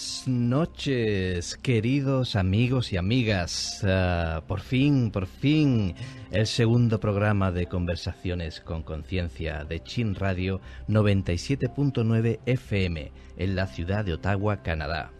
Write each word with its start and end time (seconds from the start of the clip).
Buenas 0.00 0.28
noches, 0.28 1.56
queridos 1.58 2.34
amigos 2.34 2.90
y 2.90 2.96
amigas. 2.96 3.84
Ah, 3.84 4.42
por 4.48 4.60
fin, 4.60 5.10
por 5.10 5.26
fin, 5.26 5.94
el 6.30 6.46
segundo 6.46 6.98
programa 6.98 7.52
de 7.52 7.66
conversaciones 7.66 8.62
con 8.62 8.82
conciencia 8.82 9.62
de 9.64 9.82
Chin 9.82 10.14
Radio 10.14 10.62
97.9 10.88 12.40
FM 12.46 13.12
en 13.36 13.54
la 13.54 13.66
ciudad 13.66 14.02
de 14.02 14.14
Ottawa, 14.14 14.62
Canadá. 14.62 15.12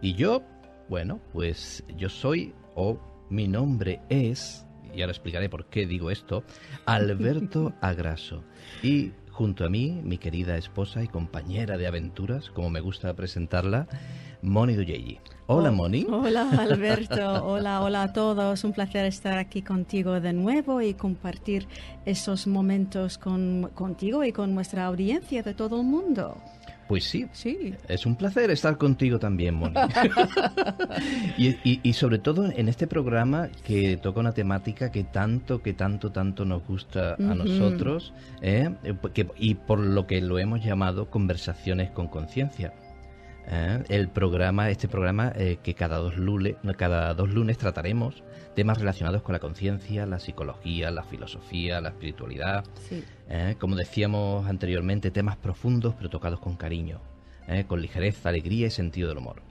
Y 0.00 0.14
yo, 0.14 0.42
bueno, 0.88 1.20
pues 1.34 1.84
yo 1.98 2.08
soy, 2.08 2.54
o 2.74 2.98
mi 3.28 3.46
nombre 3.46 4.00
es, 4.08 4.64
y 4.94 5.02
ahora 5.02 5.12
explicaré 5.12 5.50
por 5.50 5.66
qué 5.66 5.84
digo 5.84 6.10
esto, 6.10 6.44
Alberto 6.86 7.74
Agraso. 7.82 8.42
Y 8.82 9.12
junto 9.34 9.64
a 9.64 9.68
mí, 9.68 10.00
mi 10.04 10.16
querida 10.16 10.56
esposa 10.56 11.02
y 11.02 11.08
compañera 11.08 11.76
de 11.76 11.88
aventuras, 11.88 12.50
como 12.50 12.70
me 12.70 12.80
gusta 12.80 13.12
presentarla, 13.14 13.88
Moni 14.42 14.74
Duyeji. 14.74 15.18
Hola, 15.46 15.70
Oh, 15.70 15.72
Moni. 15.72 16.06
Hola, 16.08 16.48
Alberto. 16.50 17.44
hola, 17.44 17.82
hola 17.82 18.04
a 18.04 18.12
todos. 18.12 18.62
Un 18.62 18.72
placer 18.72 19.06
estar 19.06 19.36
aquí 19.38 19.60
contigo 19.62 20.20
de 20.20 20.32
nuevo 20.32 20.80
y 20.80 20.94
compartir 20.94 21.66
esos 22.06 22.46
momentos 22.46 23.18
con, 23.18 23.70
contigo 23.74 24.22
y 24.22 24.30
con 24.30 24.54
nuestra 24.54 24.86
audiencia 24.86 25.42
de 25.42 25.52
todo 25.52 25.80
el 25.80 25.86
mundo. 25.86 26.36
Pues 26.88 27.04
sí, 27.04 27.26
Sí. 27.32 27.74
Es 27.88 28.04
un 28.06 28.14
placer 28.16 28.50
estar 28.50 28.76
contigo 28.76 29.18
también, 29.18 29.54
Moni. 29.54 29.74
y, 31.38 31.48
y- 31.64 31.80
y 31.82 31.92
sobre 31.94 32.18
todo 32.18 32.46
en 32.50 32.68
este 32.68 32.86
programa 32.86 33.48
que 33.66 33.96
toca 33.96 34.20
una 34.20 34.32
temática 34.32 34.90
que 34.90 35.04
tanto, 35.04 35.62
que 35.62 35.72
tanto, 35.72 36.10
tanto 36.12 36.44
nos 36.44 36.66
gusta 36.66 37.14
a 37.14 37.34
nosotros 37.34 38.12
¿eh? 38.42 38.70
Eh, 38.84 38.94
que- 39.12 39.28
y 39.38 39.54
por 39.54 39.78
lo 39.80 40.06
que 40.06 40.20
lo 40.20 40.38
hemos 40.38 40.62
llamado 40.64 41.10
Conversaciones 41.10 41.90
con 41.90 42.08
Conciencia. 42.08 42.72
¿Eh? 43.48 43.82
El 43.88 44.08
programa, 44.08 44.70
este 44.70 44.88
programa 44.88 45.32
eh, 45.36 45.58
que 45.62 45.74
cada 45.74 45.98
dos, 45.98 46.16
lunes, 46.16 46.56
cada 46.76 47.14
dos 47.14 47.30
lunes 47.32 47.58
trataremos 47.58 48.22
temas 48.54 48.78
relacionados 48.78 49.22
con 49.22 49.32
la 49.32 49.38
conciencia, 49.40 50.06
la 50.06 50.18
psicología, 50.20 50.90
la 50.90 51.02
filosofía, 51.04 51.80
la 51.80 51.90
espiritualidad. 51.90 52.64
Sí. 52.88 53.02
¿eh? 53.28 53.56
como 53.58 53.76
decíamos 53.76 54.46
anteriormente, 54.48 55.10
temas 55.10 55.36
profundos 55.36 55.94
pero 55.96 56.10
tocados 56.10 56.40
con 56.40 56.56
cariño, 56.56 57.00
con 57.66 57.80
ligereza, 57.82 58.28
alegría 58.30 58.68
y 58.68 58.70
sentido 58.70 59.08
del 59.08 59.18
humor. 59.18 59.42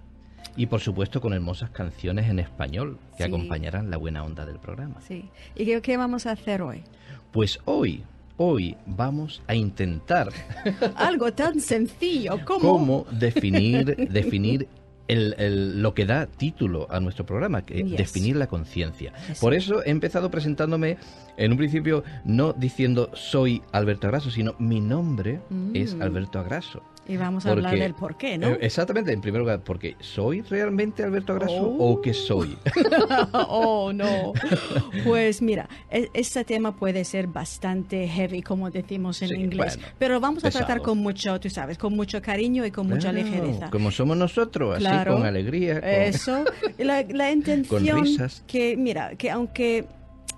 Y 0.55 0.67
por 0.67 0.79
supuesto 0.81 1.19
con 1.19 1.33
hermosas 1.33 1.71
canciones 1.71 2.29
en 2.29 2.39
español 2.39 2.99
que 3.17 3.23
Sí. 3.23 3.29
acompañarán 3.29 3.89
la 3.89 3.97
buena 3.97 4.23
onda 4.23 4.45
del 4.45 4.59
programa. 4.59 5.01
Sí. 5.01 5.29
¿Y 5.55 5.65
qué, 5.65 5.81
qué 5.81 5.97
vamos 5.97 6.25
a 6.27 6.31
hacer 6.31 6.61
hoy? 6.61 6.83
Pues 7.31 7.59
hoy, 7.65 8.03
hoy 8.37 8.75
vamos 8.85 9.41
a 9.47 9.55
intentar 9.55 10.29
Algo 10.95 11.31
tan 11.33 11.59
sencillo 11.59 12.39
como... 12.45 12.59
cómo 12.59 13.05
definir, 13.11 13.95
definir 14.09 14.67
el- 15.07 15.35
el- 15.37 15.81
lo 15.81 15.93
que 15.93 16.05
da 16.05 16.25
título 16.27 16.87
a 16.89 16.99
nuestro 16.99 17.25
programa, 17.25 17.65
que 17.65 17.81
es 17.81 17.87
Yes. 17.89 17.97
definir 17.97 18.35
la 18.37 18.47
conciencia. 18.47 19.11
Por 19.41 19.53
eso 19.53 19.83
he 19.83 19.89
empezado 19.91 20.31
presentándome 20.31 20.97
en 21.37 21.51
un 21.51 21.57
principio 21.57 22.03
no 22.23 22.53
diciendo 22.53 23.09
soy 23.13 23.61
Alberto 23.73 24.07
Agraso, 24.07 24.31
sino 24.31 24.55
mi 24.59 24.79
nombre 24.79 25.41
es 25.73 25.93
Mm. 25.95 26.01
Alberto 26.01 26.39
Agraso. 26.39 26.81
Y 27.05 27.17
vamos 27.17 27.45
a 27.45 27.51
hablar 27.51 27.71
Porque- 27.71 27.83
del 27.83 27.93
por 27.95 28.15
qué, 28.17 28.37
¿no? 28.37 28.47
Eh, 28.47 28.59
exactamente, 28.61 29.11
en 29.11 29.19
primer 29.19 29.41
lugar, 29.41 29.59
porque 29.61 29.97
¿soy 29.99 30.41
realmente 30.41 31.03
Alberto 31.03 31.33
Agraso 31.33 31.75
Oh. 31.77 31.91
o 31.95 32.01
qué 32.01 32.13
soy? 32.13 32.57
oh, 33.33 33.91
no. 33.93 34.31
Pues 35.03 35.41
mira, 35.41 35.67
e- 35.91 36.09
este 36.13 36.45
tema 36.45 36.75
puede 36.75 37.03
ser 37.03 37.27
bastante 37.27 38.07
heavy, 38.07 38.41
como 38.41 38.69
decimos 38.71 39.21
en 39.21 39.29
Sí, 39.29 39.35
inglés. 39.35 39.75
bueno, 39.77 39.93
pero 39.99 40.19
vamos 40.19 40.43
a 40.43 40.47
pesado. 40.47 40.65
tratar 40.65 40.81
con 40.81 40.97
mucho, 40.99 41.39
tú 41.39 41.49
sabes, 41.49 41.77
con 41.77 41.93
mucho 41.95 42.21
cariño 42.21 42.65
y 42.65 42.71
con 42.71 42.87
mucha 42.87 43.11
ligereza. 43.11 43.69
Como 43.69 43.91
somos 43.91 44.15
nosotros, 44.15 44.75
así 44.75 44.85
Claro. 44.85 45.15
con 45.15 45.25
alegría. 45.25 45.81
con- 45.81 45.89
Eso, 45.89 46.45
la, 46.77 47.01
la 47.03 47.31
intención 47.33 48.03
risas. 48.03 48.43
que, 48.47 48.77
mira, 48.77 49.15
que 49.15 49.29
aunque 49.29 49.85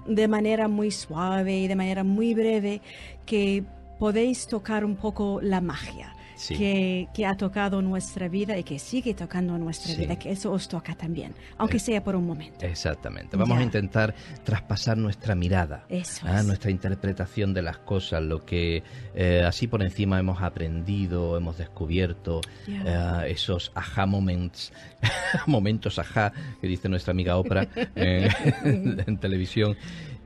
de 0.07 0.27
manera 0.27 0.67
muy 0.67 0.89
suave 0.91 1.57
y 1.59 1.67
de 1.67 1.75
manera 1.75 2.03
muy 2.03 2.33
breve, 2.33 2.81
que 3.25 3.63
podéis 3.99 4.47
tocar 4.47 4.83
un 4.83 4.95
poco 4.95 5.39
la 5.41 5.61
magia. 5.61 6.11
Sí. 6.35 6.55
Que, 6.57 7.07
que 7.13 7.25
ha 7.25 7.35
tocado 7.35 7.81
nuestra 7.81 8.27
vida 8.27 8.57
y 8.57 8.63
que 8.63 8.77
sigue 8.79 9.13
tocando 9.13 9.57
nuestra 9.57 9.93
Sí. 9.93 10.01
vida, 10.01 10.17
que 10.17 10.31
eso 10.31 10.51
os 10.51 10.67
toca 10.67 10.93
también, 10.95 11.33
aunque 11.57 11.77
Eh, 11.77 11.79
sea 11.79 12.03
por 12.03 12.15
un 12.15 12.25
momento. 12.25 12.65
Exactamente. 12.65 13.37
Vamos 13.37 13.55
Ya. 13.57 13.61
a 13.61 13.63
intentar 13.63 14.15
traspasar 14.43 14.97
nuestra 14.97 15.35
mirada. 15.35 15.85
Eso 15.89 16.25
Ah, 16.27 16.39
es. 16.41 16.45
nuestra 16.45 16.71
interpretación 16.71 17.53
de 17.53 17.61
las 17.61 17.77
cosas, 17.77 18.21
lo 18.23 18.45
que 18.45 18.83
eh, 19.15 19.43
así 19.47 19.67
por 19.67 19.81
encima 19.81 20.19
hemos 20.19 20.41
aprendido, 20.41 21.37
hemos 21.37 21.57
descubierto, 21.57 22.41
eh, 22.67 23.27
esos 23.29 23.71
aha 23.75 24.05
moments, 24.05 24.73
momentos 25.47 25.99
aha 25.99 26.31
que 26.61 26.67
dice 26.67 26.89
nuestra 26.89 27.11
amiga 27.11 27.37
Oprah 27.37 27.67
eh, 27.95 28.29
en 29.07 29.17
televisión. 29.17 29.75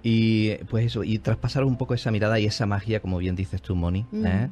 Y 0.01 0.55
pues 0.69 0.85
eso, 0.85 1.03
y 1.03 1.19
traspasar 1.19 1.65
un 1.65 1.77
poco 1.77 1.93
esa 1.93 2.09
mirada 2.09 2.39
y 2.39 2.45
esa 2.45 2.65
magia, 2.65 3.01
como 3.01 3.17
bien 3.17 3.35
dices 3.35 3.61
tú, 3.61 3.75
Moni, 3.75 4.05
Mm. 4.11 4.25
¿eh? 4.25 4.49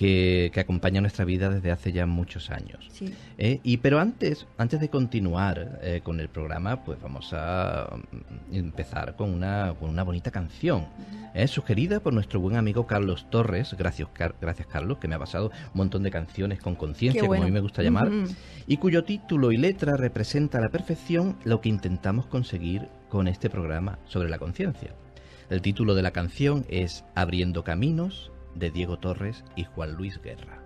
Que, 0.00 0.50
que 0.54 0.60
acompaña 0.60 1.02
nuestra 1.02 1.26
vida 1.26 1.50
desde 1.50 1.70
hace 1.70 1.92
ya 1.92 2.06
muchos 2.06 2.48
años. 2.48 2.88
Sí. 2.90 3.14
Eh, 3.36 3.60
y 3.62 3.76
pero 3.76 4.00
antes, 4.00 4.46
antes 4.56 4.80
de 4.80 4.88
continuar 4.88 5.78
eh, 5.82 6.00
con 6.02 6.20
el 6.20 6.30
programa, 6.30 6.82
pues 6.84 6.98
vamos 7.02 7.34
a 7.34 7.98
mm, 8.50 8.54
empezar 8.56 9.14
con 9.14 9.28
una, 9.28 9.74
con 9.78 9.90
una 9.90 10.02
bonita 10.02 10.30
canción, 10.30 10.86
eh, 11.34 11.46
sugerida 11.46 12.00
por 12.00 12.14
nuestro 12.14 12.40
buen 12.40 12.56
amigo 12.56 12.86
Carlos 12.86 13.26
Torres. 13.28 13.74
Gracias, 13.78 14.08
Car- 14.14 14.36
gracias 14.40 14.66
Carlos, 14.68 14.96
que 14.96 15.06
me 15.06 15.16
ha 15.16 15.18
pasado 15.18 15.48
un 15.48 15.70
montón 15.74 16.02
de 16.02 16.10
canciones 16.10 16.60
con 16.62 16.76
conciencia, 16.76 17.20
bueno. 17.24 17.34
como 17.34 17.42
a 17.42 17.46
mí 17.48 17.52
me 17.52 17.60
gusta 17.60 17.82
llamar, 17.82 18.08
Ujú. 18.08 18.32
y 18.66 18.78
cuyo 18.78 19.04
título 19.04 19.52
y 19.52 19.58
letra 19.58 19.98
representa 19.98 20.56
a 20.56 20.60
la 20.62 20.70
perfección 20.70 21.36
lo 21.44 21.60
que 21.60 21.68
intentamos 21.68 22.24
conseguir 22.24 22.88
con 23.10 23.28
este 23.28 23.50
programa 23.50 23.98
sobre 24.06 24.30
la 24.30 24.38
conciencia. 24.38 24.94
El 25.50 25.60
título 25.60 25.94
de 25.94 26.00
la 26.00 26.12
canción 26.12 26.64
es 26.70 27.04
Abriendo 27.14 27.64
Caminos 27.64 28.32
de 28.54 28.70
Diego 28.70 28.98
Torres 28.98 29.44
y 29.56 29.64
Juan 29.64 29.94
Luis 29.94 30.20
Guerra. 30.22 30.60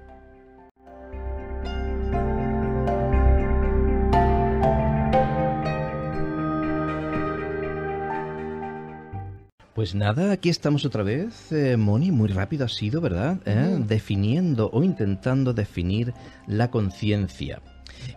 Pues 9.75 9.97
nada, 9.97 10.31
aquí 10.31 10.51
estamos 10.51 10.85
otra 10.85 11.03
vez, 11.03 11.51
eh, 11.51 11.77
Moni, 11.77 12.13
muy 12.13 12.29
rápido 12.29 12.65
ha 12.65 12.69
sido, 12.69 13.01
¿verdad? 13.01 13.39
¿Eh? 13.45 13.77
Definiendo 13.85 14.71
o 14.73 14.85
intentando 14.85 15.53
definir 15.53 16.15
la 16.47 16.71
conciencia. 16.71 17.61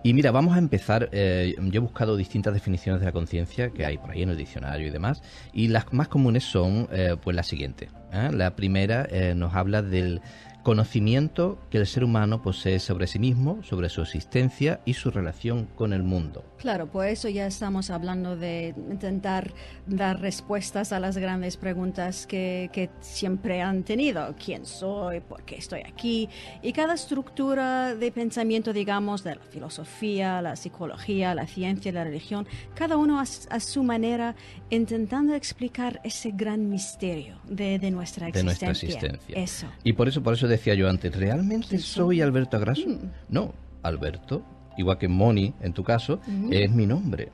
Y 0.03 0.13
mira, 0.13 0.31
vamos 0.31 0.55
a 0.55 0.59
empezar, 0.59 1.09
eh, 1.11 1.55
yo 1.57 1.79
he 1.79 1.83
buscado 1.83 2.15
distintas 2.15 2.53
definiciones 2.53 3.01
de 3.01 3.05
la 3.05 3.11
conciencia 3.11 3.69
que 3.69 3.85
hay 3.85 3.97
por 3.97 4.11
ahí 4.11 4.23
en 4.23 4.29
el 4.29 4.37
diccionario 4.37 4.87
y 4.87 4.89
demás, 4.89 5.21
y 5.53 5.67
las 5.67 5.91
más 5.93 6.07
comunes 6.07 6.43
son 6.43 6.87
eh, 6.91 7.15
pues 7.21 7.35
las 7.35 7.47
siguientes. 7.47 7.89
¿eh? 8.11 8.29
La 8.31 8.55
primera 8.55 9.07
eh, 9.09 9.33
nos 9.35 9.53
habla 9.53 9.81
del 9.81 10.21
conocimiento 10.67 11.57
que 11.69 11.77
el 11.77 11.87
ser 11.87 12.03
humano 12.03 12.41
posee 12.41 12.79
sobre 12.79 13.07
sí 13.07 13.19
mismo, 13.19 13.63
sobre 13.63 13.87
su 13.87 14.01
existencia 14.01 14.81
y 14.83 14.95
su 14.95 15.11
relación 15.11 15.65
con 15.75 15.93
el 15.93 16.03
mundo. 16.03 16.43
Claro, 16.57 16.87
por 16.87 17.07
eso 17.07 17.29
ya 17.29 17.47
estamos 17.47 17.89
hablando 17.89 18.35
de 18.35 18.75
intentar 18.89 19.53
dar 19.85 20.19
respuestas 20.19 20.91
a 20.91 20.99
las 20.99 21.17
grandes 21.17 21.55
preguntas 21.55 22.27
que, 22.27 22.69
que 22.73 22.89
siempre 22.99 23.61
han 23.61 23.83
tenido. 23.83 24.35
¿Quién 24.43 24.65
soy? 24.65 25.21
¿Por 25.21 25.43
qué 25.43 25.55
estoy 25.55 25.83
aquí? 25.87 26.27
Y 26.61 26.73
cada 26.73 26.95
estructura 26.95 27.95
de 27.95 28.11
pensamiento, 28.11 28.73
digamos, 28.73 29.23
de 29.23 29.35
la 29.35 29.43
filosofía, 29.43 30.41
la 30.41 30.57
psicología, 30.57 31.33
la 31.33 31.47
ciencia, 31.47 31.93
la 31.93 32.03
religión, 32.03 32.45
cada 32.75 32.97
uno 32.97 33.21
a, 33.21 33.23
a 33.23 33.59
su 33.61 33.83
manera 33.83 34.35
intentando 34.69 35.33
explicar 35.33 36.01
ese 36.03 36.31
gran 36.31 36.69
misterio 36.69 37.39
de, 37.47 37.79
de 37.79 37.89
nuestra 37.89 38.25
de 38.25 38.31
existencia. 38.31 38.67
nuestra 38.67 38.87
existencia. 38.89 39.41
Eso. 39.41 39.67
Y 39.85 39.93
por 39.93 40.09
eso, 40.09 40.21
por 40.21 40.33
eso 40.33 40.47
decía 40.57 40.73
yo 40.73 40.89
antes, 40.89 41.15
¿realmente 41.15 41.67
¿Quién 41.69 41.81
soy? 41.81 42.21
Alberto 42.21 42.57
Agraso? 42.57 42.87
Mm. 42.87 43.09
No, 43.29 43.53
Alberto, 43.83 44.43
igual 44.77 44.97
que 44.97 45.07
Moni 45.07 45.53
en 45.61 45.73
tu 45.73 45.83
caso, 45.83 46.19
es 46.51 46.71
mi 46.71 46.85
nombre. 46.85 47.29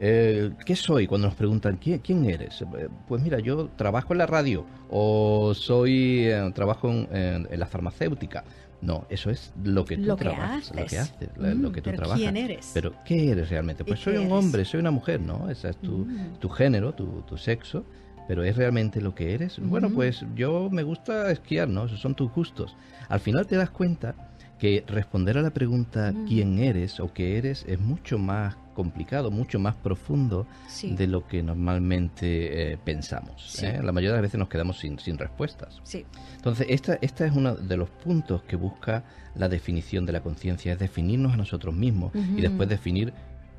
Eh, 0.00 0.52
¿Qué 0.64 0.76
soy? 0.76 1.08
Cuando 1.08 1.26
nos 1.26 1.34
preguntan 1.36 1.76
¿quién, 1.76 1.98
quién 1.98 2.24
eres? 2.24 2.62
Eh, 2.62 2.88
Pues 3.08 3.20
mira, 3.20 3.40
yo 3.40 3.68
trabajo 3.76 4.12
en 4.14 4.18
la 4.18 4.26
radio 4.26 4.64
o 4.90 5.52
soy 5.54 6.26
eh, 6.26 6.52
trabajo 6.54 6.88
en, 6.88 7.08
en- 7.14 7.48
en 7.50 7.60
la 7.60 7.66
farmacéutica. 7.66 8.44
No, 8.80 9.06
eso 9.10 9.28
es 9.28 9.52
lo 9.64 9.84
que 9.84 9.96
tú 9.96 10.04
Lo 10.04 10.16
que 10.16 10.22
trabajas, 10.26 10.70
lo 10.72 10.86
que 10.86 10.98
haces. 11.00 11.28
Mm, 11.36 11.62
lo 11.62 11.72
que 11.72 11.80
tú 11.82 11.86
pero 11.90 11.96
trabajas. 11.96 12.20
¿quién 12.20 12.36
eres? 12.36 12.70
Pero 12.72 12.92
¿qué 13.04 13.30
eres 13.32 13.50
realmente? 13.50 13.84
Pues 13.84 13.98
¿Y 13.98 14.02
soy 14.04 14.14
un 14.18 14.26
eres? 14.26 14.32
hombre, 14.34 14.64
soy 14.64 14.78
una 14.78 14.92
mujer, 14.92 15.20
¿no? 15.20 15.50
Ese 15.50 15.70
es 15.70 15.76
tu, 15.78 16.06
Mm. 16.06 16.38
tu 16.38 16.48
género, 16.48 16.92
tu, 16.94 17.22
tu 17.22 17.36
sexo, 17.36 17.84
pero 18.28 18.44
¿es 18.44 18.56
realmente 18.56 19.00
lo 19.00 19.14
que 19.16 19.34
eres? 19.34 19.58
Bueno, 19.58 19.90
pues 19.90 20.24
yo 20.36 20.68
me 20.70 20.84
gusta 20.84 21.32
esquiar, 21.32 21.68
¿no? 21.68 21.86
Esos 21.86 21.98
son 22.00 22.14
tus 22.14 22.30
gustos. 22.32 22.76
Al 23.08 23.18
final 23.20 23.46
te 23.48 23.56
das 23.56 23.70
cuenta 23.70 24.14
que 24.60 24.84
responder 24.86 25.38
a 25.38 25.42
la 25.42 25.50
pregunta 25.50 26.12
quién 26.26 26.58
eres 26.58 27.00
o 27.00 27.12
qué 27.12 27.38
eres 27.38 27.64
es 27.68 27.78
mucho 27.80 28.18
más 28.18 28.56
complicado, 28.74 29.30
mucho 29.30 29.58
más 29.58 29.74
profundo 29.76 30.46
Sí. 30.68 30.94
de 30.94 31.06
lo 31.08 31.26
que 31.26 31.42
normalmente 31.42 32.72
eh, 32.72 32.78
pensamos. 32.84 33.42
Sí. 33.52 33.66
¿eh? 33.66 33.80
La 33.82 33.92
mayoría 33.92 34.10
de 34.10 34.16
las 34.16 34.22
veces 34.22 34.38
nos 34.38 34.48
quedamos 34.48 34.78
sin, 34.78 34.98
sin 34.98 35.16
respuestas. 35.18 35.80
Sí, 35.84 36.04
Entonces, 36.36 36.66
esta, 36.70 36.98
esta 37.00 37.24
es 37.26 37.32
uno 37.34 37.54
de 37.54 37.76
los 37.76 37.88
puntos 37.90 38.42
que 38.42 38.56
busca 38.56 39.04
la 39.34 39.48
definición 39.48 40.06
de 40.06 40.12
la 40.12 40.20
conciencia, 40.20 40.72
es 40.72 40.78
definirnos 40.78 41.32
a 41.32 41.36
nosotros 41.36 41.74
mismos 41.74 42.12
y 42.36 42.40
después 42.40 42.68
definir 42.68 43.12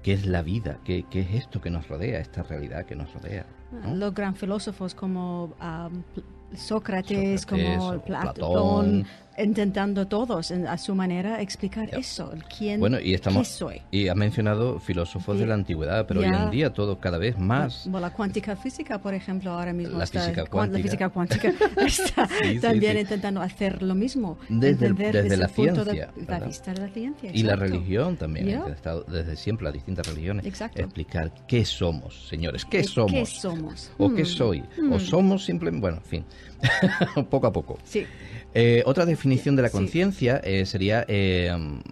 qué 0.04 0.14
es 0.14 0.26
la 0.26 0.42
vida, 0.42 0.78
qué, 0.86 1.06
qué 1.10 1.22
es 1.22 1.32
esto 1.34 1.62
que 1.62 1.70
nos 1.70 1.88
rodea, 1.88 2.20
esta 2.20 2.44
realidad 2.44 2.86
que 2.86 2.96
nos 2.96 3.14
rodea. 3.14 3.46
¿no? 3.72 3.96
los 3.96 4.14
gran 4.14 4.36
filósofos 4.36 4.96
como 4.96 5.46
um, 5.62 6.02
Pl- 6.14 6.26
Sócrates, 6.56 7.42
Sócrates 7.42 7.46
como 7.46 8.02
Platón. 8.02 9.06
Intentando 9.44 10.08
todos 10.08 10.52
en- 10.52 10.68
a 10.68 10.78
su 10.78 10.96
manera 10.96 11.42
explicar 11.42 11.90
Ya. 11.92 11.98
eso, 11.98 12.32
el 12.34 12.44
quién, 12.44 12.80
Bueno, 12.80 13.00
y 13.00 13.14
estamos- 13.14 13.48
qué 13.48 13.54
soy. 13.54 13.82
Y 13.92 14.08
ha 14.08 14.16
mencionado 14.16 14.80
filósofos 14.80 15.36
de 15.38 15.42
Ya. 15.44 15.48
la 15.50 15.54
antigüedad, 15.56 16.06
pero 16.08 16.22
hoy 16.22 16.28
Ya. 16.32 16.44
en 16.44 16.52
día 16.52 16.74
todo 16.74 17.00
cada 17.00 17.18
vez 17.18 17.38
más. 17.38 17.84
Bueno, 17.86 18.00
la 18.08 18.14
cuántica 18.14 18.56
física, 18.56 19.00
por 19.00 19.14
ejemplo, 19.14 19.52
ahora 19.52 19.74
mismo 19.74 19.98
La 19.98 20.04
está, 20.04 20.22
física 20.22 20.46
cuántica. 20.46 20.78
la 20.78 20.84
física 20.84 21.10
cuántica 21.10 21.48
está 21.78 22.28
Sí, 22.44 22.60
también 22.60 22.94
sí. 22.94 23.00
intentando 23.00 23.42
hacer 23.42 23.82
lo 23.84 23.96
mismo, 23.96 24.38
Desde 24.50 24.88
el- 24.88 24.96
desde 24.96 25.24
desde 25.24 25.38
la 25.38 25.48
punto 25.48 25.86
de 25.86 25.92
ciencia, 25.92 26.12
la 26.28 26.40
vista 26.40 26.74
de 26.74 26.82
la 26.82 26.88
ciencia. 26.90 27.32
Y 27.34 27.44
la 27.44 27.56
religión 27.56 28.18
también, 28.18 28.50
ha 28.62 28.68
estado 28.70 29.04
desde 29.08 29.36
siempre 29.36 29.64
las 29.66 29.74
distintas 29.74 30.08
religiones, 30.08 30.46
Exacto. 30.46 30.82
explicar 30.82 31.32
qué 31.48 31.66
somos, 31.66 32.28
señores, 32.28 32.66
qué 32.66 32.80
¿Qué- 32.80 32.84
somos, 32.84 33.12
¿Qué 33.12 33.26
somos? 33.26 33.92
o 33.98 34.14
qué 34.14 34.24
Hmm, 34.24 34.26
soy, 34.26 34.60
hmm. 34.78 34.94
o 34.94 35.00
somos 35.00 35.46
simplemente, 35.46 35.82
bueno, 35.82 35.98
en 35.98 36.04
fin, 36.04 36.26
poco 37.30 37.48
a 37.48 37.54
poco. 37.54 37.78
Sí, 37.84 38.06
Eh, 38.52 38.82
otra 38.88 39.06
definición 39.06 39.29
de 39.30 39.62
la 39.62 39.70
Sí. 39.70 39.74
conciencia 39.78 40.42
eh, 40.44 40.66
sería, 40.66 41.06
eh, 41.08 41.52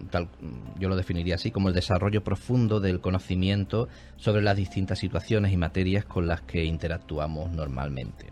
tal, 0.10 0.28
yo 0.80 0.90
lo 0.90 0.96
definiría 0.96 1.36
así, 1.36 1.52
como 1.52 1.70
el 1.70 1.74
desarrollo 1.76 2.24
profundo 2.24 2.80
del 2.80 3.00
conocimiento 3.00 3.88
sobre 4.18 4.42
las 4.42 4.58
distintas 4.58 5.00
situaciones 5.00 5.54
y 5.54 5.58
materias 5.58 6.06
con 6.06 6.28
las 6.28 6.42
que 6.42 6.66
interactuamos 6.66 7.52
normalmente. 7.52 8.28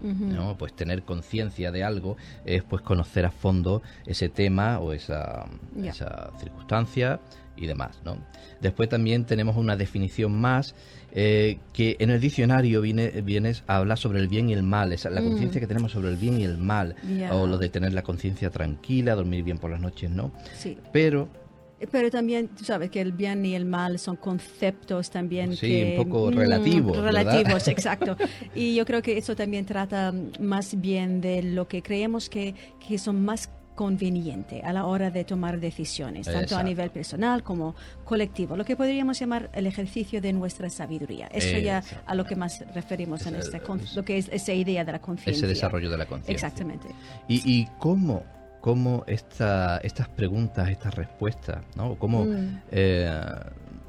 Pues 0.58 0.74
tener 0.76 1.04
conciencia 1.04 1.72
de 1.72 1.84
algo 1.84 2.18
es 2.46 2.64
pues 2.64 2.82
conocer 2.82 3.26
a 3.26 3.32
fondo 3.32 3.82
ese 4.06 4.30
tema 4.30 4.80
o 4.80 4.94
esa, 4.94 5.46
esa 5.84 6.32
circunstancia 6.40 7.20
y 7.58 7.68
demás. 7.68 8.00
¿no? 8.06 8.18
Después 8.62 8.90
también 8.90 9.26
tenemos 9.26 9.56
una 9.58 9.76
definición 9.76 10.40
más 10.40 10.76
eh, 11.18 11.60
que 11.72 11.96
en 12.00 12.10
el 12.10 12.20
diccionario 12.20 12.82
viene, 12.82 13.10
viene 13.22 13.54
a 13.68 13.78
hablar 13.78 13.98
sobre 13.98 14.20
el 14.20 14.28
bien 14.28 14.50
y 14.50 14.54
el 14.54 14.64
mal, 14.64 14.92
esa, 14.92 15.10
la 15.10 15.22
Mm. 15.22 15.26
conciencia 15.30 15.62
que 15.62 15.68
tenemos 15.68 15.94
sobre 15.94 16.10
el 16.10 16.18
bien 16.18 16.40
y 16.40 16.44
el 16.44 16.58
mal, 16.58 16.96
Ya. 17.18 17.34
o 17.34 17.48
lo 17.48 17.58
de 17.58 17.70
tener 17.70 17.94
la 17.94 18.02
conciencia 18.04 18.50
tranquila, 18.50 19.16
dormir 19.16 19.44
bien 19.44 19.58
por 19.58 19.72
las 19.72 19.80
noches, 19.80 20.10
¿no? 20.12 20.32
sí. 20.54 20.78
Pero 20.92 21.30
Pero 21.92 22.10
también, 22.10 22.48
tú 22.48 22.64
sabes 22.64 22.90
que 22.90 23.00
el 23.02 23.12
bien 23.12 23.46
y 23.46 23.54
el 23.54 23.66
mal 23.66 24.00
son 24.00 24.16
conceptos 24.16 25.10
también 25.12 25.56
Sí, 25.56 25.68
que... 25.68 25.96
un 26.00 26.06
poco 26.06 26.32
mm, 26.32 26.34
relativos, 26.36 26.98
¿verdad? 26.98 27.26
Relativos, 27.26 27.68
exacto. 27.68 28.18
Y 28.56 28.76
yo 28.76 28.86
creo 28.86 29.02
que 29.02 29.18
eso 29.18 29.36
también 29.36 29.66
trata 29.66 30.14
más 30.40 30.80
bien 30.82 31.20
de 31.22 31.44
lo 31.44 31.68
que 31.68 31.82
creemos 31.84 32.30
que, 32.30 32.56
que 32.86 32.98
son 32.98 33.24
más 33.24 33.50
conveniente 33.76 34.62
a 34.64 34.74
la 34.74 34.86
hora 34.86 35.12
de 35.12 35.24
tomar 35.26 35.60
decisiones, 35.60 36.26
tanto 36.26 36.58
a 36.58 36.64
nivel 36.64 36.90
personal 36.90 37.44
como 37.44 37.76
colectivo, 38.06 38.56
lo 38.56 38.66
que 38.66 38.76
podríamos 38.76 39.20
llamar 39.20 39.50
el 39.54 39.68
ejercicio 39.68 40.22
de 40.22 40.34
nuestra 40.34 40.70
sabiduría. 40.70 41.28
Eso 41.28 41.58
ya 41.60 41.80
Exacto. 41.80 42.04
a 42.08 42.16
lo 42.16 42.26
que 42.26 42.36
más 42.36 42.64
referimos 42.74 43.26
en 43.28 43.36
Es 43.36 43.46
este, 43.46 43.58
el- 43.58 43.64
con- 43.64 43.80
es- 43.82 43.96
lo 43.96 44.04
que 44.04 44.18
es 44.18 44.30
esa 44.32 44.54
idea 44.54 44.84
de 44.86 44.92
la 44.94 45.00
conciencia. 45.00 45.38
ese 45.40 45.48
desarrollo 45.48 45.90
de 45.90 45.98
la 45.98 46.06
conciencia. 46.06 46.34
Exactamente. 46.48 46.88
¿Y, 47.28 47.42
y 47.46 47.68
cómo, 47.78 48.24
cómo 48.62 49.04
esta, 49.08 49.78
estas 49.80 50.08
preguntas, 50.08 50.70
estas 50.70 50.96
respuestas, 50.96 51.64
¿no? 51.76 51.96
¿Cómo 51.96 52.26
Mm. 52.26 52.62
eh, 52.72 53.12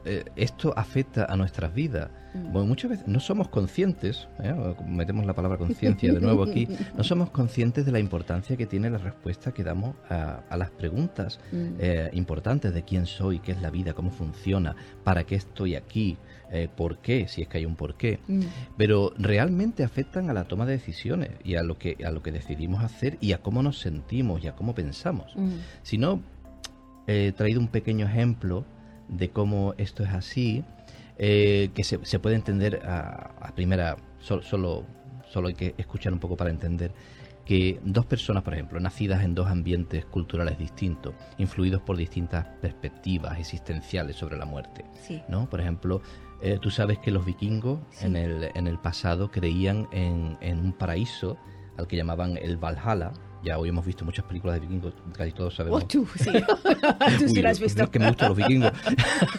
eh, 0.06 0.24
esto 0.36 0.72
afecta 0.76 1.26
a 1.26 1.36
nuestras 1.36 1.74
vidas? 1.74 2.10
Mm. 2.34 2.52
Bueno, 2.52 2.66
muchas 2.68 2.90
veces 2.90 3.08
no 3.08 3.20
somos 3.20 3.48
conscientes, 3.48 4.28
¿eh? 4.42 4.54
metemos 4.86 5.26
la 5.26 5.34
palabra 5.34 5.58
conciencia 5.58 6.12
de 6.12 6.20
nuevo 6.20 6.42
aquí, 6.44 6.68
no 6.96 7.04
somos 7.04 7.30
conscientes 7.30 7.84
de 7.86 7.92
la 7.92 7.98
importancia 7.98 8.56
que 8.56 8.66
tiene 8.66 8.90
la 8.90 8.98
respuesta 8.98 9.52
que 9.52 9.64
damos 9.64 9.96
a, 10.08 10.40
a 10.48 10.56
las 10.56 10.70
preguntas 10.70 11.38
Mm. 11.52 11.66
eh, 11.78 12.10
importantes 12.12 12.72
de 12.72 12.82
quién 12.82 13.06
soy, 13.06 13.38
qué 13.40 13.52
es 13.52 13.60
la 13.62 13.70
vida, 13.70 13.92
cómo 13.94 14.10
funciona, 14.10 14.74
para 15.04 15.24
qué 15.24 15.34
estoy 15.34 15.74
aquí, 15.76 16.16
eh, 16.50 16.68
por 16.74 16.98
qué, 16.98 17.26
si 17.28 17.42
es 17.42 17.48
que 17.48 17.58
hay 17.58 17.66
un 17.66 17.74
por 17.76 17.96
qué 17.96 18.20
Mm. 18.28 18.40
pero 18.76 19.12
realmente 19.18 19.82
afectan 19.84 20.30
a 20.30 20.32
la 20.32 20.44
toma 20.44 20.64
de 20.66 20.72
decisiones 20.72 21.30
y 21.44 21.56
a 21.56 21.62
lo 21.62 21.76
que 21.78 21.96
a 22.04 22.10
lo 22.10 22.22
que 22.22 22.32
decidimos 22.32 22.82
hacer 22.84 23.18
y 23.20 23.32
a 23.32 23.38
cómo 23.38 23.62
nos 23.62 23.78
sentimos 23.80 24.42
y 24.44 24.48
a 24.48 24.54
cómo 24.54 24.74
pensamos. 24.74 25.34
Mm. 25.36 25.48
Si 25.82 25.98
no, 25.98 26.20
he 27.06 27.32
traído 27.32 27.60
un 27.60 27.68
pequeño 27.68 28.06
ejemplo 28.06 28.64
de 29.08 29.30
cómo 29.30 29.74
esto 29.78 30.02
es 30.02 30.10
así, 30.10 30.64
eh, 31.18 31.70
que 31.74 31.84
se, 31.84 32.04
se 32.04 32.18
puede 32.18 32.36
entender 32.36 32.82
a, 32.84 33.34
a 33.40 33.54
primera, 33.54 33.96
so- 34.18 34.42
solo, 34.42 34.84
solo 35.28 35.48
hay 35.48 35.54
que 35.54 35.74
escuchar 35.78 36.12
un 36.12 36.18
poco 36.18 36.36
para 36.36 36.50
entender 36.50 36.92
que 37.44 37.78
dos 37.84 38.04
personas, 38.06 38.42
por 38.42 38.54
ejemplo, 38.54 38.80
nacidas 38.80 39.22
en 39.22 39.34
dos 39.34 39.46
ambientes 39.46 40.04
culturales 40.04 40.58
distintos, 40.58 41.14
influidos 41.38 41.80
por 41.80 41.96
distintas 41.96 42.44
perspectivas 42.60 43.38
existenciales 43.38 44.16
sobre 44.16 44.36
la 44.36 44.44
muerte, 44.44 44.84
Sí. 45.00 45.22
¿no? 45.28 45.48
Por 45.48 45.60
ejemplo, 45.60 46.02
eh, 46.42 46.58
tú 46.60 46.70
sabes 46.70 46.98
que 46.98 47.12
los 47.12 47.24
vikingos 47.24 47.78
Sí. 47.90 48.06
en, 48.06 48.16
el, 48.16 48.50
en 48.54 48.66
el 48.66 48.78
pasado 48.78 49.30
creían 49.30 49.86
en, 49.92 50.36
en 50.40 50.58
un 50.58 50.72
paraíso 50.72 51.38
al 51.78 51.86
que 51.86 51.96
llamaban 51.96 52.36
el 52.36 52.56
Valhalla. 52.56 53.12
Ya 53.46 53.58
hoy 53.58 53.68
hemos 53.68 53.86
visto 53.86 54.04
muchas 54.04 54.24
películas 54.24 54.54
de 54.56 54.60
vikingos, 54.66 54.92
casi 55.16 55.30
todos 55.30 55.54
sabemos. 55.54 55.80
Oh, 55.80 55.86
tú, 55.86 56.04
sí. 56.16 56.30
tú 57.20 57.28
sí 57.28 57.40
lo 57.40 57.48
has 57.48 57.60
visto. 57.60 57.84
es 57.84 57.88
que 57.90 57.98
me 58.00 58.08
gustan 58.08 58.30
los 58.30 58.36
vikingos. 58.38 58.72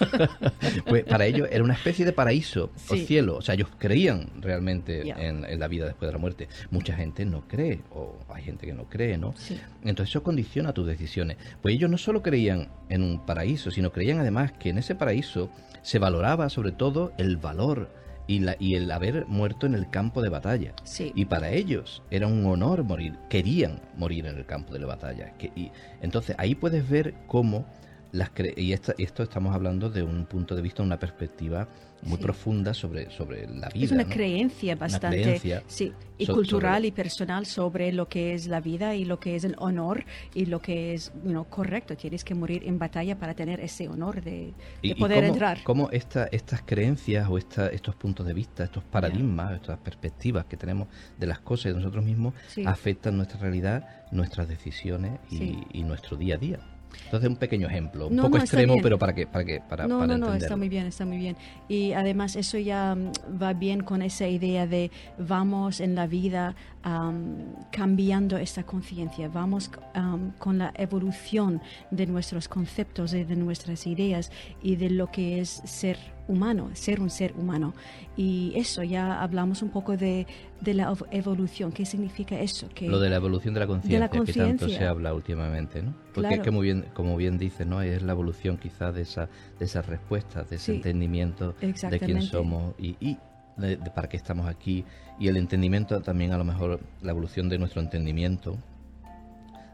pues 0.88 1.04
para 1.04 1.25
ellos 1.25 1.50
era 1.51 1.62
una 1.62 1.74
especie 1.74 2.06
de 2.06 2.13
paraíso 2.13 2.71
o 2.89 2.95
Sí. 2.95 3.06
cielo. 3.06 3.36
O 3.36 3.42
sea, 3.42 3.56
ellos 3.56 3.68
creían 3.77 4.30
realmente 4.39 5.04
Ya. 5.06 5.15
en, 5.15 5.44
en 5.44 5.59
la 5.59 5.68
vida 5.68 5.86
después 5.86 6.07
de 6.07 6.13
la 6.13 6.19
muerte. 6.19 6.48
Mucha 6.71 6.95
gente 6.95 7.25
no 7.25 7.42
cree, 7.50 7.81
o 7.92 8.15
hay 8.33 8.44
gente 8.44 8.65
que 8.65 8.74
no 8.74 8.86
cree, 8.86 9.18
¿no? 9.18 9.33
Sí. 9.38 9.59
Entonces 9.83 10.12
eso 10.13 10.24
condiciona 10.24 10.71
tus 10.74 10.88
decisiones. 10.88 11.36
Pues 11.62 11.75
ellos 11.75 11.89
no 11.89 11.98
solo 11.98 12.21
creían 12.24 12.69
en 12.88 13.04
un 13.04 13.25
paraíso, 13.25 13.71
sino 13.71 13.92
creían 13.92 14.19
además 14.19 14.54
que 14.54 14.69
en 14.69 14.77
ese 14.77 14.95
paraíso 14.95 15.50
se 15.81 16.00
valoraba 16.00 16.50
sobre 16.50 16.71
todo 16.71 17.12
el 17.18 17.36
valor 17.36 17.89
y, 18.27 18.39
la, 18.39 18.56
y 18.59 18.75
el 18.75 18.91
haber 18.91 19.25
muerto 19.27 19.65
en 19.65 19.74
el 19.74 19.89
campo 19.89 20.21
de 20.21 20.29
batalla. 20.29 20.74
Sí. 20.83 21.12
Y 21.15 21.25
para 21.25 21.51
ellos 21.51 22.03
era 22.12 22.27
un 22.27 22.45
honor 22.45 22.83
morir, 22.83 23.18
querían 23.29 23.79
morir 23.97 24.27
en 24.27 24.38
el 24.38 24.45
campo 24.45 24.74
de 24.74 24.79
la 24.79 24.88
batalla. 24.88 25.33
Que- 25.38 25.51
y, 25.56 25.71
entonces 26.01 26.35
ahí 26.38 26.53
puedes 26.56 26.88
ver 26.89 27.13
cómo 27.27 27.65
las 28.12 28.33
cre- 28.33 28.54
y 28.57 28.74
esta- 28.74 28.95
esto 28.98 29.24
estamos 29.24 29.54
hablando 29.54 29.89
de 29.89 30.01
un 30.04 30.25
punto 30.25 30.56
de 30.56 30.62
vista, 30.62 30.81
una 30.83 30.98
perspectiva 31.00 31.68
muy 32.04 32.18
Sí. 32.18 32.24
profunda 32.24 32.74
sobre, 32.75 33.09
sobre 33.09 33.48
la 33.48 33.69
vida. 33.69 33.86
es 33.86 33.92
una 33.92 34.04
¿no? 34.04 34.09
creencia 34.09 34.75
bastante 34.75 35.19
creencia 35.24 35.63
sí, 35.65 35.92
y 36.19 36.28
so- 36.28 36.33
cultural 36.35 36.76
sobre- 36.76 36.87
y 36.87 36.92
personal 36.92 37.45
sobre 37.47 37.92
lo 37.92 38.07
que 38.07 38.33
es 38.35 38.47
la 38.47 38.61
vida 38.61 38.94
y 38.94 39.04
lo 39.04 39.19
que 39.19 39.35
es 39.35 39.44
el 39.44 39.56
honor 39.57 40.06
y 40.35 40.45
lo 40.45 40.59
que 40.61 40.94
es 40.94 41.11
you 41.23 41.31
know, 41.31 41.45
correcto. 41.49 41.97
Tienes 41.97 42.23
que 42.23 42.35
morir 42.35 42.61
en 42.66 42.78
batalla 42.78 43.18
para 43.18 43.33
tener 43.33 43.59
ese 43.59 43.87
honor 43.90 44.21
de, 44.23 44.31
de 44.31 44.54
Y, 44.83 44.92
y 44.92 44.94
poder 44.95 45.21
cómo, 45.21 45.28
entrar. 45.33 45.64
cómo 45.64 45.90
esta- 45.92 46.28
estas 46.31 46.61
creencias 46.61 47.28
o 47.30 47.37
esta- 47.37 47.68
estos 47.69 47.95
puntos 47.95 48.28
de 48.28 48.33
vista, 48.33 48.64
estos 48.66 48.83
paradigmas, 48.83 49.54
estas 49.54 49.80
perspectivas 49.80 50.45
que 50.45 50.56
tenemos 50.56 50.87
de 51.19 51.26
las 51.28 51.40
cosas 51.40 51.66
y 51.66 51.69
de 51.69 51.76
nosotros 51.80 52.06
mismos 52.06 52.35
Sí. 52.49 52.64
afectan 52.66 53.18
nuestra 53.18 53.40
realidad, 53.40 53.87
nuestras 54.11 54.47
decisiones 54.47 55.19
y, 55.31 55.64
y 55.73 55.83
nuestro 55.83 56.16
día 56.16 56.35
a 56.35 56.37
día. 56.37 56.59
Entonces 57.06 57.29
un 57.29 57.35
pequeño 57.37 57.67
ejemplo, 57.67 58.07
un 58.07 58.15
No, 58.15 58.23
poco 58.23 58.37
no, 58.37 58.44
extremo, 58.44 58.73
bien. 58.73 58.83
pero 58.83 58.97
para 58.99 59.13
que 59.13 59.27
para 59.27 59.45
que 59.45 59.61
para, 59.61 59.87
no, 59.87 59.99
para 59.99 60.07
no, 60.07 60.17
no, 60.17 60.25
está 60.25 60.33
entenderlo. 60.35 60.57
muy 60.57 60.69
bien, 60.69 60.85
está 60.87 61.06
muy 61.06 61.17
bien. 61.17 61.37
Y 61.67 61.94
además 61.94 62.35
eso 62.35 62.57
ya 62.57 62.95
va 63.41 63.53
bien 63.53 63.81
con 63.81 64.01
esa 64.01 64.27
idea 64.27 64.67
de 64.67 64.91
vamos 65.17 65.79
en 65.79 65.95
la 65.95 66.07
vida 66.07 66.56
am, 66.87 67.35
cambiando 67.71 68.37
esta 68.37 68.63
conciencia, 68.63 69.27
vamos 69.27 69.69
am, 69.94 70.31
con 70.39 70.57
la 70.57 70.71
evolución 70.75 71.61
de 71.91 72.06
nuestros 72.07 72.47
conceptos 72.47 73.13
y 73.13 73.23
de 73.25 73.35
nuestras 73.35 73.85
ideas 73.87 74.31
y 74.63 74.77
de 74.77 74.89
lo 74.89 75.07
que 75.11 75.41
es 75.41 75.49
ser 75.65 75.97
humano, 76.29 76.69
ser 76.73 76.99
un 77.01 77.09
ser 77.09 77.33
humano. 77.37 77.73
Y 78.15 78.53
eso 78.56 78.83
ya 78.83 79.21
hablamos 79.21 79.61
un 79.61 79.69
poco 79.69 79.95
de, 79.97 80.27
de 80.61 80.73
la 80.73 80.91
ev- 80.91 81.06
evolución. 81.11 81.71
¿Qué 81.71 81.85
significa 81.85 82.39
eso? 82.39 82.67
Que 82.73 82.87
Lo 82.87 82.99
de 82.99 83.09
la 83.09 83.17
evolución 83.17 83.53
de 83.53 83.59
la 83.61 83.67
conciencia 83.67 84.13
que 84.23 84.33
tanto 84.33 84.69
se 84.69 84.85
habla 84.85 85.13
últimamente, 85.13 85.81
¿no? 85.83 85.94
Porque 86.13 86.21
Claro. 86.29 86.35
es 86.35 86.41
que 86.41 86.51
muy 86.51 86.63
bien, 86.65 86.85
como 86.94 87.15
bien 87.17 87.37
dices, 87.37 87.67
¿no? 87.67 87.81
Es 87.81 88.01
la 88.01 88.13
evolución 88.13 88.57
quizás 88.57 88.95
de 88.95 89.01
esa 89.01 89.29
de 89.59 89.65
esas 89.65 89.85
respuestas, 89.85 90.49
de 90.49 90.56
ese 90.56 90.65
Sí, 90.71 90.77
entendimiento 90.77 91.53
de 91.61 91.99
quién 91.99 92.21
somos 92.21 92.73
y, 92.79 92.95
y 92.99 93.17
de, 93.57 93.78
de 93.78 93.90
para 93.92 94.07
qué 94.07 94.18
estamos 94.18 94.47
aquí 94.47 94.85
y 95.19 95.28
el 95.28 95.37
entendimiento 95.37 96.02
también 96.02 96.31
a 96.31 96.37
lo 96.37 96.44
mejor 96.44 96.80
la 97.02 97.11
evolución 97.11 97.49
de 97.49 97.57
nuestro 97.57 97.81
entendimiento 97.81 98.57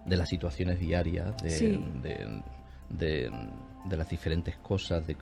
de 0.06 0.18
las 0.18 0.30
situaciones 0.30 0.80
diarias 0.80 1.36
de, 1.42 1.50
Sí. 1.50 1.84
de, 2.90 3.32
de- 3.86 3.98
las 3.98 4.10
diferentes 4.10 4.56
cosas, 4.58 5.06
de, 5.06 5.16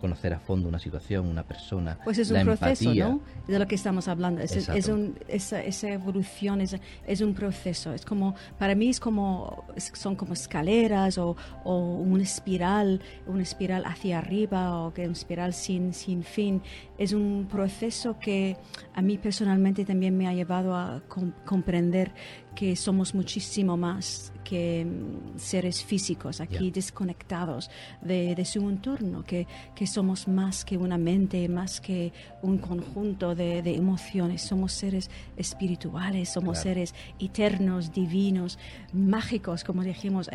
conocer 0.00 0.34
a 0.34 0.38
fondo 0.38 0.68
una 0.68 0.78
situación, 0.78 1.26
una 1.26 1.42
persona. 1.42 1.98
Pues 2.04 2.18
es 2.18 2.30
un 2.30 2.42
proceso, 2.42 2.94
¿no? 2.94 3.20
De 3.46 3.58
lo 3.58 3.66
que 3.66 3.74
estamos 3.74 4.08
hablando. 4.08 4.42
Es, 4.42 4.68
es 4.68 4.88
un, 4.88 5.18
esa, 5.28 5.62
esa, 5.62 5.88
evolución 5.88 6.60
es, 6.60 6.76
es, 7.06 7.20
un 7.20 7.34
proceso. 7.34 7.92
Es 7.92 8.04
como, 8.04 8.34
para 8.58 8.74
mí 8.74 8.88
es 8.88 9.00
como, 9.00 9.64
son 9.76 10.16
como 10.16 10.34
escaleras 10.34 11.18
o, 11.18 11.36
o 11.64 11.78
una 11.78 12.22
espiral, 12.22 13.00
una 13.26 13.42
espiral 13.42 13.84
hacia 13.86 14.18
arriba 14.18 14.78
o 14.80 14.92
que 14.92 15.02
una 15.04 15.12
espiral 15.12 15.52
sin, 15.54 15.94
sin 15.94 16.22
fin. 16.22 16.62
Es 16.98 17.12
un 17.12 17.48
proceso 17.50 18.18
que 18.18 18.56
a 18.94 19.02
mí 19.02 19.18
personalmente 19.18 19.84
también 19.84 20.16
me 20.16 20.28
ha 20.28 20.34
llevado 20.34 20.74
a 20.76 21.02
comprender 21.44 22.12
que 22.54 22.76
somos 22.76 23.14
muchísimo 23.14 23.76
más 23.76 24.32
que 24.44 24.84
mm, 24.84 25.38
seres 25.38 25.82
físicos 25.82 26.40
aquí 26.40 26.70
desconectados 26.70 27.70
de, 28.02 28.44
su 28.44 28.68
entorno, 28.68 29.24
que, 29.24 29.46
que, 29.74 29.86
somos 29.86 30.28
más 30.28 30.64
que 30.64 30.76
una 30.76 30.98
mente, 30.98 31.48
más 31.48 31.80
que 31.80 32.12
un 32.42 32.58
conjunto 32.58 33.34
de, 33.34 33.60
emociones, 33.74 34.42
somos 34.42 34.72
seres 34.72 35.10
espirituales, 35.36 36.28
somos 36.28 36.58
seres 36.58 36.94
eternos, 37.18 37.92
divinos, 37.92 38.58
mágicos, 38.92 39.64
como 39.64 39.82
dijimos 39.82 40.28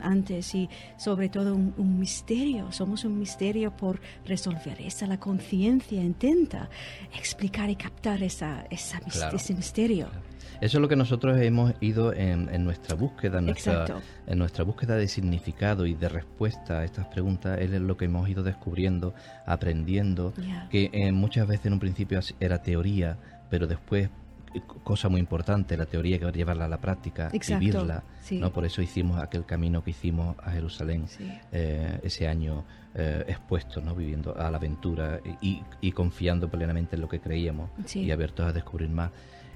antes, 0.00 0.54
y 0.54 0.68
sobre 0.96 1.28
todo 1.28 1.54
un, 1.54 1.98
misterio, 1.98 2.72
somos 2.72 3.04
un 3.04 3.18
misterio 3.18 3.76
por 3.76 4.00
resolver. 4.24 4.80
Esa 4.80 5.06
la 5.06 5.20
conciencia 5.20 6.02
intenta 6.02 6.68
explicar 7.16 7.70
y 7.70 7.76
captar 7.76 8.22
esa, 8.22 8.66
esa 8.70 9.00
ese 9.32 9.54
misterio. 9.54 10.08
Eso 10.64 10.78
es 10.78 10.80
lo 10.80 10.88
que 10.88 10.96
nosotros 10.96 11.38
hemos 11.42 11.74
ido 11.82 12.14
en, 12.14 12.64
nuestra 12.64 12.96
búsqueda, 12.96 13.40
en 13.40 13.44
nuestra, 13.44 13.84
en 14.26 14.38
nuestra 14.38 14.64
búsqueda 14.64 14.96
de 14.96 15.08
significado 15.08 15.84
y 15.84 15.92
de 15.92 16.08
respuesta 16.08 16.78
a 16.78 16.84
estas 16.86 17.06
preguntas, 17.08 17.60
es 17.60 17.70
lo 17.70 17.98
que 17.98 18.06
hemos 18.06 18.26
ido 18.30 18.42
descubriendo, 18.42 19.12
aprendiendo, 19.44 20.32
que 20.70 20.88
eh, 20.90 21.12
muchas 21.12 21.46
veces 21.46 21.66
en 21.66 21.74
un 21.74 21.80
principio 21.80 22.18
era 22.40 22.62
teoría, 22.62 23.18
pero 23.50 23.66
después 23.66 24.08
eh, 24.54 24.62
cosa 24.82 25.10
muy 25.10 25.20
importante, 25.20 25.76
la 25.76 25.84
teoría 25.84 26.18
que 26.18 26.32
llevarla 26.32 26.64
a 26.64 26.68
la 26.68 26.80
práctica, 26.80 27.28
vivirla. 27.28 28.02
¿no? 28.30 28.50
Por 28.50 28.64
eso 28.64 28.80
hicimos 28.80 29.20
aquel 29.20 29.44
camino 29.44 29.84
que 29.84 29.90
hicimos 29.90 30.34
a 30.42 30.50
Jerusalén 30.52 31.04
eh, 31.52 32.00
ese 32.02 32.26
año 32.26 32.64
expuesto, 32.94 33.82
¿no? 33.82 33.94
viviendo 33.94 34.34
a 34.38 34.50
la 34.50 34.56
aventura 34.56 35.20
y, 35.42 35.62
y, 35.82 35.92
confiando 35.92 36.48
plenamente 36.48 36.94
en 36.94 37.02
lo 37.02 37.08
que 37.08 37.20
creíamos 37.20 37.68
y 37.92 38.10
abiertos 38.10 38.46
a 38.46 38.52
descubrir 38.52 38.88
más. 38.88 39.10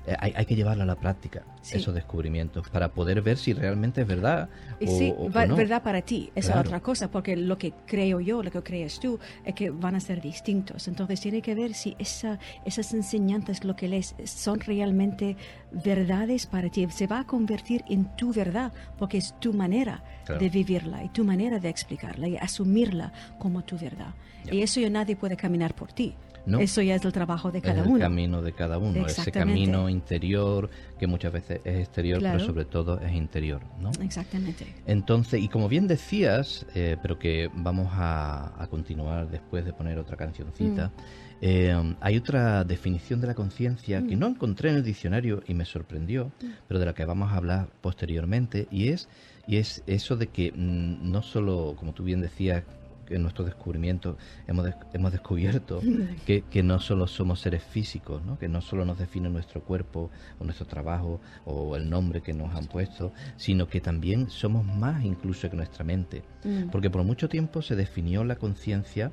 Eh, 0.09 0.17
hay, 0.19 0.47
que 0.47 0.57
llevarlo 0.57 0.85
a 0.85 0.87
la 0.87 0.95
práctica, 0.95 1.43
esos 1.71 1.95
descubrimientos, 1.95 2.71
para 2.71 2.88
poder 2.93 3.21
ver 3.21 3.37
si 3.37 3.53
realmente 3.53 4.00
es 4.00 4.07
verdad. 4.07 4.49
O, 4.81 4.87
sí, 4.87 5.12
verdad 5.31 5.83
para 5.83 6.00
ti, 6.00 6.31
esa 6.35 6.55
es 6.55 6.67
otra 6.67 6.81
cosa, 6.81 7.11
porque 7.11 7.37
lo 7.37 7.59
que 7.59 7.75
creo 7.87 8.19
yo, 8.19 8.43
lo 8.43 8.50
que 8.50 8.62
crees 8.62 9.00
tú, 9.00 9.19
es 9.45 9.55
que 9.55 9.69
van 9.69 9.97
a 9.97 10.00
ser 10.00 10.23
distintos. 10.23 10.88
Entonces 10.88 11.21
tiene 11.21 11.43
que 11.43 11.55
ver 11.55 11.75
si 11.75 11.95
esa, 11.99 12.38
esas 12.65 12.95
enseñanzas, 12.95 13.65
lo 13.65 13.77
que 13.77 13.87
lees, 13.87 14.15
son 14.25 14.61
realmente 14.61 15.37
verdades 15.73 16.47
para 16.47 16.71
ti. 16.71 16.87
Se 16.88 17.07
va 17.07 17.21
a 17.21 17.27
convertir 17.27 17.85
en 17.91 18.17
tu 18.17 18.33
verdad, 18.33 18.73
porque 18.97 19.19
es 19.19 19.35
tu 19.41 19.53
manera 19.53 20.03
de 20.27 20.49
vivirla 20.49 21.05
y 21.05 21.11
tu 21.11 21.23
manera 21.23 21.59
de 21.59 21.69
explicarla 21.69 22.29
y 22.29 22.38
asumirla 22.38 23.12
como 23.38 23.62
tu 23.62 23.77
verdad. 23.77 24.15
Y 24.50 24.62
eso 24.62 24.81
ya 24.81 24.88
nadie 24.88 25.17
puede 25.17 25.37
caminar 25.37 25.75
por 25.75 25.93
ti. 25.93 26.15
Eso 26.47 26.83
ya 26.83 26.95
es 26.95 27.04
el 27.04 27.12
trabajo 27.12 27.50
de 27.50 27.61
cada 27.61 27.83
es 27.83 27.87
uno. 27.87 27.97
El 27.97 28.02
camino 28.02 28.42
de 28.42 28.52
cada 28.52 28.78
uno, 28.78 29.07
ese 29.07 29.30
camino 29.30 29.88
interior 29.88 30.71
que 30.99 31.07
muchas 31.07 31.33
veces 31.33 31.61
es 31.64 31.80
exterior, 31.80 32.21
pero 32.21 32.40
sobre 32.40 32.64
todo 32.64 33.00
es 33.00 33.12
interior, 33.12 33.61
¿no? 33.80 33.90
Exactamente. 34.02 34.66
Entonces, 34.87 35.42
y 35.42 35.49
como 35.49 35.68
bien 35.68 35.87
decías, 35.87 36.66
eh, 36.75 36.97
pero 37.02 37.18
que 37.18 37.50
vamos 37.54 37.88
a, 37.92 38.66
continuar 38.71 39.30
después 39.30 39.64
de 39.64 39.73
poner 39.73 39.99
otra 39.99 40.16
cancioncita, 40.16 40.88
mm. 40.88 40.92
eh, 41.40 41.95
hay 42.00 42.16
otra 42.16 42.64
definición 42.64 43.21
de 43.21 43.28
la 43.28 43.35
conciencia 43.35 44.02
que 44.07 44.16
mm. 44.16 44.18
no 44.18 44.26
encontré 44.26 44.71
en 44.71 44.76
el 44.76 44.83
diccionario 44.83 45.42
y 45.47 45.54
me 45.54 45.64
sorprendió, 45.64 46.26
mm. 46.40 46.47
pero 46.66 46.80
de 46.80 46.87
la 46.87 46.95
que 46.95 47.04
vamos 47.04 47.33
a 47.33 47.37
hablar 47.37 47.68
posteriormente, 47.80 48.68
y 48.71 48.88
es 48.88 49.09
y 49.49 49.57
es 49.57 49.83
eso 49.87 50.14
de 50.16 50.26
que 50.26 50.52
no 50.54 51.23
solo, 51.23 51.75
como 51.78 51.95
tú 51.95 52.04
bien 52.04 52.21
decías, 52.21 52.64
en 53.11 53.23
nuestro 53.23 53.45
descubrimiento 53.45 54.17
hemos, 54.47 54.69
hemos 54.93 55.12
descubierto 55.12 55.81
que, 56.27 56.43
que, 56.43 56.62
no 56.62 56.79
solo 56.79 57.07
somos 57.07 57.41
seres 57.41 57.62
físicos, 57.62 58.25
¿no? 58.25 58.38
que 58.38 58.49
no 58.49 58.61
solo 58.61 58.85
nos 58.85 58.99
define 58.99 59.29
nuestro 59.31 59.62
cuerpo 59.62 60.11
o 60.38 60.45
nuestro 60.45 60.67
trabajo 60.67 61.21
o 61.45 61.77
el 61.77 61.88
nombre 61.88 62.21
que 62.21 62.33
nos 62.33 62.55
han 62.55 62.67
puesto, 62.67 63.12
sino 63.37 63.69
que 63.69 63.81
también 63.81 64.29
somos 64.31 64.65
más 64.65 65.05
incluso 65.05 65.49
que 65.50 65.57
nuestra 65.57 65.85
mente. 65.85 66.23
Mm. 66.45 66.69
Porque 66.71 66.91
por 66.91 67.03
mucho 67.05 67.29
tiempo 67.29 67.62
se 67.62 67.77
definió 67.77 68.25
la 68.25 68.37
conciencia 68.37 69.12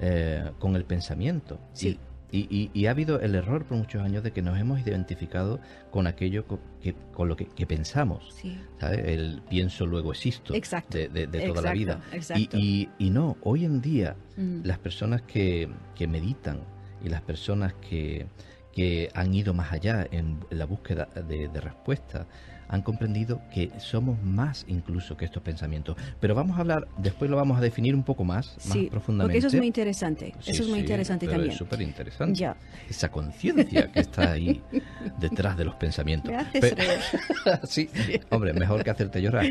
eh, 0.00 0.50
con 0.58 0.76
el 0.76 0.84
pensamiento. 0.84 1.58
Sí. 1.72 1.88
Y, 1.88 2.15
ha 2.32 2.90
habido 2.90 3.20
el 3.20 3.34
error 3.34 3.64
por 3.64 3.76
muchos 3.78 4.02
años 4.02 4.22
de 4.22 4.32
que 4.32 4.42
nos 4.42 4.58
hemos 4.58 4.80
identificado 4.80 5.60
con 5.90 6.06
aquello 6.06 6.44
que, 6.80 6.94
con 7.12 7.28
lo 7.28 7.36
que, 7.36 7.66
pensamos. 7.66 8.34
El 8.80 9.42
pienso, 9.48 9.86
luego 9.86 10.12
existo 10.12 10.52
de, 10.52 11.26
toda 11.46 11.62
la 11.62 11.72
vida. 11.72 12.00
Y, 12.34 12.88
y, 12.98 13.10
no, 13.10 13.36
hoy 13.42 13.64
en 13.64 13.80
día 13.80 14.16
mm. 14.36 14.60
las 14.64 14.78
personas 14.78 15.22
que, 15.22 15.68
que 15.94 16.06
meditan 16.06 16.60
y 17.04 17.08
las 17.08 17.22
personas 17.22 17.74
que, 17.74 18.26
que 18.72 19.10
han 19.14 19.34
ido 19.34 19.54
más 19.54 19.72
allá 19.72 20.06
en 20.10 20.40
la 20.50 20.66
búsqueda 20.66 21.08
de, 21.28 21.48
de 21.48 21.60
respuestas 21.60 22.26
han 22.68 22.82
comprendido 22.82 23.40
que 23.52 23.70
somos 23.78 24.22
más 24.22 24.64
incluso 24.68 25.16
que 25.16 25.24
estos 25.24 25.42
pensamientos. 25.42 25.96
Pero 26.20 26.34
vamos 26.34 26.56
a 26.56 26.60
hablar, 26.60 26.88
después 26.98 27.30
lo 27.30 27.36
vamos 27.36 27.58
a 27.58 27.60
definir 27.60 27.94
un 27.94 28.02
poco 28.02 28.24
más, 28.24 28.56
más 28.66 28.76
profundamente. 28.90 29.32
Porque 29.34 29.38
eso 29.38 29.48
es 29.48 29.54
muy 29.54 29.66
interesante. 29.66 30.34
eso 30.46 30.62
es 30.62 30.68
muy 30.68 30.80
interesante 30.80 31.26
también. 31.26 31.50
Es 31.50 31.58
súper 31.58 31.80
interesante. 31.82 32.48
Esa 32.88 33.10
conciencia 33.10 33.90
que 33.90 34.00
está 34.00 34.32
ahí 34.32 34.62
detrás 35.18 35.56
de 35.56 35.64
los 35.64 35.74
pensamientos. 35.74 36.32
sí, 37.64 37.88
hombre, 38.30 38.52
mejor 38.52 38.84
que 38.84 38.90
hacerte 38.90 39.20
llorar. 39.22 39.46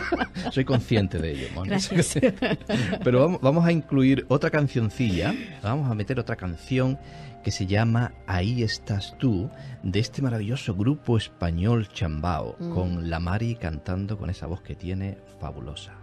Soy 0.50 0.64
consciente 0.64 1.18
de 1.18 1.32
ello. 1.32 1.48
Gracias. 1.64 2.18
Pero 3.04 3.20
vamos, 3.20 3.40
vamos 3.40 3.64
a 3.64 3.72
incluir 3.72 4.24
otra 4.28 4.50
cancioncilla, 4.50 5.34
vamos 5.62 5.90
a 5.90 5.94
meter 5.94 6.18
otra 6.18 6.36
canción 6.36 6.98
que 7.42 7.50
se 7.50 7.66
llama 7.66 8.12
Ahí 8.26 8.62
estás 8.62 9.16
tú, 9.18 9.50
de 9.82 9.98
este 9.98 10.22
maravilloso 10.22 10.74
grupo 10.74 11.16
español 11.16 11.88
Chambao, 11.88 12.56
mm. 12.58 12.74
con 12.74 13.10
la 13.10 13.18
Mari 13.18 13.54
cantando 13.54 14.18
con 14.18 14.30
esa 14.30 14.46
voz 14.46 14.60
que 14.60 14.74
tiene 14.74 15.18
fabulosa. 15.40 15.99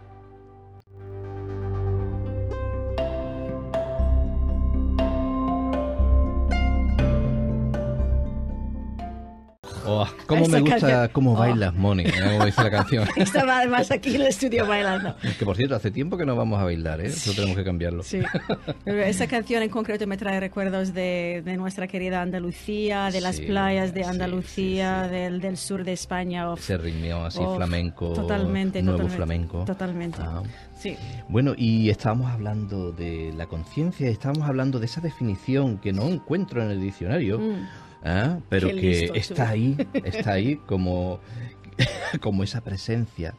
Oh, 10.00 10.06
¿Cómo 10.26 10.46
me 10.46 10.60
gusta 10.60 11.08
cómo 11.08 11.32
oh. 11.32 11.36
bailas, 11.36 11.74
Moni? 11.74 12.04
Como 12.04 12.44
dice 12.44 12.62
la 12.62 12.70
canción. 12.70 13.08
Estaba 13.16 13.58
además 13.58 13.90
aquí 13.90 14.14
en 14.14 14.20
el 14.20 14.28
estudio 14.28 14.64
bailando. 14.66 15.16
Que 15.38 15.44
por 15.44 15.56
cierto, 15.56 15.74
hace 15.74 15.90
tiempo 15.90 16.16
que 16.16 16.24
no 16.24 16.36
vamos 16.36 16.60
a 16.60 16.64
bailar, 16.64 17.00
¿eh? 17.00 17.06
Eso 17.06 17.32
tenemos 17.32 17.56
que 17.56 17.64
cambiarlo. 17.64 18.02
Sí. 18.02 18.20
Pero 18.84 19.02
esa 19.02 19.26
canción 19.26 19.62
en 19.62 19.70
concreto 19.70 20.06
me 20.06 20.16
trae 20.16 20.38
recuerdos 20.38 20.94
de, 20.94 21.42
de 21.44 21.56
nuestra 21.56 21.88
querida 21.88 22.22
Andalucía, 22.22 23.10
de 23.10 23.20
las 23.20 23.40
playas 23.40 23.92
de 23.92 24.04
Andalucía, 24.04 25.08
del, 25.08 25.40
del, 25.40 25.56
sur 25.56 25.84
de 25.84 25.92
España. 25.92 26.46
Ese 26.56 26.78
ritmo 26.78 27.24
así 27.24 27.40
flamenco. 27.56 28.12
Totalmente. 28.12 28.82
Nuevo 28.82 28.98
totalmente, 28.98 29.16
flamenco. 29.16 29.64
Totalmente. 29.64 30.18
Ah. 30.20 30.42
Sí. 30.78 30.96
Bueno, 31.28 31.54
y 31.56 31.90
estábamos 31.90 32.30
hablando 32.30 32.92
de 32.92 33.32
la 33.36 33.46
conciencia, 33.46 34.08
estábamos 34.08 34.48
hablando 34.48 34.78
de 34.78 34.86
esa 34.86 35.00
definición 35.00 35.78
que 35.78 35.92
no 35.92 36.04
encuentro 36.04 36.62
en 36.62 36.70
el 36.70 36.80
diccionario. 36.80 37.40
Mm. 37.40 37.87
¿Eh? 38.02 38.40
pero 38.48 38.68
que 38.68 39.10
está 39.14 39.50
ahí, 39.50 39.76
está 40.04 40.32
ahí 40.32 40.56
como, 40.66 41.20
como 42.20 42.42
esa 42.42 42.60
presencia, 42.62 43.34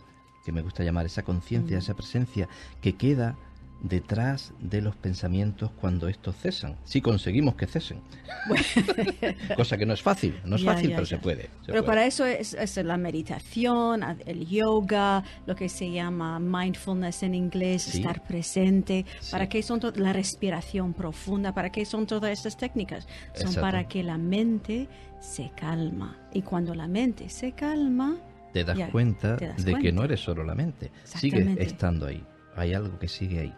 que 0.45 0.51
me 0.51 0.61
gusta 0.61 0.83
llamar 0.83 1.05
esa 1.05 1.23
conciencia, 1.23 1.77
esa 1.77 1.95
presencia 1.95 2.47
que 2.81 2.95
queda 2.95 3.37
detrás 3.81 4.53
de 4.59 4.81
los 4.81 4.95
pensamientos 4.95 5.71
cuando 5.71 6.07
estos 6.07 6.35
cesan, 6.35 6.75
si 6.83 7.01
conseguimos 7.01 7.55
que 7.55 7.65
cesen. 7.65 8.01
Cosa 9.55 9.77
que 9.77 9.85
no 9.85 9.93
es 9.93 10.01
fácil, 10.01 10.39
no 10.45 10.57
es 10.57 10.63
fácil, 10.63 10.91
pero 10.91 11.05
se 11.05 11.17
puede. 11.17 11.49
pero 11.65 11.85
para 11.85 12.05
eso 12.05 12.25
es, 12.25 12.55
la 12.77 12.97
meditación, 12.97 14.03
el 14.25 14.47
yoga, 14.47 15.23
lo 15.45 15.55
que 15.55 15.69
se 15.69 15.91
llama 15.91 16.39
mindfulness 16.39 17.23
en 17.23 17.35
inglés, 17.35 17.93
estar 17.95 18.23
presente. 18.23 19.05
¿Para 19.31 19.47
qué 19.47 19.63
son 19.63 19.79
la 19.95 20.13
respiración 20.13 20.93
profunda? 20.93 21.53
¿Para 21.53 21.71
qué 21.71 21.85
son 21.85 22.05
todas 22.05 22.31
estas 22.31 22.57
técnicas? 22.57 23.07
Son 23.33 23.53
para 23.55 23.87
que 23.87 24.03
la 24.03 24.17
mente 24.17 24.87
se 25.19 25.51
calma. 25.55 26.17
Y 26.33 26.41
cuando 26.41 26.73
la 26.75 26.87
mente 26.87 27.29
se 27.29 27.53
calma, 27.53 28.17
te 28.53 28.63
das 28.63 28.89
cuenta 28.91 29.35
de 29.35 29.75
que 29.75 29.91
no 29.91 30.03
eres 30.03 30.19
solo 30.19 30.43
la 30.43 30.55
mente, 30.55 30.91
sigue 31.03 31.55
estando 31.59 32.07
ahí. 32.07 32.23
Hay 32.55 32.73
algo 32.73 32.99
que 32.99 33.07
sigue 33.07 33.39
ahí. 33.39 33.55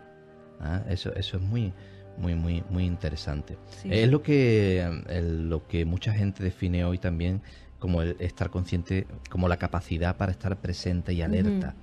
¿Ah? 0.62 0.84
Eso, 0.90 1.14
eso 1.16 1.38
es 1.38 1.44
muy, 1.44 1.74
muy, 2.18 2.36
muy, 2.36 2.64
muy 2.70 2.86
interesante. 2.86 3.58
Es 3.84 4.10
lo 4.10 4.22
que, 4.22 4.88
lo 5.22 5.68
que 5.68 5.86
mucha 5.86 6.14
gente 6.14 6.44
define 6.44 6.86
hoy 6.86 6.98
también 6.98 7.42
como 7.80 8.04
el 8.04 8.16
estar 8.20 8.52
consciente, 8.52 9.08
como 9.30 9.48
la 9.48 9.58
capacidad 9.58 10.16
para 10.16 10.32
estar 10.32 10.56
presente 10.58 11.14
y 11.14 11.24
alerta, 11.24 11.74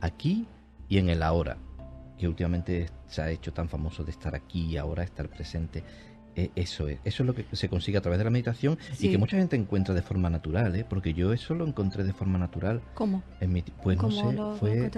aquí 0.00 0.46
y 0.88 0.98
en 0.98 1.08
el 1.08 1.22
ahora. 1.22 1.56
que 2.18 2.28
últimamente 2.28 2.88
se 3.06 3.22
ha 3.22 3.30
hecho 3.30 3.52
tan 3.52 3.68
famoso 3.68 4.04
de 4.04 4.10
estar 4.10 4.34
aquí 4.34 4.66
y 4.66 4.76
ahora, 4.76 5.02
estar 5.02 5.28
presente. 5.28 5.82
E, 6.34 6.50
eso 6.54 6.88
es, 6.88 6.98
eso 7.04 7.22
es 7.22 7.26
lo 7.26 7.34
que 7.34 7.46
se 7.52 7.68
consigue 7.68 7.96
a 7.96 8.02
través 8.02 8.18
de 8.18 8.24
la 8.24 8.30
meditación 8.30 8.78
y 8.98 9.10
que 9.10 9.16
mucha 9.16 9.38
gente 9.38 9.56
encuentra 9.56 9.94
de 9.94 10.02
forma 10.02 10.28
natural, 10.28 10.76
¿eh? 10.76 10.84
porque 10.86 11.14
yo 11.14 11.32
eso 11.32 11.54
lo 11.54 11.66
encontré 11.66 12.04
de 12.04 12.12
forma 12.12 12.38
natural. 12.38 12.82
¿Cómo? 12.94 13.22
En 13.40 13.52
mi, 13.52 13.62
pues 13.62 13.96
no 13.96 14.10
sé, 14.10 14.58
fue, 14.58 14.90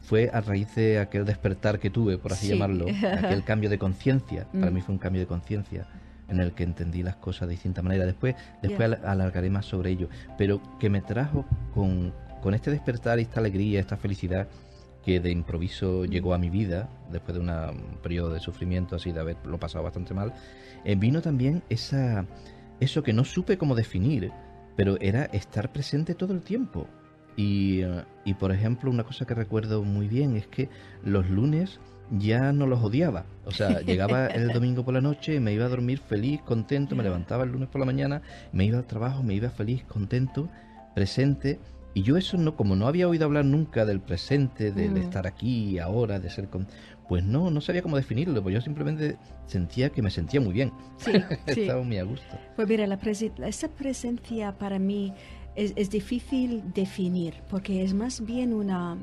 fue 0.00 0.30
a 0.32 0.40
raíz 0.40 0.74
de 0.74 0.98
aquel 0.98 1.24
despertar 1.24 1.78
que 1.78 1.90
tuve, 1.90 2.18
por 2.18 2.32
así 2.32 2.48
llamarlo, 2.48 2.86
aquel 2.88 3.44
cambio 3.44 3.68
de 3.68 3.78
conciencia. 3.78 4.46
Para 4.52 4.70
mí 4.70 4.80
mm. 4.80 4.82
fue 4.82 4.92
un 4.94 4.98
cambio 4.98 5.20
de 5.20 5.26
conciencia 5.26 5.86
en 6.28 6.40
el 6.40 6.52
que 6.52 6.64
entendí 6.64 7.02
las 7.02 7.16
cosas 7.16 7.48
de 7.48 7.54
distinta 7.54 7.82
manera. 7.82 8.04
Después, 8.04 8.34
después 8.62 8.98
alargaré 9.04 9.50
más 9.50 9.66
sobre 9.66 9.90
ello, 9.90 10.08
pero 10.38 10.60
que 10.78 10.90
me 10.90 11.00
trajo 11.00 11.44
con, 11.74 12.12
con 12.42 12.54
este 12.54 12.70
despertar 12.70 13.18
esta 13.18 13.40
alegría, 13.40 13.80
esta 13.80 13.96
felicidad 13.96 14.48
que 15.04 15.20
de 15.20 15.30
improviso 15.30 16.04
llegó 16.04 16.34
a 16.34 16.38
mi 16.38 16.50
vida, 16.50 16.88
después 17.12 17.36
de 17.36 17.40
un 17.40 17.98
periodo 18.02 18.30
de 18.32 18.40
sufrimiento 18.40 18.96
así, 18.96 19.12
de 19.12 19.20
haberlo 19.20 19.58
pasado 19.58 19.84
bastante 19.84 20.14
mal, 20.14 20.34
eh, 20.84 20.96
vino 20.96 21.22
también 21.22 21.62
esa, 21.68 22.26
eso 22.80 23.04
que 23.04 23.12
no 23.12 23.24
supe 23.24 23.56
cómo 23.56 23.76
definir, 23.76 24.32
pero 24.76 24.98
era 25.00 25.26
estar 25.26 25.70
presente 25.70 26.16
todo 26.16 26.32
el 26.32 26.42
tiempo. 26.42 26.88
Y, 27.36 27.82
y 28.24 28.34
por 28.34 28.52
ejemplo, 28.52 28.90
una 28.90 29.04
cosa 29.04 29.26
que 29.26 29.34
recuerdo 29.34 29.82
muy 29.82 30.08
bien 30.08 30.36
es 30.36 30.46
que 30.46 30.68
los 31.04 31.28
lunes 31.28 31.80
ya 32.10 32.52
no 32.52 32.66
los 32.66 32.82
odiaba. 32.82 33.26
O 33.44 33.50
sea, 33.50 33.80
llegaba 33.82 34.26
el 34.26 34.48
domingo 34.48 34.84
por 34.84 34.94
la 34.94 35.00
noche, 35.00 35.38
me 35.40 35.52
iba 35.52 35.66
a 35.66 35.68
dormir 35.68 35.98
feliz, 35.98 36.40
contento, 36.42 36.96
me 36.96 37.02
levantaba 37.02 37.44
el 37.44 37.50
lunes 37.50 37.68
por 37.68 37.80
la 37.80 37.86
mañana, 37.86 38.22
me 38.52 38.64
iba 38.64 38.78
al 38.78 38.86
trabajo, 38.86 39.22
me 39.22 39.34
iba 39.34 39.50
feliz, 39.50 39.84
contento, 39.84 40.48
presente 40.94 41.58
y 41.96 42.02
yo 42.02 42.18
eso 42.18 42.36
no, 42.36 42.56
como 42.56 42.76
no 42.76 42.88
había 42.88 43.08
oído 43.08 43.24
hablar 43.24 43.46
nunca 43.46 43.86
del 43.86 44.00
presente, 44.00 44.70
del 44.70 44.90
mm. 44.90 44.96
estar 44.98 45.26
aquí, 45.26 45.78
ahora, 45.78 46.20
de 46.20 46.28
ser 46.28 46.48
con... 46.48 46.66
Pues 47.08 47.24
no, 47.24 47.50
no 47.50 47.62
sabía 47.62 47.80
cómo 47.80 47.96
definirlo, 47.96 48.42
pues 48.42 48.54
yo 48.54 48.60
simplemente 48.60 49.16
sentía 49.46 49.88
que 49.88 50.02
me 50.02 50.10
sentía 50.10 50.38
muy 50.42 50.52
bien. 50.52 50.72
Sí, 50.98 51.12
Estaba 51.46 51.82
muy 51.82 51.96
a 51.96 52.02
gusto. 52.02 52.38
Pues 52.54 52.68
mira, 52.68 52.86
la 52.86 52.98
esa 53.46 53.68
presencia 53.68 54.58
para 54.58 54.78
mí 54.78 55.14
es, 55.56 55.72
es, 55.76 55.90
difícil 55.90 56.62
definir, 56.72 57.34
porque 57.48 57.82
es 57.82 57.94
más 57.94 58.24
bien 58.24 58.52
una, 58.52 58.96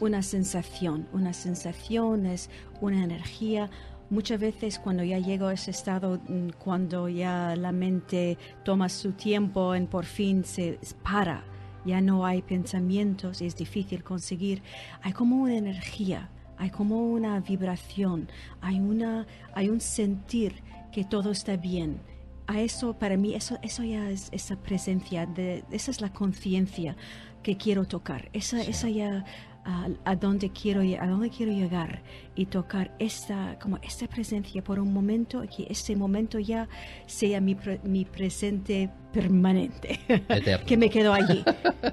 una 0.00 0.22
sensación. 0.22 1.06
Una 1.12 1.32
sensación 1.32 2.26
es 2.26 2.50
una 2.80 3.04
energía, 3.04 3.70
muchas 4.10 4.40
veces 4.40 4.78
cuando 4.78 5.04
ya 5.04 5.18
llego 5.18 5.46
a 5.46 5.54
ese 5.54 5.70
estado, 5.70 6.20
mm, 6.28 6.50
cuando 6.58 7.08
ya 7.08 7.54
la 7.56 7.72
mente 7.72 8.38
toma 8.64 8.88
su 8.88 9.12
tiempo 9.12 9.74
en 9.74 9.86
por 9.86 10.04
fin 10.04 10.44
se 10.44 10.78
para 11.02 11.44
ya 11.84 12.00
no 12.00 12.26
hay 12.26 12.42
pensamientos, 12.42 13.40
es 13.40 13.56
difícil 13.56 14.02
conseguir, 14.02 14.62
hay 15.02 15.12
como 15.12 15.36
una 15.36 15.56
energía, 15.56 16.28
hay 16.58 16.70
como 16.70 17.10
una 17.10 17.40
vibración, 17.40 18.28
hay, 18.60 18.78
una, 18.80 19.26
hay 19.54 19.70
un 19.70 19.80
sentir 19.80 20.54
que 20.92 21.04
todo 21.04 21.30
está 21.30 21.56
bien. 21.56 22.00
A 22.50 22.60
eso, 22.60 22.94
para 22.94 23.16
mí, 23.16 23.36
eso, 23.36 23.60
eso 23.62 23.84
ya 23.84 24.10
es 24.10 24.28
esa 24.32 24.56
presencia, 24.56 25.24
de, 25.24 25.62
esa 25.70 25.92
es 25.92 26.00
la 26.00 26.12
conciencia 26.12 26.96
que 27.44 27.56
quiero 27.56 27.84
tocar. 27.84 28.28
Esa, 28.32 28.60
esa 28.60 28.88
ya 28.88 29.24
a, 30.04 30.16
dónde 30.16 30.50
quiero 30.50 30.80
a 30.80 31.06
dónde 31.06 31.30
quiero 31.30 31.52
llegar 31.52 32.02
y 32.34 32.46
tocar 32.46 32.92
esta 32.98 33.56
como 33.60 33.76
esta 33.82 34.08
presencia 34.08 34.64
por 34.64 34.80
un 34.80 34.92
momento 34.92 35.44
que 35.54 35.68
este 35.70 35.94
momento 35.94 36.40
ya 36.40 36.68
sea 37.06 37.40
mi, 37.40 37.56
mi 37.84 38.04
presente 38.04 38.90
permanente 39.12 40.00
que 40.66 40.76
me 40.76 40.90
quedo 40.90 41.12
allí. 41.12 41.44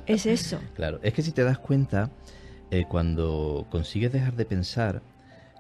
Es 0.08 0.26
eso. 0.26 0.60
Claro 0.74 1.00
es 1.04 1.14
que 1.14 1.22
si 1.22 1.34
te 1.34 1.44
das 1.44 1.60
cuenta 1.60 2.10
eh, 2.72 2.86
cuando 2.90 3.68
consigues 3.70 4.12
dejar 4.12 4.36
de 4.36 4.46
pensar 4.46 5.04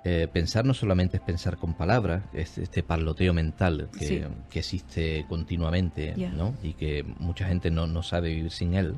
eh, 0.04 0.28
pensar 0.32 0.66
no 0.66 0.74
solamente 0.74 1.18
es 1.18 1.24
pensar 1.24 1.58
con 1.58 1.74
palabras, 1.74 2.24
es 2.34 2.58
este 2.58 2.84
parloteo 2.84 3.34
mental 3.34 3.90
que, 3.98 4.28
que 4.50 4.60
existe 4.60 5.26
continuamente 5.28 6.16
¿no? 6.16 6.56
y 6.64 6.74
que 6.74 7.04
mucha 7.20 7.48
gente 7.48 7.72
no, 7.72 7.88
no 7.88 8.04
sabe 8.04 8.30
vivir 8.30 8.52
sin 8.52 8.74
él. 8.74 8.96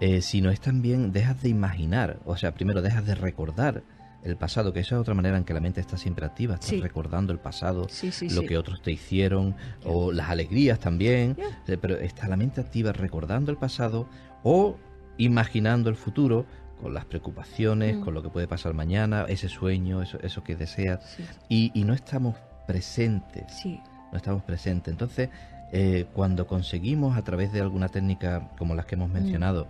Eh, 0.00 0.22
sino 0.22 0.50
es 0.50 0.60
también 0.60 1.10
dejas 1.10 1.42
de 1.42 1.48
imaginar, 1.48 2.20
o 2.24 2.36
sea, 2.36 2.54
primero 2.54 2.82
dejas 2.82 3.04
de 3.04 3.16
recordar 3.16 3.82
el 4.22 4.36
pasado, 4.36 4.72
que 4.72 4.80
esa 4.80 4.94
es 4.94 5.00
otra 5.00 5.14
manera 5.14 5.36
en 5.36 5.44
que 5.44 5.54
la 5.54 5.60
mente 5.60 5.80
está 5.80 5.96
siempre 5.96 6.24
activa, 6.24 6.54
estás 6.54 6.80
recordando 6.80 7.32
el 7.32 7.40
pasado, 7.40 7.88
lo 8.30 8.42
que 8.42 8.58
otros 8.58 8.80
te 8.82 8.92
hicieron, 8.92 9.56
o 9.84 10.12
las 10.12 10.28
alegrías 10.28 10.78
también, 10.78 11.36
eh, 11.66 11.78
pero 11.80 11.98
está 11.98 12.28
la 12.28 12.36
mente 12.36 12.60
activa 12.60 12.92
recordando 12.92 13.50
el 13.50 13.56
pasado 13.56 14.08
o 14.44 14.76
imaginando 15.16 15.90
el 15.90 15.96
futuro 15.96 16.46
con 16.78 16.94
las 16.94 17.04
preocupaciones, 17.04 17.96
mm. 17.96 18.00
con 18.00 18.14
lo 18.14 18.22
que 18.22 18.30
puede 18.30 18.48
pasar 18.48 18.74
mañana, 18.74 19.26
ese 19.28 19.48
sueño, 19.48 20.02
eso, 20.02 20.18
eso 20.22 20.42
que 20.42 20.56
deseas, 20.56 21.00
y, 21.48 21.70
y, 21.74 21.84
no 21.84 21.92
estamos 21.92 22.36
presentes, 22.66 23.64
no 23.64 24.16
estamos 24.16 24.42
presentes. 24.42 24.92
Entonces, 24.92 25.30
eh, 25.70 26.06
cuando 26.14 26.46
conseguimos 26.46 27.16
a 27.16 27.22
través 27.22 27.52
de 27.52 27.60
alguna 27.60 27.88
técnica 27.88 28.48
como 28.56 28.74
las 28.74 28.86
que 28.86 28.94
hemos 28.94 29.10
mm. 29.10 29.12
mencionado, 29.12 29.68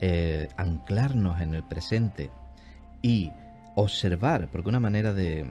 eh, 0.00 0.48
anclarnos 0.56 1.40
en 1.40 1.54
el 1.54 1.62
presente 1.62 2.30
y 3.00 3.30
observar, 3.76 4.48
porque 4.50 4.68
una 4.68 4.80
manera 4.80 5.14
eh, 5.16 5.44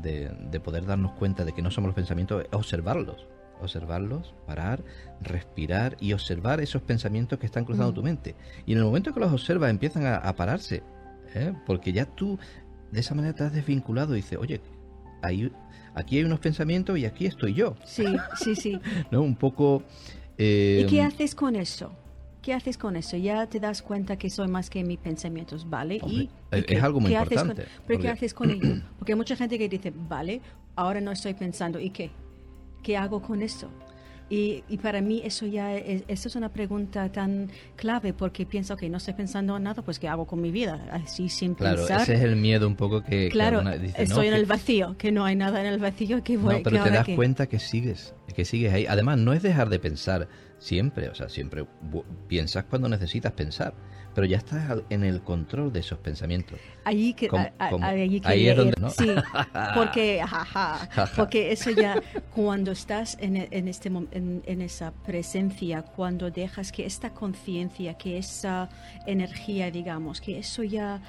de, 0.00 0.28
de, 0.50 0.60
poder 0.60 0.86
darnos 0.86 1.12
cuenta 1.12 1.44
de 1.44 1.52
que 1.52 1.62
no 1.62 1.70
somos 1.70 1.88
los 1.88 1.94
pensamientos 1.94 2.42
es 2.42 2.48
observarlos, 2.52 3.26
observarlos, 3.60 4.34
parar, 4.46 4.82
respirar 5.20 5.96
y 6.00 6.12
observar 6.12 6.60
esos 6.60 6.82
pensamientos 6.82 7.38
que 7.38 7.46
están 7.46 7.64
cruzando 7.64 7.92
mm. 7.92 7.94
tu 7.94 8.02
mente. 8.02 8.34
Y 8.66 8.72
en 8.72 8.78
el 8.78 8.84
momento 8.84 9.12
que 9.12 9.20
los 9.20 9.32
observas 9.32 9.70
empiezan 9.70 10.06
a, 10.06 10.34
pararse, 10.34 10.82
porque 11.66 11.92
ya 11.92 12.06
tú 12.06 12.38
de 12.90 13.00
esa 13.00 13.14
manera 13.14 13.34
te 13.34 13.44
has 13.44 13.52
desvinculado 13.52 14.14
y 14.14 14.16
dices, 14.16 14.38
oye, 14.38 14.60
hay 15.22 15.50
aquí 15.94 16.18
hay 16.18 16.24
unos 16.24 16.40
pensamientos 16.40 16.98
y 16.98 17.04
aquí 17.04 17.26
estoy 17.26 17.54
yo. 17.54 17.76
Sí, 17.84 18.04
sí, 18.36 18.54
sí. 18.54 18.80
¿No? 19.10 19.22
Un 19.22 19.36
poco... 19.36 19.82
¿Y 20.38 20.86
qué 20.86 20.98
eh, 20.98 21.02
haces 21.02 21.34
con 21.34 21.56
eso? 21.56 21.92
¿Qué 22.40 22.52
haces 22.52 22.76
con 22.76 22.96
eso? 22.96 23.16
Ya 23.16 23.46
te 23.46 23.60
das 23.60 23.82
cuenta 23.82 24.16
que 24.16 24.28
soy 24.28 24.48
más 24.48 24.68
que 24.68 24.82
mis 24.82 24.98
pensamientos, 24.98 25.68
¿vale? 25.68 26.00
y, 26.06 26.28
es 26.50 26.82
algo 26.82 26.98
muy 26.98 27.14
importante. 27.14 27.66
pero 27.86 28.00
¿qué 28.00 28.08
haces 28.08 28.34
con 28.34 28.50
ello? 28.50 28.82
Porque 28.98 29.12
hay 29.12 29.16
mucha 29.16 29.36
gente 29.36 29.58
que 29.58 29.68
dice, 29.68 29.92
vale, 29.94 30.40
ahora 30.74 31.00
no 31.00 31.12
estoy 31.12 31.34
pensando, 31.34 31.78
¿y 31.78 31.90
qué? 31.90 32.10
¿Qué 32.82 32.96
hago 32.96 33.22
con 33.22 33.42
eso? 33.42 33.70
Y, 34.30 34.64
y, 34.66 34.78
para 34.78 35.02
mí 35.02 35.20
eso 35.22 35.44
ya 35.44 35.76
es, 35.76 36.04
eso 36.08 36.28
es 36.28 36.36
una 36.36 36.48
pregunta 36.48 37.12
tan 37.12 37.50
clave 37.76 38.14
porque 38.14 38.46
pienso 38.46 38.78
que 38.78 38.88
no 38.88 38.96
estoy 38.96 39.12
pensando 39.12 39.54
en 39.58 39.64
nada, 39.64 39.82
pues 39.82 39.98
¿qué 39.98 40.08
hago 40.08 40.26
con 40.26 40.40
mi 40.40 40.50
vida? 40.50 40.86
Así 40.90 41.28
sin 41.28 41.54
claro, 41.54 41.86
ese 41.86 42.14
es 42.14 42.20
el 42.22 42.36
miedo 42.36 42.66
un 42.66 42.74
poco 42.74 43.02
que... 43.02 43.28
Claro, 43.28 43.62
estoy 43.94 44.28
en 44.28 44.34
el 44.34 44.46
vacío, 44.46 44.96
que 44.96 45.12
no 45.12 45.26
hay 45.26 45.36
nada 45.36 45.60
en 45.60 45.66
el 45.66 45.78
vacío 45.78 46.24
que 46.24 46.38
voy... 46.38 46.56
No, 46.56 46.62
pero 46.62 46.82
te 46.82 46.90
das 46.90 47.08
cuenta 47.14 47.46
que 47.46 47.58
sigues, 47.58 48.14
que 48.34 48.46
sigues 48.46 48.72
ahí. 48.72 48.86
Además, 48.86 49.18
no 49.18 49.34
es 49.34 49.42
dejar 49.42 49.68
de 49.68 49.78
pensar 49.78 50.28
siempre, 50.62 51.08
o 51.08 51.14
sea, 51.14 51.28
siempre 51.28 51.66
piensas 52.28 52.64
cuando 52.64 52.88
necesitas 52.88 53.32
pensar 53.32 53.74
pero 54.14 54.26
ya 54.26 54.36
estás 54.38 54.82
en 54.90 55.04
el 55.04 55.22
control 55.22 55.72
de 55.72 55.80
esos 55.80 55.98
pensamientos. 55.98 56.58
Allí 56.84 57.14
que, 57.14 57.28
ahí 58.24 58.48
es 58.48 58.56
donde, 58.56 58.74
¿no? 58.80 58.90
Sí, 58.90 59.08
porque, 59.74 60.22
porque 61.16 61.52
eso 61.52 61.70
ya, 61.70 62.00
cuando 62.34 62.72
estás 62.72 63.16
en, 63.20 63.36
en 63.36 63.68
este, 63.68 63.88
en, 63.88 64.42
en, 64.44 64.60
esa 64.60 64.92
presencia, 64.92 65.82
cuando 65.82 66.30
dejas 66.30 66.72
que 66.72 66.84
esta 66.84 67.10
conciencia, 67.10 67.94
que 67.94 68.18
esa 68.18 68.68
energía, 69.06 69.70
digamos, 69.70 70.20
que 70.20 70.38
eso 70.38 70.62
ya 70.62 71.00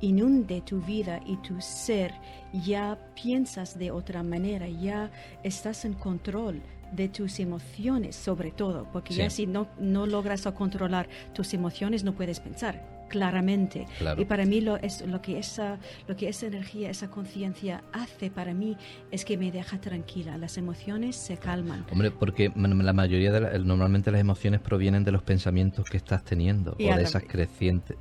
inunde 0.00 0.62
tu 0.62 0.80
vida 0.80 1.20
y 1.26 1.36
tu 1.38 1.60
ser, 1.60 2.14
ya 2.52 2.98
piensas 3.14 3.78
de 3.78 3.90
otra 3.90 4.22
manera, 4.22 4.66
ya 4.68 5.10
estás 5.42 5.84
en 5.84 5.92
control 5.92 6.62
de 6.92 7.08
tus 7.08 7.40
emociones 7.40 8.16
sobre 8.16 8.50
todo, 8.50 8.86
porque 8.92 9.14
ya 9.14 9.30
si 9.30 9.46
no, 9.46 9.68
no 9.78 10.06
logras 10.06 10.46
controlar 10.54 11.08
tus 11.32 11.54
emociones 11.54 12.04
no 12.04 12.14
puedes 12.14 12.40
pensar 12.40 12.99
claramente. 13.10 13.86
Y 14.16 14.24
para 14.24 14.46
mí 14.46 14.62
lo, 14.62 14.76
es, 14.76 15.06
lo, 15.06 15.20
que 15.20 15.38
esa, 15.38 15.78
lo 16.08 16.16
que 16.16 16.28
esa 16.28 16.46
energía, 16.46 16.88
esa 16.88 17.10
conciencia 17.10 17.82
hace 17.92 18.30
para 18.30 18.54
mí 18.54 18.78
es 19.10 19.26
que 19.26 19.36
me 19.36 19.52
deja 19.52 19.78
tranquila. 19.78 20.38
Las 20.38 20.56
emociones 20.56 21.16
se 21.16 21.36
calman. 21.36 21.84
Hombre, 21.92 22.10
porque 22.10 22.50
la 22.54 22.92
mayoría 22.94 23.32
de 23.32 23.58
normalmente 23.58 24.10
las 24.10 24.20
emociones 24.20 24.60
provienen 24.60 25.04
de 25.04 25.12
los 25.12 25.22
pensamientos 25.22 25.90
que 25.90 25.98
estás 25.98 26.24
teniendo 26.24 26.72
o 26.72 26.76
de 26.76 27.02
esas 27.02 27.24
crecientes, 27.24 27.98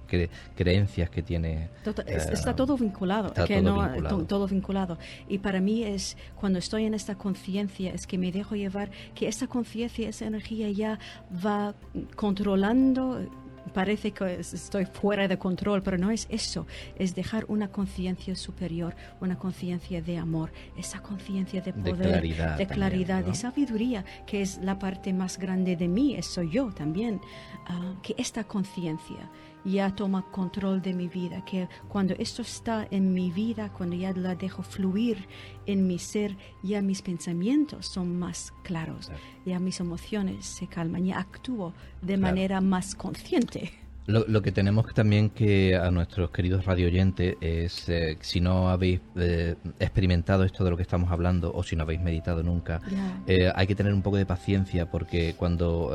creencias 0.55 1.09
que 1.09 1.21
tienes. 1.21 1.69
está 2.31 2.55
todo 2.55 2.77
vinculado. 2.77 3.27
Está 3.27 3.45
todo, 3.45 3.61
no, 3.61 3.83
vinculado. 3.83 4.25
todo 4.25 4.47
vinculado. 4.47 4.97
Y 5.27 5.39
para 5.39 5.59
mí 5.59 5.83
es 5.83 6.15
cuando 6.35 6.59
estoy 6.59 6.85
en 6.85 6.93
esta 6.93 7.15
conciencia, 7.15 7.91
es 7.91 8.05
que 8.05 8.17
me 8.17 8.31
dejo 8.31 8.55
llevar, 8.55 8.91
que 9.15 9.27
esa 9.27 9.47
conciencia, 9.47 10.07
esa 10.07 10.25
energía 10.25 10.69
ya 10.69 10.99
va 11.43 11.73
controlando 12.15 13.27
parece 13.69 14.11
que 14.11 14.39
estoy 14.39 14.85
fuera 14.85 15.27
de 15.27 15.37
control, 15.37 15.81
pero 15.81 15.97
no 15.97 16.11
es 16.11 16.27
eso, 16.29 16.67
es 16.95 17.15
dejar 17.15 17.45
una 17.47 17.69
conciencia 17.69 18.35
superior, 18.35 18.95
una 19.21 19.37
conciencia 19.37 20.01
de 20.01 20.17
amor, 20.17 20.51
esa 20.77 21.01
conciencia 21.01 21.61
de 21.61 21.73
poder, 21.73 21.97
de 21.97 22.03
claridad, 22.03 22.57
de, 22.57 22.67
claridad 22.67 23.23
de 23.23 23.35
sabiduría, 23.35 24.05
que 24.25 24.41
es 24.41 24.59
la 24.59 24.77
parte 24.79 25.13
más 25.13 25.37
grande 25.37 25.75
de 25.75 25.87
mí, 25.87 26.15
eso 26.15 26.43
yo 26.43 26.71
también, 26.71 27.21
ah, 27.67 27.93
que 28.01 28.15
esta 28.17 28.43
conciencia 28.43 29.29
ya 29.71 29.95
toma 29.95 30.23
control 30.31 30.81
de 30.81 30.93
mi 30.93 31.07
vida, 31.07 31.43
que 31.45 31.67
cuando 31.87 32.13
esto 32.17 32.41
está 32.41 32.87
en 32.91 33.13
mi 33.13 33.31
vida, 33.31 33.71
cuando 33.71 33.95
ya 33.95 34.11
la 34.13 34.35
dejo 34.35 34.63
fluir 34.63 35.27
en 35.65 35.87
mi 35.87 35.99
ser, 35.99 36.37
ya 36.63 36.81
mis 36.81 37.01
pensamientos 37.01 37.87
son 37.87 38.17
más 38.17 38.53
claros, 38.63 39.11
ya 39.45 39.59
mis 39.59 39.79
emociones 39.79 40.45
se 40.45 40.67
calman, 40.67 41.05
ya 41.05 41.19
actúo 41.19 41.73
de 42.01 42.17
manera 42.17 42.61
más 42.61 42.95
consciente. 42.95 43.88
Lo, 44.07 44.41
que 44.41 44.51
tenemos 44.51 44.91
también 44.95 45.29
que 45.29 45.75
a 45.75 45.91
nuestros 45.91 46.31
queridos 46.31 46.65
radio 46.65 46.87
oyentes 46.87 47.35
es, 47.41 47.87
eh, 47.89 48.17
si 48.21 48.41
no 48.41 48.69
habéis 48.69 49.01
eh, 49.15 49.55
experimentado 49.79 50.43
esto 50.43 50.63
de 50.63 50.71
lo 50.71 50.77
que 50.77 50.81
estamos 50.81 51.11
hablando 51.11 51.53
o 51.53 51.61
si 51.61 51.75
no 51.75 51.83
habéis 51.83 52.01
meditado 52.01 52.41
nunca, 52.41 52.81
eh, 53.27 53.51
hay 53.53 53.67
que 53.67 53.75
tener 53.75 53.93
un 53.93 54.01
poco 54.01 54.17
de 54.17 54.25
paciencia 54.25 54.89
porque 54.89 55.35
cuando 55.37 55.91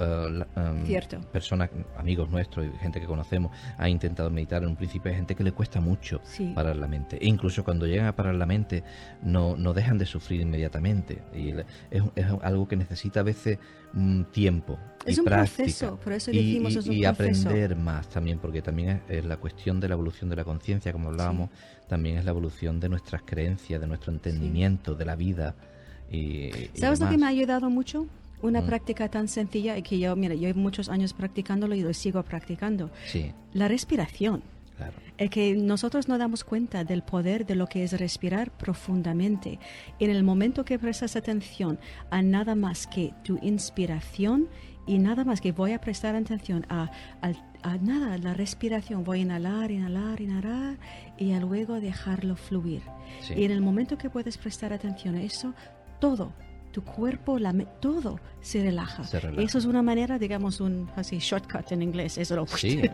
em, 0.57 0.85
personas, 1.33 1.71
amigos 1.99 2.31
nuestros 2.31 2.67
y 2.67 2.79
gente 2.79 3.01
que 3.01 3.07
conocemos, 3.07 3.51
ha 3.79 3.89
intentado 3.89 4.31
meditar 4.31 4.63
en 4.63 4.69
un 4.69 4.77
principio, 4.77 5.11
hay 5.11 5.17
gente 5.17 5.35
que 5.35 5.43
le 5.43 5.51
cuesta 5.51 5.81
mucho 5.81 6.21
parar 6.55 6.77
la 6.77 6.87
mente. 6.87 7.19
E 7.21 7.27
incluso 7.27 7.65
cuando 7.65 7.85
llegan 7.85 8.07
a 8.07 8.15
parar 8.15 8.37
la 8.37 8.47
mente, 8.47 8.85
no, 9.23 9.57
no 9.57 9.73
dejan 9.73 9.99
de 9.99 10.07
sufrir 10.07 10.41
inmediatamente. 10.41 11.23
Y 11.35 11.51
es, 11.91 12.03
es 12.15 12.27
algo 12.43 12.69
que 12.69 12.77
necesita 12.77 13.21
a 13.21 13.25
veces 13.25 13.59
tiempo. 14.33 14.79
Es 15.05 15.19
un 15.19 15.25
proceso, 15.27 15.99
por 16.03 16.15
eso 16.15 16.31
decimos 16.31 16.75
y, 16.75 16.79
es 16.79 16.87
un 16.87 16.93
y 16.95 17.05
aprender 17.05 17.77
más 17.77 18.09
también, 18.09 18.39
porque 18.39 18.63
también 18.63 19.03
es, 19.09 19.25
la 19.25 19.37
cuestión 19.37 19.79
de 19.81 19.89
la 19.89 19.95
evolución 19.95 20.31
de 20.31 20.37
la 20.37 20.45
conciencia, 20.45 20.93
como 20.93 21.11
hablábamos, 21.11 21.51
también 21.89 22.17
es 22.17 22.25
la 22.25 22.31
evolución 22.31 22.81
de 22.81 22.89
nuestras 22.89 23.23
creencias, 23.23 23.81
de 23.81 23.87
nuestro 23.87 24.13
entendimiento 24.13 24.95
de 24.95 25.05
la 25.05 25.15
vida. 25.15 25.55
Y, 26.11 26.51
¿Sabes 26.75 27.01
lo 27.01 27.09
que 27.09 27.19
me 27.19 27.27
ha 27.27 27.29
ayudado 27.29 27.69
mucho? 27.71 28.07
Una 28.43 28.63
mm. 28.63 28.67
práctica 28.67 29.09
tan 29.09 29.29
sencilla 29.29 29.77
y 29.77 29.83
que 29.83 29.99
yo, 29.99 30.17
mira, 30.17 30.35
yo 30.35 30.49
he 30.49 30.55
muchos 30.55 30.89
años 30.89 31.13
practicándolo 31.13 31.75
y 31.75 31.83
lo 31.83 31.93
sigo 31.93 32.23
practicando. 32.23 32.91
Sí. 33.07 33.33
La 33.53 33.69
respiración. 33.69 34.43
Es 35.17 35.31
que 35.31 35.55
nosotros 35.55 36.09
no 36.09 36.19
damos 36.19 36.43
cuenta 36.43 36.85
del 36.85 37.03
poder 37.03 37.47
de 37.47 37.55
lo 37.55 37.67
que 37.67 37.85
es 37.85 37.99
respirar 37.99 38.51
profundamente. 38.51 39.59
En 40.01 40.11
el 40.11 40.25
momento 40.25 40.65
que 40.65 40.79
prestas 40.79 41.17
atención 41.17 41.79
a 42.11 42.23
nada 42.23 42.55
más 42.55 42.87
que 42.87 43.15
tu 43.23 43.39
inspiración 43.43 44.49
y 44.87 44.99
nada 44.99 45.25
más 45.25 45.41
que 45.41 45.53
voy 45.53 45.73
a 45.73 45.81
prestar 45.81 46.15
atención 46.15 46.67
a, 46.69 46.91
nada, 47.81 48.19
la 48.19 48.35
respiración, 48.35 49.05
voy 49.05 49.21
a 49.21 49.23
inhalar, 49.23 49.71
inhalar, 49.71 50.21
inhalar 50.21 50.77
y 51.17 51.33
luego 51.39 51.81
dejarlo 51.81 52.37
fluir. 52.37 52.83
Y 53.35 53.45
en 53.45 53.51
el 53.51 53.61
momento 53.61 53.97
que 53.97 54.11
puedes 54.11 54.37
prestar 54.37 54.73
atención 54.73 55.15
a 55.15 55.23
eso, 55.23 55.55
todo 56.01 56.33
tu 56.75 56.83
cuerpo, 56.83 57.39
la, 57.39 57.53
todo 57.79 58.19
se 58.41 58.61
relaja. 58.61 59.05
Eso 59.39 59.59
es 59.59 59.65
una 59.65 59.81
manera, 59.81 60.19
digamos, 60.19 60.61
un 60.61 60.91
así 60.97 61.19
shortcut 61.21 61.71
en 61.71 61.83
inglés. 61.83 62.19
Eso 62.19 62.45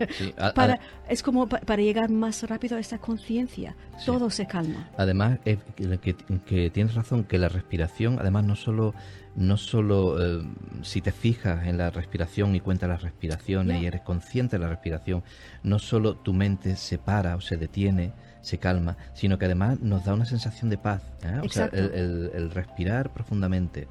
para, 0.54 0.78
es 1.08 1.22
como 1.22 1.48
para 1.48 1.82
llegar 1.82 2.10
más 2.10 2.42
rápido 2.42 2.76
a 2.76 2.80
esta 2.80 2.98
conciencia. 2.98 3.74
Todo 4.04 4.28
se 4.28 4.46
calma. 4.46 4.90
Además, 4.98 5.38
que, 5.42 6.70
tienes 6.70 6.94
razón, 6.94 7.24
que 7.24 7.38
la 7.38 7.48
respiración, 7.48 8.18
además, 8.20 8.44
no 8.44 8.54
solo 8.54 8.94
no 9.36 9.56
solo 9.56 10.20
eh, 10.20 10.44
si 10.82 11.00
te 11.00 11.12
fijas 11.12 11.66
en 11.66 11.78
la 11.78 11.90
respiración 11.90 12.54
y 12.56 12.60
cuentas 12.60 12.88
las 12.88 13.02
respiraciones 13.02 13.80
y 13.80 13.86
eres 13.86 14.02
consciente 14.02 14.58
de 14.58 14.64
la 14.64 14.68
respiración, 14.68 15.22
no 15.62 15.78
solo 15.78 16.16
tu 16.16 16.34
mente 16.34 16.76
se 16.76 16.98
para 16.98 17.36
o 17.36 17.40
se 17.40 17.56
detiene, 17.56 18.12
se 18.42 18.58
calma, 18.58 18.96
sino 19.14 19.38
que 19.38 19.46
además 19.46 19.80
nos 19.80 20.04
da 20.04 20.14
una 20.14 20.24
sensación 20.24 20.70
de 20.70 20.78
paz. 20.78 21.02
¿eh? 21.22 21.40
O 21.44 21.48
sea, 21.48 21.66
el, 21.66 22.50
respirar 22.50 23.12
profundamente 23.12 23.88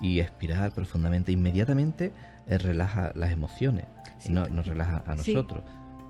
y 0.00 0.20
expirar 0.20 0.72
profundamente 0.72 1.32
inmediatamente 1.32 2.12
eh, 2.46 2.58
relaja 2.58 3.12
las 3.14 3.32
emociones 3.32 3.86
y 4.24 4.30
no, 4.30 4.46
nos 4.48 4.66
relaja 4.66 5.02
a 5.06 5.14
nosotros. 5.14 5.62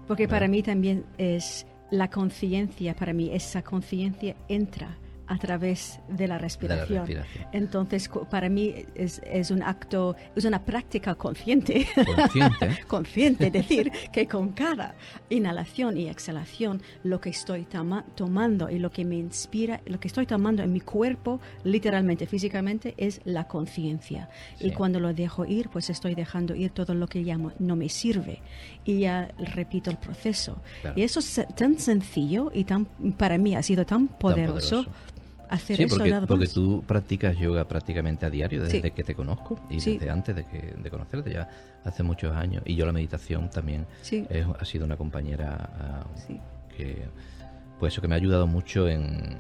Porque 0.07 0.29
para 0.29 0.49
mí 0.49 0.63
también 0.63 1.05
es 1.19 1.67
la 1.91 2.09
conciencia, 2.09 2.95
para 2.95 3.13
mí 3.13 3.31
esa 3.33 3.63
conciencia 3.63 4.37
entra 4.49 4.97
a 5.27 5.39
través 5.39 6.01
de 6.09 6.29
la 6.29 6.39
respiración. 6.39 7.07
Entonces, 7.53 8.09
para 8.31 8.49
mí 8.49 8.75
es, 8.95 9.21
es, 9.25 9.51
un 9.51 9.63
acto, 9.63 10.17
es 10.35 10.45
una 10.45 10.65
práctica 10.65 11.15
consciente. 11.15 11.87
Consciente. 11.95 12.79
consciente, 12.87 13.51
decir 13.51 13.91
que 14.13 14.27
con 14.27 14.53
cada 14.53 14.95
inhalación 15.31 15.97
y 15.97 16.09
exhalación, 16.09 16.83
lo 17.03 17.21
que 17.21 17.31
estoy 17.31 17.67
tomando 18.15 18.71
y 18.71 18.79
lo 18.79 18.91
que 18.91 19.05
me 19.05 19.17
inspira, 19.17 19.81
lo 19.87 19.99
que 19.99 20.09
estoy 20.09 20.27
tomando 20.27 20.63
en 20.63 20.73
mi 20.73 20.81
cuerpo, 20.81 21.41
literalmente, 21.65 22.27
físicamente, 22.27 22.95
es 22.97 23.21
la 23.25 23.49
conciencia. 23.49 24.29
Y 24.61 24.71
cuando 24.71 25.01
lo 25.01 25.13
dejo 25.13 25.45
ir, 25.45 25.69
pues 25.69 25.91
estoy 25.91 26.15
dejando 26.15 26.55
ir 26.55 26.71
todo 26.71 26.95
lo 26.95 27.07
que 27.07 27.25
ya 27.25 27.37
no 27.37 27.77
me 27.77 27.89
sirve. 27.89 28.41
Y 28.85 29.01
ya 29.01 29.29
repito 29.39 29.91
el 29.91 29.99
proceso. 29.99 30.59
Y 30.95 31.03
eso 31.03 31.21
es 31.21 31.41
tan 31.57 31.79
sencillo 31.79 32.51
y 32.55 32.65
tan, 32.65 32.87
para 33.17 33.39
mí 33.39 33.55
ha 33.55 33.63
sido 33.63 33.85
tan 33.85 34.09
poderoso 34.09 34.87
hacer 35.49 35.77
sí, 35.77 35.87
porque, 35.87 36.13
porque 36.27 36.47
tú 36.47 36.83
practicas 36.87 37.37
yoga 37.37 37.67
prácticamente 37.67 38.27
a 38.27 38.31
diario 38.31 38.63
desde 38.63 38.91
que 38.91 39.05
te 39.05 39.15
conozco 39.15 39.59
y 39.71 39.77
desde 39.77 40.11
antes 40.11 40.35
de, 40.37 40.45
que, 40.45 40.75
de 40.77 40.91
conocerte, 40.91 41.33
ya 41.33 41.49
hace 41.85 42.03
muchos 42.03 42.35
años. 42.35 42.63
Y 42.67 42.75
yo 42.75 42.87
la 42.87 42.93
meditación 42.93 43.51
también 43.51 43.87
ha 44.59 44.65
sido 44.65 44.85
una 44.85 44.97
compañera 44.97 45.71
ah, 45.79 46.07
que, 46.77 47.05
pues 47.79 47.95
eso 47.95 48.03
que 48.03 48.09
me 48.09 48.15
ha 48.15 48.19
ayudado 48.19 48.47
mucho 48.47 48.89
en... 48.89 49.39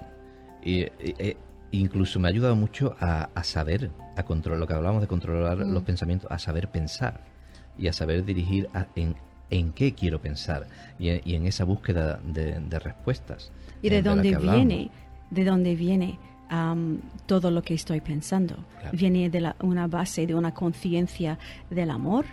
E, 0.62 1.36
incluso 1.72 2.18
me 2.20 2.28
ha 2.28 2.30
ayudado 2.30 2.56
mucho 2.56 2.96
a, 3.00 3.28
saber, 3.42 3.90
a 4.16 4.22
controlar, 4.24 4.60
lo 4.60 4.66
que 4.66 4.74
hablamos 4.74 5.00
de 5.00 5.08
controlar 5.08 5.58
los 5.58 5.82
mm. 5.82 5.86
pensamientos, 5.86 6.30
a 6.30 6.38
saber 6.38 6.68
pensar 6.68 7.20
y 7.78 7.88
a 7.88 7.92
saber 7.92 8.24
dirigir 8.24 8.68
en, 8.94 9.16
en 9.50 9.72
qué 9.72 9.94
quiero 9.94 10.20
pensar 10.20 10.66
y 10.98 11.10
en, 11.34 11.46
esa 11.46 11.64
búsqueda 11.64 12.20
de, 12.24 12.78
respuestas. 12.78 13.50
¿Y 13.82 13.90
de 13.90 14.02
dónde 14.02 14.36
viene? 14.36 14.90
De 15.30 15.44
dónde 15.44 15.74
viene 15.74 16.18
todo 17.26 17.50
lo 17.50 17.62
que 17.62 17.74
estoy 17.74 18.00
pensando. 18.00 18.56
¿Viene 18.92 19.28
de 19.30 19.52
una 19.62 19.86
base 19.86 20.26
de 20.26 20.34
una 20.34 20.54
conciencia 20.54 21.38
del 21.70 21.90
amor? 21.90 22.24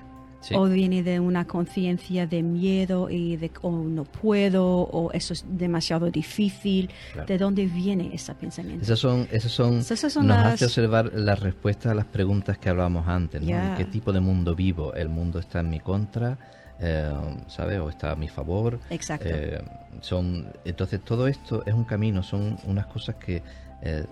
¿O 0.53 0.65
viene 0.65 1.03
de 1.03 1.21
una 1.21 1.45
conciencia 1.45 2.27
de 2.27 2.43
miedo 2.43 3.09
y 3.09 3.37
de 3.37 3.49
oh, 3.61 3.71
no 3.71 4.03
puedo 4.03 4.65
o 4.65 5.09
eso 5.13 5.31
es 5.31 5.45
demasiado 5.47 6.11
difícil? 6.11 6.89
¿De 7.25 7.37
dónde 7.37 7.65
viene 7.65 8.11
ese 8.13 8.35
pensamiento? 8.35 8.83
Esas 8.83 8.99
son, 8.99 9.27
esas 9.31 9.51
son, 9.53 10.27
nos 10.27 10.37
hace 10.37 10.65
observar 10.65 11.11
la 11.13 11.35
respuesta 11.35 11.91
a 11.91 11.93
las 11.95 12.05
preguntas 12.05 12.57
que 12.57 12.69
hablábamos 12.69 13.07
antes. 13.07 13.41
¿En 13.41 13.75
qué 13.77 13.85
tipo 13.85 14.11
de 14.11 14.19
mundo 14.19 14.53
vivo? 14.53 14.93
¿El 14.93 15.07
mundo 15.07 15.39
está 15.39 15.61
en 15.61 15.69
mi 15.69 15.79
contra? 15.79 16.37
Eh, 16.79 17.37
¿sabes? 17.47 17.79
O 17.79 17.89
está 17.89 18.11
a 18.11 18.15
mi 18.15 18.27
favor. 18.27 18.79
Exacto. 18.89 19.29
Eh, 19.29 19.61
son, 20.01 20.51
entonces 20.65 21.01
todo 21.01 21.27
esto 21.27 21.63
es 21.65 21.73
un 21.73 21.83
camino, 21.83 22.23
son 22.23 22.57
unas 22.65 22.87
cosas 22.87 23.15
que 23.15 23.43
eh, 23.81 24.05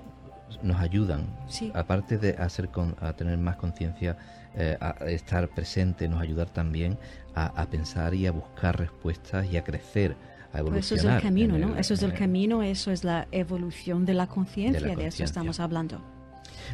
nos 0.61 0.79
ayudan, 0.79 1.25
aparte 1.73 2.17
de 2.17 2.31
hacer 2.31 2.69
con, 2.69 2.95
a 2.99 3.13
tener 3.13 3.37
más 3.37 3.55
conciencia, 3.55 4.17
eh, 4.55 4.77
a 4.79 4.91
estar 5.05 5.47
presente, 5.49 6.07
nos 6.07 6.21
ayudar 6.21 6.49
también 6.49 6.97
a, 7.33 7.65
pensar 7.67 8.13
y 8.13 8.27
a 8.27 8.31
buscar 8.31 8.77
respuestas 8.77 9.47
y 9.51 9.57
a 9.57 9.63
crecer. 9.63 10.15
A 10.53 10.59
evolucionar 10.59 10.81
eso 10.81 10.95
es 10.95 11.15
el 11.15 11.21
camino, 11.21 11.57
¿no? 11.57 11.77
Eso 11.77 11.93
es 11.93 12.03
el 12.03 12.13
camino, 12.13 12.61
eso 12.61 12.91
es 12.91 13.05
la 13.05 13.27
evolución 13.31 14.05
de 14.05 14.13
la 14.13 14.27
conciencia, 14.27 14.95
de 14.95 15.07
eso 15.07 15.23
estamos 15.23 15.61
hablando. 15.61 16.01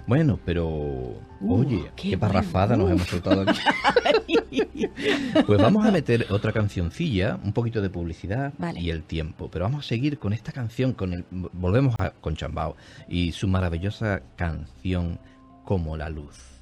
Bueno, 0.06 0.40
pero 0.46 0.68
uh, 0.68 1.20
oye, 1.48 1.92
qué, 1.96 2.18
parrafada 2.18 2.76
nos 2.76 2.92
hemos 2.92 3.08
soltado 3.08 3.42
aquí. 3.42 3.60
pues 5.46 5.62
vamos 5.62 5.86
a 5.86 5.92
meter 5.92 6.28
otra 6.30 6.52
cancioncilla, 6.52 7.40
un 7.44 7.54
poquito 7.54 7.82
de 7.82 7.90
publicidad 7.90 8.54
y 8.76 8.90
el 8.90 9.04
tiempo. 9.04 9.50
Pero 9.52 9.66
vamos 9.66 9.86
a 9.86 9.88
seguir 9.88 10.20
con 10.20 10.34
esta 10.34 10.52
canción, 10.52 10.94
con 10.94 11.14
el, 11.14 11.26
volvemos 11.30 11.96
a, 12.00 12.12
con 12.12 12.36
Chambao 12.36 12.76
y 13.08 13.32
su 13.32 13.48
maravillosa 13.48 14.22
canción 14.36 15.20
Como 15.64 15.98
la 15.98 16.10
luz. 16.10 16.57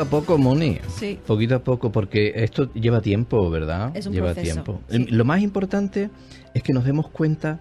A 0.00 0.04
poco, 0.04 0.38
Moni. 0.38 0.78
Sí. 0.88 1.18
Poquito 1.26 1.56
a 1.56 1.58
poco, 1.60 1.92
porque 1.92 2.32
esto 2.36 2.72
lleva 2.74 3.00
tiempo, 3.00 3.50
¿verdad? 3.50 3.96
Es 3.96 4.06
un 4.06 4.12
lleva 4.12 4.34
tiempo. 4.34 4.80
Lo 4.88 5.24
más 5.24 5.40
importante 5.42 6.10
es 6.54 6.62
que 6.62 6.72
nos 6.72 6.84
demos 6.84 7.08
cuenta 7.08 7.60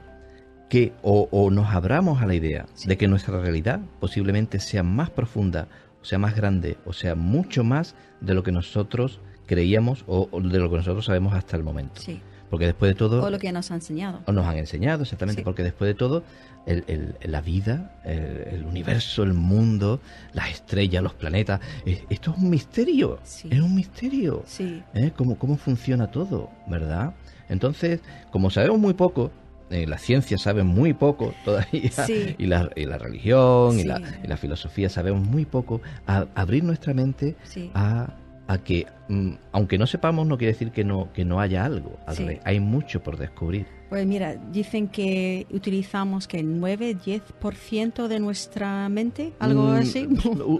que 0.69 0.93
o, 1.02 1.50
nos 1.52 1.67
abramos 1.73 2.21
a 2.21 2.26
la 2.26 2.36
idea 2.36 2.65
de 2.86 2.97
que 2.97 3.08
nuestra 3.08 3.39
realidad 3.39 3.80
posiblemente 4.00 4.60
sea 4.60 4.84
más 4.84 5.10
profunda, 5.10 5.67
o 6.02 6.06
sea 6.06 6.19
más 6.19 6.36
grande, 6.36 6.78
o 6.86 6.93
sea 6.93 7.15
mucho 7.15 7.63
más 7.63 7.95
de 8.21 8.34
lo 8.34 8.43
que 8.43 8.52
nosotros 8.52 9.21
creíamos 9.45 10.04
o, 10.08 10.30
de 10.41 10.60
lo 10.60 10.69
que 10.69 10.78
nosotros 10.78 11.06
sabemos 11.06 11.34
hasta 11.34 11.56
el 11.56 11.63
momento. 11.63 12.02
Sí. 12.02 12.21
Porque 12.50 12.66
después 12.66 12.92
de 12.92 12.96
todo... 12.96 13.24
O 13.24 13.30
lo 13.30 13.40
que 13.40 13.52
nos 13.52 13.72
han 13.72 13.78
enseñado. 13.78 14.22
O 14.26 14.32
nos 14.32 14.46
han 14.46 14.58
enseñado, 14.58 15.04
exactamente, 15.04 15.44
porque 15.44 15.64
después 15.64 15.88
de 15.88 15.96
todo, 15.96 16.24
el, 16.66 17.16
la 17.22 17.42
vida, 17.42 17.92
el, 18.04 18.66
universo, 18.66 19.24
el 19.24 19.34
mundo, 19.34 20.00
las 20.34 20.50
estrellas, 20.52 21.04
los 21.04 21.14
planetas, 21.14 21.62
esto 22.10 22.32
es 22.32 22.38
un 22.38 22.50
misterio. 22.50 23.20
Es 23.24 23.62
un 23.62 23.76
misterio. 23.76 24.44
Sí. 24.46 24.82
¿Eh? 24.94 25.12
¿Cómo, 25.16 25.38
¿Cómo 25.38 25.58
funciona 25.58 26.12
todo, 26.12 26.50
verdad? 26.68 27.14
Entonces, 27.50 28.02
como 28.32 28.50
sabemos 28.50 28.80
muy 28.80 28.94
poco, 28.94 29.32
eh, 29.70 29.86
la 29.86 29.98
ciencia 29.98 30.38
sabe 30.38 30.64
muy 30.64 30.94
poco 30.94 31.34
todavía, 31.46 31.92
y, 32.38 32.46
la, 32.46 32.70
y, 32.76 32.86
la, 32.86 32.98
religión 32.98 33.80
y, 33.80 33.84
la, 33.84 34.02
y, 34.24 34.28
la, 34.28 34.38
filosofía 34.38 34.90
sabemos 34.90 35.28
muy 35.28 35.46
poco, 35.46 35.82
a, 36.06 36.26
abrir 36.36 36.64
nuestra 36.64 36.94
mente 36.94 37.36
a, 37.74 38.14
a, 38.48 38.58
que, 38.58 38.88
mm, 39.10 39.34
aunque 39.52 39.78
no 39.78 39.88
sepamos, 39.88 40.26
no 40.26 40.38
quiere 40.38 40.54
decir 40.54 40.72
que 40.72 40.84
no, 40.84 41.12
que 41.14 41.26
no 41.26 41.40
haya 41.40 41.66
algo. 41.66 41.98
Hay 42.44 42.60
mucho 42.60 43.04
por 43.04 43.18
descubrir. 43.18 43.66
Pues 43.89 44.06
mira, 44.06 44.36
dicen 44.52 44.89
que 44.89 45.47
utilizamos 45.50 46.28
que 46.28 46.43
9-10% 46.43 48.08
de 48.08 48.19
nuestra 48.19 48.89
mente, 48.89 49.34
algo 49.39 49.63
mm, 49.63 49.73
así. 49.76 50.08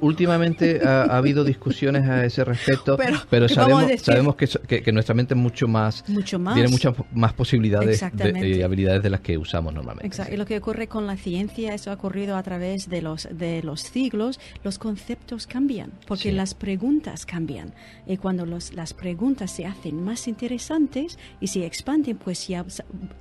Últimamente 0.02 0.80
ha, 0.86 1.04
habido 1.04 1.44
discusiones 1.44 2.08
a 2.08 2.24
ese 2.24 2.46
respecto, 2.46 2.98
pero, 3.30 3.50
sabemos, 3.50 3.84
sabemos 4.02 4.36
que, 4.36 4.82
que, 4.82 4.92
nuestra 4.94 5.14
mente 5.14 5.34
es 5.34 5.40
mucho 5.40 5.68
más, 5.68 6.06
tiene 6.06 6.70
muchas 6.70 6.96
más 7.12 7.34
posibilidades 7.34 8.02
y 8.02 8.62
habilidades 8.62 9.04
de 9.04 9.10
las 9.10 9.20
que 9.20 9.38
usamos 9.38 9.74
normalmente. 9.74 10.08
Exacto. 10.08 10.34
Y 10.34 10.38
lo 10.38 10.46
que 10.46 10.58
ocurre 10.58 10.88
con 10.88 11.06
la 11.06 11.18
ciencia, 11.18 11.74
eso 11.74 11.92
ha 11.92 11.96
ocurrido 11.96 12.38
a 12.38 12.44
través 12.44 12.90
de 12.90 13.02
los, 13.02 13.28
de 13.32 13.62
los 13.62 13.82
siglos, 13.82 14.40
los 14.64 14.80
conceptos 14.80 15.48
cambian, 15.48 15.92
porque 16.08 16.32
las 16.32 16.54
preguntas 16.54 17.26
cambian. 17.26 17.74
Y 18.06 18.16
cuando 18.16 18.46
los, 18.46 18.74
las 18.74 18.94
preguntas 18.94 19.52
se 19.52 19.66
hacen 19.66 20.02
más 20.02 20.30
interesantes 20.30 21.20
y 21.42 21.48
se 21.48 21.66
expanden, 21.66 22.18
pues 22.18 22.48
ya 22.48 22.66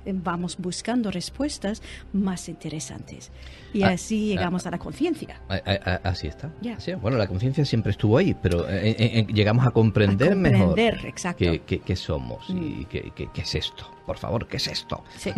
vamos 0.05 0.57
buscando 0.57 1.11
respuestas 1.11 1.81
más 2.13 2.49
interesantes. 2.49 3.31
Y 3.73 3.83
ah, 3.83 3.89
así 3.89 4.31
ah, 4.31 4.35
llegamos 4.35 4.65
a 4.65 4.71
la 4.71 4.77
conciencia. 4.77 5.41
Ah, 5.49 5.99
así 6.03 6.27
está. 6.27 6.51
Bueno, 7.01 7.17
la 7.17 7.27
conciencia 7.27 7.65
siempre 7.65 7.91
estuvo 7.91 8.17
ahí, 8.17 8.35
pero 8.41 8.67
eh, 8.69 8.89
eh, 8.89 8.95
eh, 8.99 9.27
llegamos 9.33 9.65
a 9.65 9.71
comprender, 9.71 10.35
mejor 10.35 10.75
qué, 10.75 11.95
somos 11.95 12.49
y 12.49 12.53
mm. 12.53 12.85
qué, 12.89 13.29
es 13.35 13.55
esto. 13.55 13.96
Por 14.07 14.17
favor, 14.17 14.47
¿qué 14.47 14.55
es 14.55 14.67
esto? 14.67 15.03
Sí. 15.17 15.33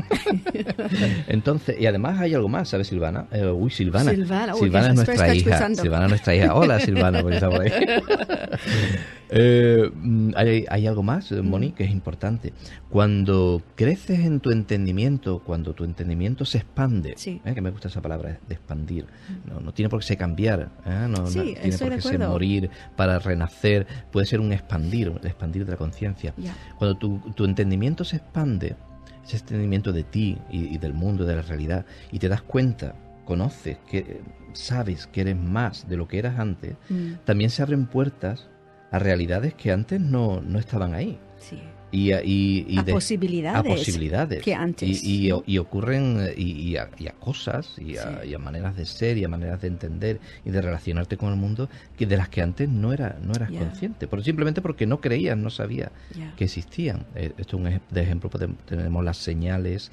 Entonces, 1.27 1.75
y 1.79 1.87
además 1.87 2.19
hay 2.19 2.35
algo 2.35 2.47
más, 2.47 2.69
¿sabes, 2.69 2.85
Silvana? 2.85 3.25
uy, 3.55 3.71
Silvana. 3.71 4.11
Silvana, 4.11 4.53
es 4.89 4.95
nuestra 4.95 5.33
hija. 5.33 5.69
Silvana 5.75 6.05
es 6.05 6.09
nuestra 6.11 6.35
hija. 6.35 6.53
Hola, 6.53 6.79
Silvana, 6.79 7.23
por 7.23 7.33
ahí. 7.33 7.71
Mm, 9.31 10.31
hay, 10.35 10.65
hay, 10.69 10.87
algo 10.87 11.03
más, 11.03 11.31
Moni, 11.31 11.71
que 11.71 11.83
es 11.83 11.91
importante. 11.91 12.53
Cuando 12.89 13.61
creces 13.75 14.19
en 14.19 14.39
tu 14.39 14.49
entendimiento, 14.49 15.39
cuando 15.39 15.73
tu 15.73 15.83
entendimiento 15.83 16.45
se 16.45 16.57
expande, 16.59 17.15
que 17.15 17.61
me 17.61 17.69
gusta 17.69 17.89
esa 17.89 18.01
palabra, 18.01 18.39
de 18.47 18.55
expandir. 18.55 19.05
No, 19.45 19.59
no 19.59 19.73
tiene 19.73 19.89
por 19.89 19.99
qué 19.99 20.07
ser 20.07 20.17
cambiar, 20.17 20.71
¿eh? 20.85 21.07
no, 21.07 21.23
tiene 21.25 21.77
por 21.77 21.89
qué 21.89 22.01
ser 22.01 22.19
morir 22.19 22.69
para 22.95 23.19
renacer. 23.19 23.85
Puede 24.11 24.25
ser 24.25 24.39
un 24.39 24.51
expandir, 24.51 25.07
el 25.07 25.27
expandir 25.27 25.65
de 25.65 25.71
la 25.71 25.77
conciencia. 25.77 26.33
Cuando 26.77 26.97
tu, 26.97 27.19
tu, 27.35 27.45
entendimiento 27.45 28.03
se 28.03 28.17
expande, 28.17 28.58
ese 28.67 29.37
entendimiento 29.37 29.91
de 29.93 30.03
ti 30.03 30.37
y, 30.49 30.77
del 30.77 30.93
mundo, 30.93 31.25
de 31.25 31.35
la 31.35 31.41
realidad, 31.41 31.85
y 32.11 32.19
te 32.19 32.29
das 32.29 32.41
cuenta, 32.41 32.95
conoces, 33.25 33.77
que 33.89 34.21
sabes 34.53 35.07
que 35.07 35.21
eres 35.21 35.37
más 35.37 35.87
de 35.87 35.97
lo 35.97 36.07
que 36.07 36.19
eras 36.19 36.39
antes, 36.39 36.75
mm. 36.89 37.25
también 37.25 37.49
se 37.49 37.61
abren 37.61 37.85
puertas 37.85 38.49
a 38.91 38.99
realidades 38.99 39.53
que 39.53 39.71
antes 39.71 40.01
no, 40.01 40.41
no 40.41 40.59
estaban 40.59 40.93
ahí. 40.93 41.19
Sí 41.37 41.61
y, 41.91 42.13
y, 42.13 42.77
a, 42.77 42.85
posibilidades 42.85 43.73
posibilidades. 43.73 44.43
que 44.43 44.53
antes 44.53 45.03
y, 45.03 45.31
y 45.45 45.57
ocurren 45.57 46.33
y, 46.37 46.75
a, 46.75 46.89
cosas 47.19 47.75
y 47.79 47.97
a, 47.97 48.39
maneras 48.39 48.75
de 48.75 48.85
ser 48.85 49.17
y 49.17 49.23
a 49.23 49.27
maneras 49.27 49.61
de 49.61 49.67
entender 49.67 50.19
y 50.45 50.51
de 50.51 50.61
relacionarte 50.61 51.17
con 51.17 51.29
el 51.29 51.35
mundo 51.35 51.69
que 51.97 52.05
de 52.05 52.17
las 52.17 52.29
que 52.29 52.41
antes 52.41 52.69
no 52.69 52.93
era 52.93 53.17
no 53.21 53.33
eras 53.33 53.51
consciente 53.51 54.07
por 54.07 54.23
simplemente 54.23 54.61
porque 54.61 54.85
no 54.85 55.01
creías 55.01 55.37
no 55.37 55.49
sabías 55.49 55.91
que 56.37 56.45
existían. 56.45 57.05
Eh, 57.15 57.33
esto 57.37 57.57
es 57.57 57.63
un 57.63 57.81
de 57.89 58.01
ejemplo 58.01 58.29
tenemos 58.65 59.03
las 59.03 59.17
señales 59.17 59.91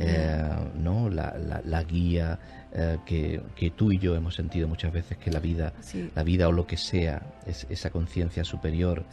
eh, 0.00 0.48
no 0.76 1.08
la, 1.08 1.34
la, 1.64 1.82
guía 1.82 2.38
eh, 2.72 2.98
que, 3.04 3.40
que, 3.56 3.70
tú 3.70 3.90
y 3.90 3.98
yo 3.98 4.14
hemos 4.14 4.34
sentido 4.34 4.68
muchas 4.68 4.92
veces 4.92 5.18
que 5.18 5.30
la 5.30 5.40
vida 5.40 5.72
la 6.14 6.22
vida 6.22 6.46
o 6.46 6.52
lo 6.52 6.66
que 6.66 6.76
sea 6.76 7.22
es 7.46 7.66
esa 7.68 7.90
conciencia 7.90 8.44
superior 8.44 9.04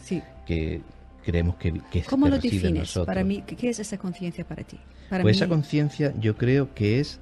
que 0.45 0.81
creemos 1.25 1.55
que, 1.55 1.73
que 1.91 2.03
¿Cómo 2.03 2.27
lo 2.27 2.37
defines? 2.37 2.97
Para 3.05 3.23
mí, 3.23 3.41
¿qué 3.41 3.69
es 3.69 3.79
esa 3.79 3.97
conciencia 3.97 4.45
para 4.47 4.63
ti? 4.63 4.77
pues 5.21 5.37
esa 5.37 5.47
conciencia 5.47 6.13
yo 6.19 6.37
creo 6.37 6.73
que 6.73 6.99
es 6.99 7.19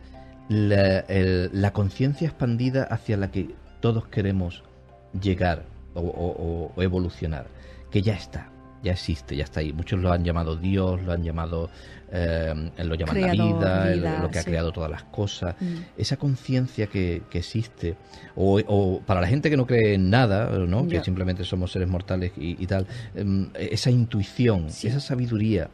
la, 0.50 1.72
conciencia 1.74 2.28
expandida 2.28 2.84
hacia 2.84 3.18
la 3.18 3.32
que 3.32 3.56
todos 3.80 4.08
queremos 4.08 4.64
llegar 5.20 5.64
o, 5.96 6.72
evolucionar, 6.78 7.48
que 7.92 8.02
ya 8.02 8.14
está, 8.14 8.50
ya 8.84 8.92
existe, 8.92 9.36
ya 9.36 9.46
está 9.46 9.62
ahí. 9.62 9.72
Muchos 9.72 10.00
lo 10.00 10.12
han 10.12 10.24
llamado 10.24 10.56
Dios, 10.56 11.02
lo 11.02 11.14
han 11.14 11.24
llamado, 11.24 11.70
eh, 12.12 12.54
lo 12.78 12.96
llaman 12.96 13.22
la 13.22 13.32
vida, 13.32 14.20
lo 14.22 14.30
que 14.30 14.40
ha 14.40 14.44
creado 14.44 14.72
todas 14.72 14.92
las 14.92 15.04
cosas. 15.04 15.56
Mm. 15.60 15.76
Esa 15.98 16.18
conciencia 16.18 16.88
que, 16.88 17.24
existe, 17.32 17.96
o, 18.36 19.02
para 19.06 19.22
la 19.22 19.28
gente 19.28 19.50
que 19.50 19.58
no 19.58 19.66
cree 19.66 19.96
en 19.96 20.10
nada, 20.10 20.50
¿no? 20.50 20.88
que 20.88 21.02
simplemente 21.04 21.46
somos 21.46 21.72
seres 21.72 21.88
mortales 21.88 22.34
y, 22.36 22.68
tal, 22.68 22.86
em, 23.16 23.50
esa 23.56 23.90
intuición, 23.90 24.68
esa 24.68 25.00
sabiduría 25.00 25.70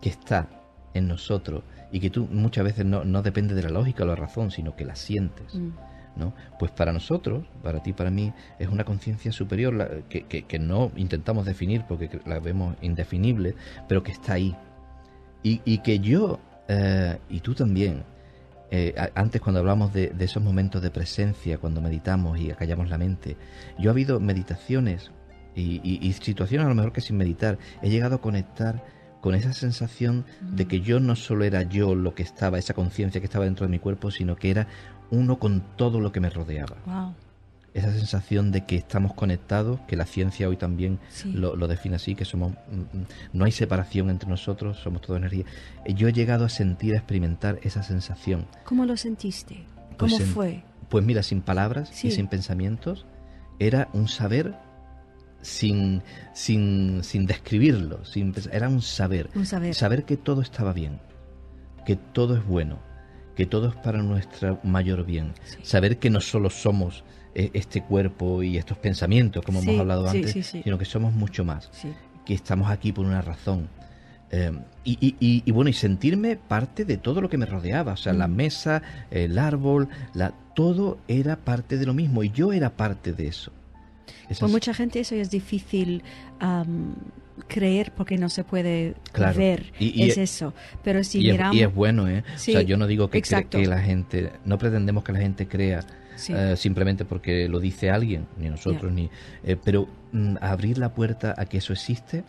que 0.00 0.08
está 0.08 0.46
en 0.94 1.08
nosotros 1.08 1.62
y 1.90 2.00
que 2.00 2.10
tú 2.10 2.28
muchas 2.30 2.64
veces 2.64 2.86
no, 2.86 3.04
no 3.04 3.22
depende 3.22 3.54
de 3.54 3.62
la 3.62 3.70
lógica 3.70 4.04
o 4.04 4.06
la 4.06 4.16
razón, 4.16 4.50
sino 4.50 4.76
que 4.76 4.84
la 4.84 4.94
sientes. 4.94 5.54
Mm. 5.54 5.70
¿No? 6.16 6.32
Pues 6.58 6.72
para 6.72 6.92
nosotros, 6.92 7.44
para 7.62 7.82
ti, 7.82 7.92
para 7.92 8.10
mí, 8.10 8.32
es 8.58 8.68
una 8.68 8.84
conciencia 8.84 9.32
superior 9.32 10.04
que, 10.08 10.58
no 10.58 10.90
intentamos 10.96 11.44
definir 11.44 11.84
porque 11.86 12.20
la 12.24 12.40
vemos 12.40 12.76
indefinible, 12.80 13.54
pero 13.88 14.02
que 14.02 14.12
está 14.12 14.34
ahí. 14.34 14.56
Y, 15.42 15.60
y 15.64 15.78
que 15.78 16.00
yo, 16.00 16.40
eh, 16.68 17.18
y 17.28 17.40
tú 17.40 17.54
también, 17.54 18.02
eh, 18.70 18.94
antes 19.14 19.40
cuando 19.40 19.60
hablamos 19.60 19.92
de, 19.92 20.12
esos 20.18 20.42
momentos 20.42 20.82
de 20.82 20.90
presencia, 20.90 21.58
cuando 21.58 21.80
meditamos 21.80 22.38
y 22.38 22.50
acallamos 22.50 22.88
la 22.88 22.98
mente, 22.98 23.36
yo 23.78 23.90
ha 23.90 23.92
habido 23.92 24.18
meditaciones 24.18 25.12
y, 25.54 25.80
y, 25.82 26.12
situaciones 26.12 26.66
a 26.66 26.68
lo 26.68 26.74
mejor 26.74 26.92
que 26.92 27.00
sin 27.00 27.16
meditar, 27.16 27.58
he 27.80 27.88
llegado 27.88 28.16
a 28.16 28.20
conectar 28.20 28.84
con 29.26 29.34
esa 29.34 29.52
sensación 29.52 30.24
de 30.40 30.68
que 30.68 30.82
yo 30.82 31.00
no 31.00 31.16
solo 31.16 31.42
era 31.42 31.64
yo 31.64 31.96
lo 31.96 32.14
que 32.14 32.22
estaba, 32.22 32.60
esa 32.60 32.74
conciencia 32.74 33.20
que 33.20 33.24
estaba 33.24 33.44
dentro 33.44 33.66
de 33.66 33.72
mi 33.72 33.80
cuerpo, 33.80 34.12
sino 34.12 34.36
que 34.36 34.52
era 34.52 34.68
uno 35.10 35.40
con 35.40 35.64
todo 35.74 35.98
lo 35.98 36.12
que 36.12 36.20
me 36.20 36.30
rodeaba. 36.30 36.76
Esa 37.74 37.92
sensación 37.92 38.52
de 38.52 38.66
que 38.66 38.76
estamos 38.76 39.14
conectados, 39.14 39.80
que 39.88 39.96
la 39.96 40.06
ciencia 40.06 40.48
hoy 40.48 40.56
también 40.56 41.00
lo, 41.24 41.56
define 41.66 41.96
así, 41.96 42.14
que 42.14 42.24
somos 42.24 42.52
mm, 42.52 42.98
mm, 42.98 43.06
no 43.32 43.44
hay 43.44 43.50
separación 43.50 44.10
entre 44.10 44.28
nosotros, 44.28 44.78
somos 44.78 45.02
todo 45.02 45.16
energía. 45.16 45.44
Eh, 45.84 45.94
yo 45.94 46.06
he 46.06 46.12
llegado 46.12 46.44
a 46.44 46.48
sentir, 46.48 46.94
a 46.94 46.98
experimentar 46.98 47.58
esa 47.64 47.82
sensación. 47.82 48.46
¿Cómo 48.62 48.86
lo 48.86 48.96
sentiste? 48.96 49.64
Pues 49.96 50.12
¿Cómo 50.12 50.24
fue? 50.24 50.62
Pues 50.88 51.04
mira, 51.04 51.24
sin 51.24 51.40
palabras 51.40 52.04
y 52.04 52.12
sin 52.12 52.28
pensamientos, 52.28 53.06
era 53.58 53.88
un 53.92 54.06
saber 54.06 54.54
sin, 55.46 56.02
sin, 56.34 57.04
sin 57.04 57.24
describirlo, 57.24 58.04
sin, 58.04 58.34
era 58.50 58.68
un 58.68 58.82
saber. 58.82 59.30
Un 59.34 59.46
saber. 59.46 59.74
Saber 59.74 60.04
que 60.04 60.16
todo 60.16 60.42
estaba 60.42 60.72
bien, 60.72 60.98
que 61.86 61.94
todo 61.96 62.36
es 62.36 62.44
bueno, 62.44 62.80
que 63.36 63.46
todo 63.46 63.68
es 63.68 63.76
para 63.76 64.02
nuestro 64.02 64.58
mayor 64.64 65.06
bien. 65.06 65.32
Saber 65.62 65.98
que 65.98 66.10
no 66.10 66.20
solo 66.20 66.50
somos 66.50 67.04
eh, 67.34 67.50
este 67.54 67.82
cuerpo 67.82 68.42
y 68.42 68.58
estos 68.58 68.76
pensamientos, 68.78 69.44
como 69.44 69.60
hemos 69.60 69.78
hablado 69.78 70.08
antes, 70.08 70.46
sino 70.46 70.76
que 70.78 70.84
somos 70.84 71.12
mucho 71.12 71.44
más, 71.44 71.70
que 72.24 72.34
estamos 72.34 72.68
aquí 72.68 72.92
por 72.92 73.06
una 73.06 73.22
razón. 73.22 73.68
Eh, 74.32 74.50
y, 74.84 75.50
bueno, 75.52 75.70
y 75.70 75.74
sentirme 75.74 76.36
parte 76.36 76.84
de 76.84 76.96
todo 76.96 77.20
lo 77.20 77.30
que 77.30 77.38
me 77.38 77.46
rodeaba, 77.46 77.92
o 77.92 77.96
sea, 77.96 78.12
la 78.12 78.26
mm. 78.26 78.34
mesa, 78.34 78.82
el 79.12 79.38
árbol, 79.38 79.88
la, 80.12 80.34
todo 80.56 80.98
era 81.06 81.36
parte 81.36 81.78
de 81.78 81.86
lo 81.86 81.94
mismo 81.94 82.24
y 82.24 82.30
yo 82.30 82.52
era 82.52 82.70
parte 82.70 83.12
de 83.12 83.28
eso. 83.28 83.52
Para 84.38 84.52
mucha 84.52 84.74
gente 84.74 85.00
eso 85.00 85.14
es 85.14 85.30
difícil 85.30 86.02
creer 87.48 87.92
porque 87.96 88.16
no 88.18 88.28
se 88.28 88.44
puede 88.44 88.94
ver. 89.36 89.72
es 89.78 90.18
eso. 90.18 90.54
Pero 90.82 91.04
si 91.04 91.18
miramos... 91.18 91.54
Es, 91.54 91.60
y 91.60 91.64
es 91.64 91.74
bueno, 91.74 92.08
¿eh? 92.08 92.24
o 92.34 92.38
sea, 92.38 92.62
yo 92.62 92.76
no 92.76 92.86
digo 92.86 93.10
que, 93.10 93.22
que 93.22 93.66
la 93.66 93.80
gente... 93.80 94.32
No 94.44 94.58
pretendemos 94.58 95.04
que 95.04 95.12
la 95.12 95.20
gente 95.20 95.46
crea 95.46 95.84
eh, 96.28 96.54
simplemente 96.56 97.04
porque 97.04 97.48
lo 97.48 97.60
dice 97.60 97.90
alguien, 97.90 98.26
ni 98.38 98.48
nosotros, 98.48 98.92
ni... 98.92 99.10
Eh, 99.44 99.56
pero 99.62 99.88
mm, 100.12 100.36
abrir 100.40 100.78
la 100.78 100.92
puerta 100.92 101.34
a 101.36 101.46
que 101.46 101.58
eso 101.58 101.72
existe 101.72 102.24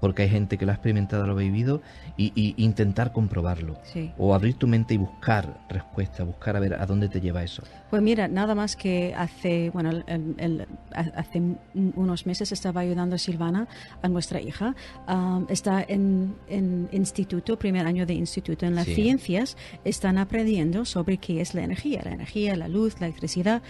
porque 0.00 0.22
hay 0.22 0.28
gente 0.28 0.58
que 0.58 0.66
lo 0.66 0.72
ha 0.72 0.74
experimentado, 0.74 1.26
lo 1.26 1.32
ha 1.32 1.36
vivido, 1.36 1.80
y, 2.16 2.32
y 2.34 2.54
intentar 2.62 3.12
comprobarlo. 3.12 3.78
Sí. 3.84 4.12
O 4.18 4.34
abrir 4.34 4.54
tu 4.54 4.66
mente 4.66 4.94
y 4.94 4.96
buscar 4.98 5.60
respuestas, 5.68 6.26
buscar 6.26 6.56
a 6.56 6.60
ver 6.60 6.74
a 6.74 6.84
dónde 6.86 7.08
te 7.08 7.20
lleva 7.20 7.42
eso. 7.42 7.62
Pues 7.90 8.02
mira, 8.02 8.28
nada 8.28 8.54
más 8.54 8.76
que 8.76 9.14
hace, 9.16 9.70
bueno, 9.70 9.90
el- 9.90 10.34
el- 10.38 10.66
ha- 10.94 11.12
hace 11.18 11.38
un- 11.40 11.58
unos 11.96 12.26
meses 12.26 12.52
estaba 12.52 12.80
ayudando 12.82 13.14
a 13.16 13.18
Silvana, 13.18 13.66
a 14.02 14.08
nuestra 14.08 14.40
hija. 14.40 14.74
Am, 15.06 15.46
está 15.48 15.82
en, 15.86 16.34
en 16.48 16.88
instituto, 16.92 17.58
primer 17.58 17.86
año 17.86 18.04
de 18.04 18.14
instituto. 18.14 18.66
En 18.66 18.74
las 18.74 18.84
Sí. 18.86 18.94
ciencias 18.96 19.56
están 19.84 20.18
aprendiendo 20.18 20.84
sobre 20.84 21.16
qué 21.18 21.40
es 21.40 21.54
la 21.54 21.62
energía, 21.62 22.02
la 22.04 22.12
energía, 22.12 22.56
la 22.56 22.68
luz, 22.68 23.00
la 23.00 23.06
electricidad. 23.06 23.62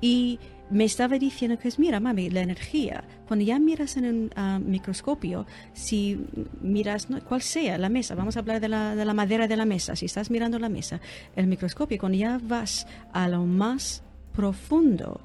Y 0.00 0.38
me 0.70 0.84
estaba 0.84 1.18
diciendo 1.18 1.58
que 1.58 1.68
es, 1.68 1.78
mira, 1.78 2.00
mami, 2.00 2.28
la 2.30 2.40
energía, 2.40 3.04
cuando 3.28 3.44
ya 3.44 3.58
miras 3.58 3.96
en 3.96 4.04
un 4.04 4.30
ah, 4.34 4.58
microscopio, 4.64 5.46
si 5.72 6.18
miras, 6.60 7.08
no, 7.08 7.20
cual 7.22 7.42
sea 7.42 7.78
la 7.78 7.88
mesa, 7.88 8.14
vamos 8.14 8.36
a 8.36 8.40
hablar 8.40 8.60
de 8.60 8.68
la, 8.68 8.96
de 8.96 9.04
la 9.04 9.14
madera 9.14 9.46
de 9.46 9.56
la 9.56 9.64
mesa, 9.64 9.94
si 9.96 10.06
estás 10.06 10.30
mirando 10.30 10.58
la 10.58 10.68
mesa, 10.68 11.00
el 11.36 11.46
microscopio, 11.46 11.98
cuando 11.98 12.18
ya 12.18 12.40
vas 12.42 12.86
a 13.12 13.28
lo 13.28 13.44
más 13.44 14.02
profundo, 14.32 15.20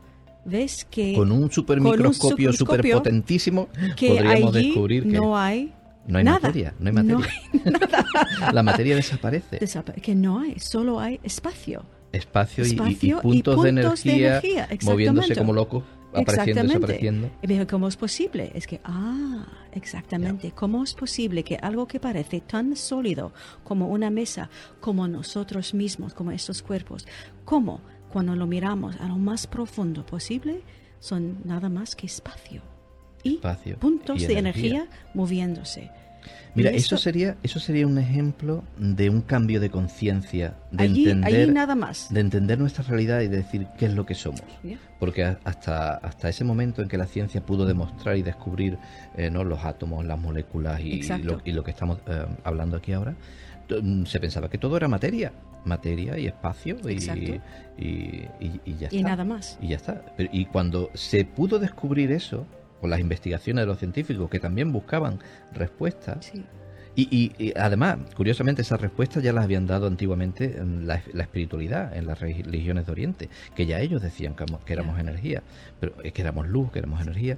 ves 0.46 0.86
que, 0.90 1.14
Con 1.14 1.32
un 1.32 1.52
supermicroscopio 1.52 2.52
super 2.54 2.78
supermicroscopio 2.82 2.98
potentísimo 2.98 3.70
que 3.96 4.10
podríamos 4.10 4.56
allí 4.56 4.66
descubrir 4.68 5.04
que 5.04 5.10
no 5.18 5.38
hay 5.38 5.74
no 6.08 6.18
hay 6.18 6.24
nada. 6.24 6.40
materia, 6.40 6.74
no 6.80 6.90
hay 6.90 6.96
No 6.96 7.20
materia. 7.20 7.34
La 8.54 8.64
materia 8.64 8.96
desaparece. 8.96 9.60
desapa- 9.60 9.94
que 10.02 10.16
no 10.16 10.40
hay, 10.40 10.60
solo 10.60 11.00
hay 11.00 11.20
espacio. 11.24 11.84
Espacio, 12.12 12.64
y- 12.66 12.68
y- 12.68 12.72
Espacio 12.72 13.16
y, 13.16 13.20
y 13.20 13.22
puntos, 13.22 13.64
de 13.64 13.72
puntos 13.74 14.04
de 14.04 14.10
energía, 14.16 14.66
energía, 14.66 14.68
moviéndose 14.92 15.36
como 15.36 15.54
locos, 15.54 15.84
apareciendo, 16.14 16.64
desapareciendo. 16.64 17.32
Y 17.42 17.48
me 17.48 17.54
dijo, 17.54 17.68
¿cómo 17.68 17.88
es 17.88 17.96
posible? 17.96 18.52
Es 18.54 18.68
que, 18.68 18.82
ah, 18.84 19.46
exactamente. 19.72 20.52
¿Cómo 20.52 20.84
es 20.84 20.94
posible 20.94 21.44
que 21.44 21.56
algo 21.56 21.88
que 21.88 22.00
parece 22.00 22.42
tan 22.42 22.76
sólido 22.76 23.32
como 23.64 23.88
una 23.88 24.10
mesa, 24.10 24.50
como 24.82 25.08
nosotros 25.08 25.74
mismos, 25.74 26.14
como 26.14 26.32
estos 26.32 26.62
cuerpos, 26.62 27.08
cómo 27.46 27.80
cuando 28.12 28.36
lo 28.36 28.46
miramos 28.46 28.98
a 29.00 29.08
lo 29.08 29.16
más 29.18 29.48
profundo 29.48 30.06
posible, 30.06 30.62
son 31.00 31.38
nada 31.46 31.70
más 31.70 31.96
que 31.96 32.08
espacio 32.08 32.62
y 33.24 33.36
Espacio 33.36 33.78
puntos 33.80 34.22
y 34.22 34.26
de 34.28 34.38
energía. 34.38 34.70
energía 34.82 34.98
moviéndose. 35.14 35.90
Mira, 36.54 36.72
Y 36.72 36.76
eso 36.76 36.98
sería, 36.98 37.38
eso 37.44 37.60
sería 37.60 37.88
un 37.88 37.98
ejemplo 37.98 38.64
de 38.78 39.10
un 39.10 39.22
cambio 39.22 39.60
de 39.60 39.70
conciencia, 39.70 40.56
de 40.72 40.84
allí, 40.84 41.04
entender, 41.10 41.44
allí 41.46 41.52
nada 41.54 41.76
más. 41.76 42.14
de 42.14 42.20
entender 42.20 42.60
nuestra 42.60 42.84
realidad 42.84 43.22
y 43.22 43.28
de 43.28 43.38
decir 43.38 43.68
qué 43.78 43.86
es 43.86 43.94
lo 43.94 44.06
que 44.06 44.16
somos. 44.16 44.42
Porque 45.00 45.24
hasta, 45.44 45.96
hasta 45.96 46.30
ese 46.30 46.44
momento 46.44 46.82
en 46.82 46.90
que 46.90 46.98
la 46.98 47.06
ciencia 47.08 47.42
pudo 47.46 47.66
demostrar 47.66 48.18
y 48.18 48.22
descubrir 48.22 48.78
eh, 49.16 49.30
¿no? 49.30 49.44
los 49.44 49.64
átomos, 49.64 50.06
las 50.06 50.20
moléculas 50.20 50.80
y, 50.82 51.02
lo, 51.24 51.42
y 51.46 51.52
lo 51.54 51.64
que 51.64 51.72
estamos 51.72 52.00
eh, 52.08 52.26
hablando 52.44 52.78
aquí 52.78 52.92
ahora, 52.92 53.16
mm, 53.82 54.06
se 54.06 54.20
pensaba 54.20 54.50
que 54.50 54.58
todo 54.58 54.76
era 54.78 54.88
materia, 54.88 55.32
materia 55.64 56.18
y 56.18 56.28
espacio 56.28 56.78
y, 56.90 56.98
y, 57.78 58.28
y- 58.40 58.60
y 58.66 58.76
ya 58.78 58.90
Y 58.92 58.98
está. 58.98 59.10
nada 59.10 59.24
más. 59.24 59.58
Y 59.62 59.70
ya 59.70 59.78
está. 59.78 60.02
Pero- 60.18 60.30
y 60.34 60.46
cuando 60.46 60.90
se 60.94 61.24
pudo 61.26 61.60
descubrir 61.60 62.12
eso, 62.12 62.46
con 62.82 62.90
las 62.90 63.00
investigaciones 63.00 63.62
de 63.64 63.68
los 63.68 63.78
científicos 63.80 64.30
que 64.30 64.40
también 64.40 64.74
buscaban 64.74 65.20
respuestas, 65.54 66.26
Sí. 66.26 66.44
y, 66.96 67.04
y- 67.16 67.32
y 67.38 67.54
además, 67.58 67.98
curiosamente, 68.18 68.64
esas 68.64 68.82
respuestas 68.82 69.24
ya 69.24 69.32
las 69.32 69.44
habían 69.46 69.68
dado 69.68 69.88
antiguamente 69.88 70.58
en 70.58 70.88
la, 70.88 71.02
la 71.14 71.24
espiritualidad, 71.24 71.96
en 71.96 72.08
las 72.08 72.20
religiones 72.20 72.86
de 72.88 72.92
Oriente, 72.92 73.30
que 73.56 73.66
ya 73.66 73.80
ellos 73.80 74.02
decían 74.02 74.36
que, 74.36 74.44
amo- 74.44 74.60
que 74.66 74.74
éramos 74.74 75.00
energía, 75.00 75.42
pero 75.80 75.94
es 76.04 76.12
que 76.12 76.22
éramos 76.22 76.48
luz, 76.50 76.72
que 76.72 76.80
éramos 76.80 77.02
energía, 77.02 77.38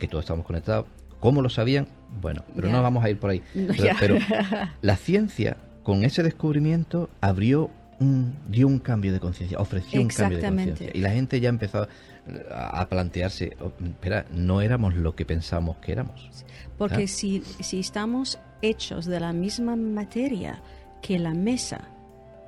que 0.00 0.08
todos 0.08 0.24
estamos 0.24 0.44
conectados. 0.44 0.86
¿Cómo 1.20 1.42
lo 1.42 1.48
sabían? 1.48 1.86
Bueno, 2.20 2.44
pero 2.54 2.68
Ya. 2.68 2.72
no 2.74 2.82
vamos 2.82 3.04
a 3.04 3.10
ir 3.10 3.18
por 3.18 3.30
ahí. 3.30 3.42
No, 3.54 3.74
Pero, 4.00 4.16
la 4.82 4.96
ciencia, 4.96 5.56
con 5.82 6.04
ese 6.04 6.22
descubrimiento, 6.22 7.08
abrió 7.20 7.70
un, 8.00 8.34
dio 8.48 8.66
un 8.68 8.78
cambio 8.78 9.12
de 9.12 9.18
conciencia, 9.20 9.58
ofreció 9.58 10.00
un 10.00 10.08
cambio 10.08 10.38
de 10.38 10.44
conciencia. 10.46 10.90
Y 10.94 11.00
la 11.00 11.10
gente 11.10 11.40
ya 11.40 11.48
empezó 11.48 11.88
a, 12.50 12.86
plantearse, 12.88 13.56
oh, 13.60 13.72
espera, 13.84 14.26
no 14.30 14.60
éramos 14.60 14.94
lo 14.94 15.14
que 15.14 15.24
pensamos 15.24 15.76
que 15.78 15.92
éramos. 15.92 16.30
Porque 16.76 17.04
Ah. 17.04 17.08
si, 17.08 17.42
si 17.60 17.80
estamos 17.80 18.38
hechos 18.62 19.06
de 19.06 19.20
la 19.20 19.32
misma 19.32 19.76
materia 19.76 20.62
que 21.02 21.18
la 21.18 21.34
mesa, 21.34 21.88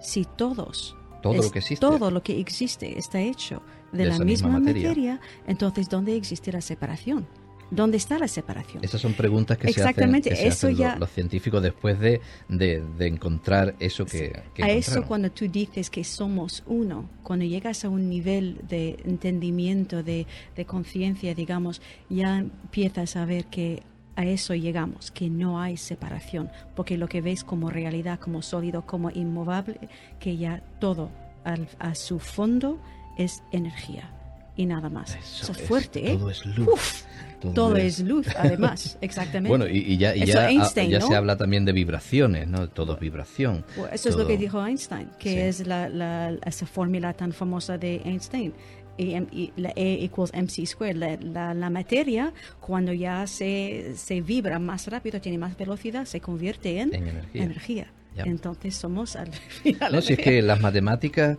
si 0.00 0.24
todos, 0.24 0.96
Todo 1.22 1.34
es- 1.34 1.44
lo 1.44 1.50
que 1.50 1.58
existe. 1.60 1.80
todo 1.86 2.10
lo 2.10 2.22
que 2.22 2.38
existe 2.40 2.98
está 2.98 3.20
hecho 3.20 3.62
de, 3.92 4.04
De 4.04 4.06
la 4.06 4.18
misma 4.18 4.48
materia. 4.58 4.88
materia. 4.88 5.20
entonces 5.46 5.88
¿dónde 5.88 6.16
existe 6.16 6.52
la 6.52 6.60
separación? 6.60 7.26
¿Dónde 7.70 7.96
está 7.98 8.18
la 8.18 8.26
separación? 8.28 8.82
Esas 8.84 9.00
son 9.00 9.14
preguntas 9.14 9.56
que 9.56 9.64
se 9.68 9.80
hacen, 9.80 9.88
Exactamente, 9.90 10.30
que 10.30 10.36
se 10.36 10.46
eso 10.48 10.66
hacen 10.66 10.72
lo- 10.72 10.78
ya- 10.78 10.96
los, 10.96 11.10
científicos 11.10 11.62
después 11.62 11.98
de, 12.00 12.20
de- 12.48 12.82
de 12.98 13.06
encontrar 13.06 13.74
eso 13.78 14.04
que, 14.06 14.42
que 14.54 14.64
a 14.64 14.70
eso 14.70 15.04
cuando 15.06 15.30
tú 15.30 15.46
dices 15.48 15.88
que 15.90 16.02
somos 16.02 16.62
uno, 16.66 17.08
cuando 17.22 17.44
llegas 17.44 17.84
a 17.84 17.88
un 17.88 18.08
nivel 18.08 18.60
de 18.68 18.98
entendimiento, 19.04 20.02
de, 20.02 20.26
de 20.56 20.64
conciencia, 20.64 21.34
digamos, 21.34 21.80
ya 22.08 22.38
empiezas 22.38 23.14
a 23.16 23.24
ver 23.24 23.46
que 23.46 23.82
a 24.16 24.24
eso 24.24 24.54
llegamos, 24.54 25.10
que 25.12 25.30
no 25.30 25.60
hay 25.60 25.76
separación, 25.76 26.50
porque 26.74 26.98
lo 26.98 27.08
que 27.08 27.20
ves 27.20 27.44
como 27.44 27.70
realidad, 27.70 28.18
como 28.18 28.42
sólido, 28.42 28.84
como 28.84 29.10
inmovable, 29.10 29.78
que 30.18 30.36
ya 30.36 30.62
todo 30.80 31.10
al- 31.44 31.68
a 31.78 31.94
su 31.94 32.18
fondo 32.18 32.78
es 33.16 33.42
energía 33.52 34.10
y 34.56 34.66
nada 34.66 34.90
más. 34.90 35.14
Eso 35.14 35.44
Eso, 35.44 35.52
es 35.52 35.58
es- 35.60 35.68
fuerte, 35.68 36.10
¿eh? 36.12 36.16
Todo 36.18 36.30
es 36.30 36.44
luz. 36.44 36.68
Uf, 36.68 37.02
todo 37.40 37.76
es 37.76 38.00
luz, 38.00 38.26
además, 38.36 38.98
exactamente. 39.02 39.48
Bueno, 39.48 39.66
y, 39.66 39.78
y 39.78 39.96
ya, 39.96 40.14
y 40.14 40.24
ya, 40.26 40.42
ah, 40.46 40.50
Einstein, 40.50 40.90
ya 40.90 40.98
¿no? 41.00 41.06
se 41.08 41.16
habla 41.16 41.36
también 41.36 41.64
de 41.64 41.72
vibraciones, 41.72 42.46
¿no? 42.48 42.68
Todo 42.68 42.94
es 42.94 43.00
vibración. 43.00 43.64
Bueno, 43.76 43.92
eso 43.94 44.08
es 44.08 44.14
lo 44.14 44.22
todo- 44.22 44.28
que 44.28 44.36
dijo 44.38 44.64
Einstein, 44.66 45.08
que 45.18 45.30
Sí. 45.30 45.38
es 45.38 45.66
la, 45.66 45.88
la- 45.88 46.36
esa 46.46 46.66
fórmula 46.66 47.12
tan 47.14 47.32
famosa 47.32 47.78
de 47.78 48.02
Einstein. 48.04 48.52
E, 48.98 49.14
M- 49.16 49.28
y 49.32 49.50
la 49.56 49.72
E 49.76 50.04
equals 50.04 50.30
mc 50.34 50.66
squared. 50.66 50.96
La, 50.96 51.16
la- 51.16 51.54
la 51.54 51.70
materia, 51.70 52.32
cuando 52.60 52.92
ya 52.92 53.26
se, 53.26 53.94
se 53.96 54.20
vibra 54.20 54.58
más 54.58 54.86
rápido, 54.88 55.20
tiene 55.20 55.38
más 55.38 55.56
velocidad, 55.56 56.04
se 56.04 56.20
convierte 56.20 56.80
en, 56.80 56.94
En 56.94 57.22
energía. 57.32 57.86
Ya. 58.16 58.24
Entonces 58.24 58.74
somos 58.74 59.16
al 59.16 59.32
final. 59.62 59.92
No, 59.92 60.02
si 60.02 60.14
es 60.14 60.18
que 60.18 60.42
las 60.42 60.60
matemáticas, 60.60 61.38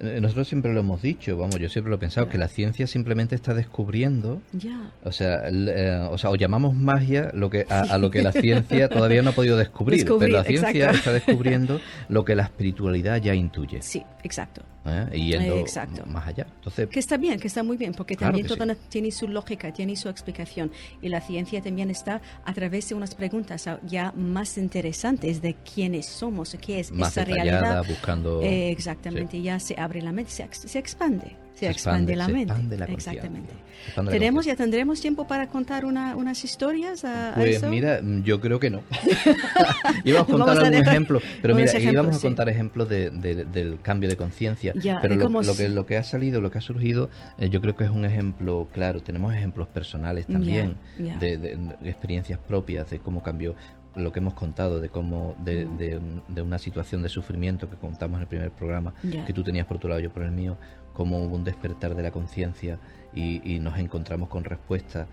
nosotros 0.00 0.48
siempre 0.48 0.72
lo 0.72 0.80
hemos 0.80 1.02
dicho, 1.02 1.36
vamos, 1.36 1.56
yo 1.58 1.68
siempre 1.68 1.90
lo 1.90 1.96
he 1.96 1.98
pensado, 1.98 2.28
que 2.28 2.38
la 2.38 2.48
ciencia 2.48 2.86
simplemente 2.86 3.34
está 3.34 3.54
descubriendo 3.54 4.40
Ya. 4.52 4.90
O 5.04 5.12
sea, 5.12 5.42
eh, 5.48 6.08
o 6.10 6.18
sea, 6.18 6.30
o 6.30 6.36
llamamos 6.36 6.74
magia 6.74 7.30
lo 7.34 7.50
que 7.50 7.66
a, 7.68 7.80
a 7.80 7.98
lo 7.98 8.10
que 8.10 8.22
la 8.22 8.32
ciencia 8.32 8.88
todavía 8.88 9.22
no 9.22 9.30
ha 9.30 9.34
podido 9.34 9.56
descubrir, 9.56 10.00
Descubrir, 10.00 10.28
pero 10.30 10.38
la 10.38 10.44
ciencia 10.44 10.70
exacto. 10.70 10.98
está 10.98 11.12
descubriendo 11.12 11.80
lo 12.08 12.24
que 12.24 12.34
la 12.34 12.44
espiritualidad 12.44 13.20
ya 13.20 13.34
intuye, 13.34 13.82
Sí, 13.82 14.02
exacto. 14.22 14.62
¿eh? 14.88 15.06
y 15.12 15.30
yendo 15.32 15.58
Exacto. 15.58 16.04
más 16.06 16.26
allá. 16.26 16.46
Entonces, 16.56 16.88
Que 16.88 17.00
está 17.00 17.16
bien, 17.16 17.38
que 17.38 17.48
está 17.48 17.62
muy 17.62 17.76
bien, 17.76 17.92
porque 17.92 18.16
Claro 18.16 18.32
también 18.32 18.46
todo 18.46 18.64
sí. 18.74 18.80
tiene 18.88 19.10
su 19.10 19.28
lógica, 19.28 19.72
tiene 19.72 19.96
su 19.96 20.08
explicación. 20.08 20.70
Y 21.02 21.08
la 21.08 21.20
ciencia 21.20 21.60
también 21.62 21.90
está 21.90 22.20
a 22.44 22.54
través 22.54 22.88
de 22.88 22.94
unas 22.94 23.14
preguntas 23.14 23.68
ya 23.86 24.12
más 24.16 24.58
interesantes 24.58 25.42
de 25.42 25.54
quiénes 25.54 26.06
somos, 26.06 26.56
qué 26.60 26.80
es 26.80 26.92
más 26.92 27.12
esa 27.12 27.24
realidad. 27.24 27.84
buscando... 27.86 28.42
Eh, 28.42 28.70
exactamente, 28.70 29.40
ya 29.42 29.58
se 29.60 29.74
abre 29.88 30.02
la 30.02 30.12
mente, 30.12 30.30
se, 30.30 30.42
ex- 30.44 30.58
se 30.60 30.78
expande, 30.78 31.36
se, 31.54 31.68
expande, 31.68 32.14
la 32.14 32.26
se 32.26 32.32
mente. 32.32 32.52
expande 32.52 32.76
la 32.76 32.86
conciencia, 32.86 33.12
Exactamente. 33.12 33.52
se 33.52 33.86
expande 33.88 34.10
la 34.12 34.18
¿Tenemos, 34.18 34.44
ya 34.44 34.54
tendremos 34.56 35.00
tiempo 35.00 35.26
para 35.26 35.48
contar 35.48 35.84
una- 35.86 36.14
unas 36.14 36.44
historias 36.44 37.04
a, 37.04 37.32
a 37.32 37.34
Pues 37.34 37.56
eso? 37.56 37.68
mira, 37.68 38.00
mm, 38.02 38.22
yo 38.22 38.40
creo 38.40 38.60
que 38.60 38.68
no. 38.70 38.82
íbamos 40.04 40.28
a 40.28 40.32
contar 40.32 40.58
a 40.58 40.66
algún 40.66 40.74
ejemplo, 40.86 41.20
pero 41.42 41.54
mira, 41.54 41.70
ejemplos, 41.70 41.92
íbamos 41.92 42.16
a 42.16 42.20
contar 42.20 42.48
ejemplos 42.48 42.88
de- 42.88 43.10
de- 43.10 43.44
del 43.46 43.80
cambio 43.80 44.08
de 44.08 44.16
conciencia. 44.16 44.74
Pero 45.00 45.14
lo, 45.16 45.56
que, 45.56 45.68
lo 45.68 45.86
que 45.86 45.96
ha 45.96 46.02
salido, 46.04 46.40
lo 46.40 46.50
que 46.50 46.58
ha 46.58 46.62
surgido, 46.62 47.08
eh, 47.38 47.48
yo 47.48 47.60
creo 47.60 47.74
que 47.76 47.84
es 47.84 47.90
un 47.90 48.04
ejemplo 48.04 48.68
claro. 48.72 49.00
Tenemos 49.02 49.34
ejemplos 49.34 49.68
personales 49.68 50.26
también, 50.26 50.76
de 50.98 51.58
experiencias 51.84 52.38
propias, 52.38 52.90
de 52.90 52.98
cómo 52.98 53.22
cambió 53.22 53.54
lo 53.98 54.12
que 54.12 54.20
hemos 54.20 54.34
contado, 54.34 54.80
de 54.80 54.88
cómo 54.88 55.34
de, 55.44 55.66
Mm. 55.66 55.76
de- 55.78 56.00
de 56.28 56.42
una 56.42 56.58
situación 56.58 57.02
de 57.02 57.08
sufrimiento 57.08 57.68
que 57.68 57.76
contamos 57.76 58.16
en 58.18 58.22
el 58.22 58.28
primer 58.28 58.50
programa, 58.50 58.94
que 59.26 59.32
tú 59.32 59.42
tenías 59.42 59.66
por 59.66 59.78
tu 59.78 59.88
lado, 59.88 60.00
yo 60.00 60.10
por 60.10 60.22
el 60.22 60.30
mío, 60.32 60.56
cómo 60.92 61.18
hubo 61.18 61.36
un 61.36 61.44
despertar 61.44 61.94
de 61.94 62.02
la 62.02 62.10
conciencia 62.10 62.78
y, 63.14 63.40
y 63.54 63.60
nos 63.60 63.78
encontramos 63.78 64.28
con 64.28 64.44
respuestas 64.44 65.06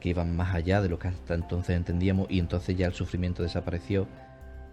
que 0.00 0.08
iban 0.08 0.34
más 0.34 0.54
allá 0.54 0.80
de 0.80 0.88
lo 0.88 0.98
que 0.98 1.08
hasta 1.08 1.34
entonces 1.34 1.76
entendíamos 1.76 2.26
y 2.30 2.38
entonces 2.38 2.76
ya 2.76 2.86
el 2.86 2.94
sufrimiento 2.94 3.42
desapareció 3.42 4.06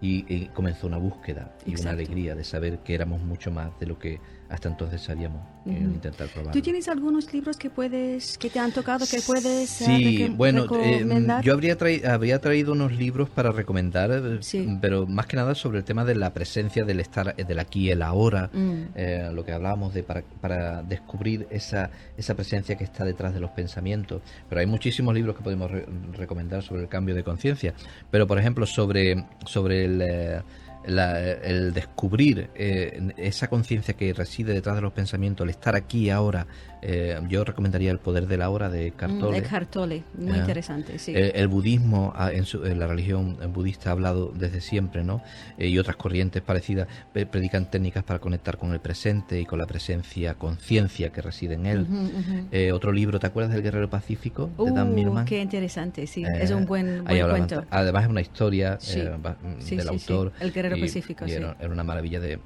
y, 0.01 0.25
y 0.33 0.45
comenzó 0.53 0.87
una 0.87 0.97
búsqueda 0.97 1.53
y 1.65 1.71
Exacto. 1.71 1.81
una 1.81 1.91
alegría 1.91 2.35
de 2.35 2.43
saber 2.43 2.79
que 2.79 2.93
éramos 2.95 3.21
mucho 3.21 3.51
más 3.51 3.71
de 3.79 3.87
lo 3.87 3.97
que 3.99 4.19
hasta 4.49 4.69
entonces 4.69 5.09
haríamos 5.09 5.41
eh, 5.65 5.71
intentar 5.71 6.27
probarlo. 6.27 6.51
¿Tú 6.51 6.61
tienes 6.61 6.87
algunos 6.87 7.33
libros 7.33 7.57
que 7.57 7.69
puedes 7.69 8.37
que 8.37 8.49
te 8.49 8.59
han 8.59 8.71
tocado 8.71 9.05
que 9.05 9.21
puedes 9.21 9.81
eh, 9.81 9.85
sí, 9.85 10.33
bueno, 10.35 10.65
eh, 10.79 11.05
yo 11.43 11.53
habría, 11.53 11.77
habría 12.09 12.39
traído 12.39 12.71
unos 12.71 12.93
libros 12.93 13.29
para 13.29 13.51
recomendar, 13.51 14.39
pero 14.81 15.05
más 15.05 15.25
que 15.25 15.35
nada 15.35 15.55
sobre 15.55 15.79
el 15.79 15.83
tema 15.83 16.05
de 16.05 16.15
la 16.15 16.33
presencia 16.33 16.85
del 16.85 16.99
estar 16.99 17.35
del 17.35 17.59
aquí 17.59 17.87
y 17.87 17.91
el 17.91 18.01
ahora, 18.01 18.49
mm. 18.53 19.33
lo 19.33 19.43
que 19.43 19.51
hablábamos 19.51 19.93
de 19.93 20.03
para, 20.03 20.23
para 20.41 20.81
descubrir 20.83 21.47
esa 21.49 21.89
esa 22.17 22.35
presencia 22.35 22.77
que 22.77 22.83
está 22.83 23.03
detrás 23.03 23.33
de 23.33 23.39
los 23.39 23.51
pensamientos. 23.51 24.21
Pero 24.47 24.61
hay 24.61 24.67
muchísimos 24.67 25.13
libros 25.13 25.35
que 25.35 25.43
podemos 25.43 25.69
recomendar 26.13 26.63
sobre 26.63 26.81
el 26.83 26.87
cambio 26.87 27.15
de 27.15 27.23
conciencia. 27.23 27.73
Pero 28.11 28.27
por 28.27 28.39
ejemplo 28.39 28.65
sobre 28.65 29.25
sobre 29.45 29.85
el 29.85 30.43
el 30.87 31.73
descubrir 31.73 32.49
eh, 32.55 33.13
esa 33.17 33.49
conciencia 33.49 33.93
que 33.95 34.13
reside 34.13 34.53
detrás 34.53 34.75
de 34.75 34.81
los 34.81 34.93
pensamientos, 34.93 35.43
el 35.43 35.49
estar 35.51 35.75
aquí 35.75 36.09
ahora, 36.09 36.47
eh, 36.81 37.19
yo 37.29 37.43
recomendaría 37.43 37.91
El 37.91 37.99
poder 37.99 38.27
de 38.27 38.37
la 38.37 38.49
hora 38.49 38.69
de 38.69 38.91
Cartole. 38.91 39.39
Mm, 39.39 39.41
de 39.41 39.47
Cartole, 39.47 40.03
muy 40.17 40.37
interesante, 40.37 40.99
sí. 40.99 41.13
Eh, 41.15 41.33
el, 41.35 41.47
budismo, 41.47 42.13
ah, 42.15 42.31
en, 42.31 42.79
la 42.79 42.87
religión 42.87 43.37
budista 43.53 43.89
ha 43.89 43.93
hablado 43.93 44.31
desde 44.35 44.61
siempre, 44.61 45.03
¿no? 45.03 45.21
y 45.57 45.77
otras 45.79 45.95
corrientes 45.95 46.41
parecidas 46.41 46.87
predican 47.31 47.69
técnicas 47.69 48.03
para 48.03 48.19
conectar 48.19 48.57
con 48.57 48.73
el 48.73 48.79
presente 48.79 49.39
y 49.39 49.45
con 49.45 49.59
la 49.59 49.65
presencia, 49.65 50.35
conciencia 50.35 51.11
que 51.11 51.21
reside 51.21 51.55
en 51.55 51.65
él. 51.65 52.71
otro 52.73 52.91
libro, 52.91 53.19
¿te 53.19 53.27
acuerdas 53.27 53.53
del 53.53 53.63
Guerrero 53.63 53.89
Pacífico? 53.89 54.49
de 54.57 54.71
Dan 54.71 54.91
uh, 54.91 54.93
Mirman? 54.93 55.25
Qué 55.25 55.41
interesante, 55.41 56.07
sí. 56.07 56.23
es 56.23 56.51
un 56.51 56.65
buen, 56.65 57.03
cuento. 57.03 57.65
Además 57.69 58.03
es 58.03 58.09
una 58.09 58.21
historia 58.21 58.77
del 58.77 59.87
autor. 59.87 60.33
El 60.39 60.51
Guerrero 60.51 60.77
Pacífico, 60.79 61.25
era, 61.25 61.55
una 61.69 61.83
maravilla 61.83 62.19
de... 62.19 62.39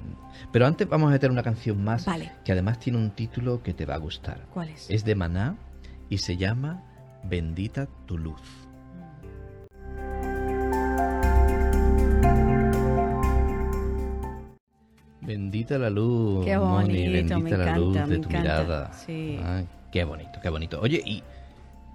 Pero 0.52 0.66
antes 0.66 0.88
vamos 0.88 1.08
a 1.08 1.12
meter 1.12 1.30
una 1.30 1.42
canción 1.42 1.82
más 1.82 2.06
que 2.44 2.52
además 2.52 2.78
tiene 2.78 2.98
un 2.98 3.10
título 3.10 3.62
que 3.62 3.74
te 3.74 3.86
va 3.86 3.94
a 3.94 3.98
gustar. 3.98 4.21
¿Cuál 4.52 4.68
es? 4.70 4.90
Es 4.90 5.04
de 5.04 5.14
Maná 5.14 5.56
y 6.08 6.18
se 6.18 6.36
llama 6.36 6.82
Bendita 7.24 7.88
tu 8.06 8.18
luz. 8.18 8.40
Bendita 15.20 15.78
la 15.78 15.88
luz, 15.88 16.44
qué 16.44 16.56
bonito, 16.56 17.38
bendita 17.38 17.56
la 17.56 17.76
luz 17.76 18.08
de 18.08 18.18
tu 18.18 18.28
mirada. 18.28 18.90
qué 19.06 20.04
bonito, 20.04 20.40
qué 20.42 20.48
bonito. 20.48 20.80
Oye, 20.80 21.00
y 21.04 21.22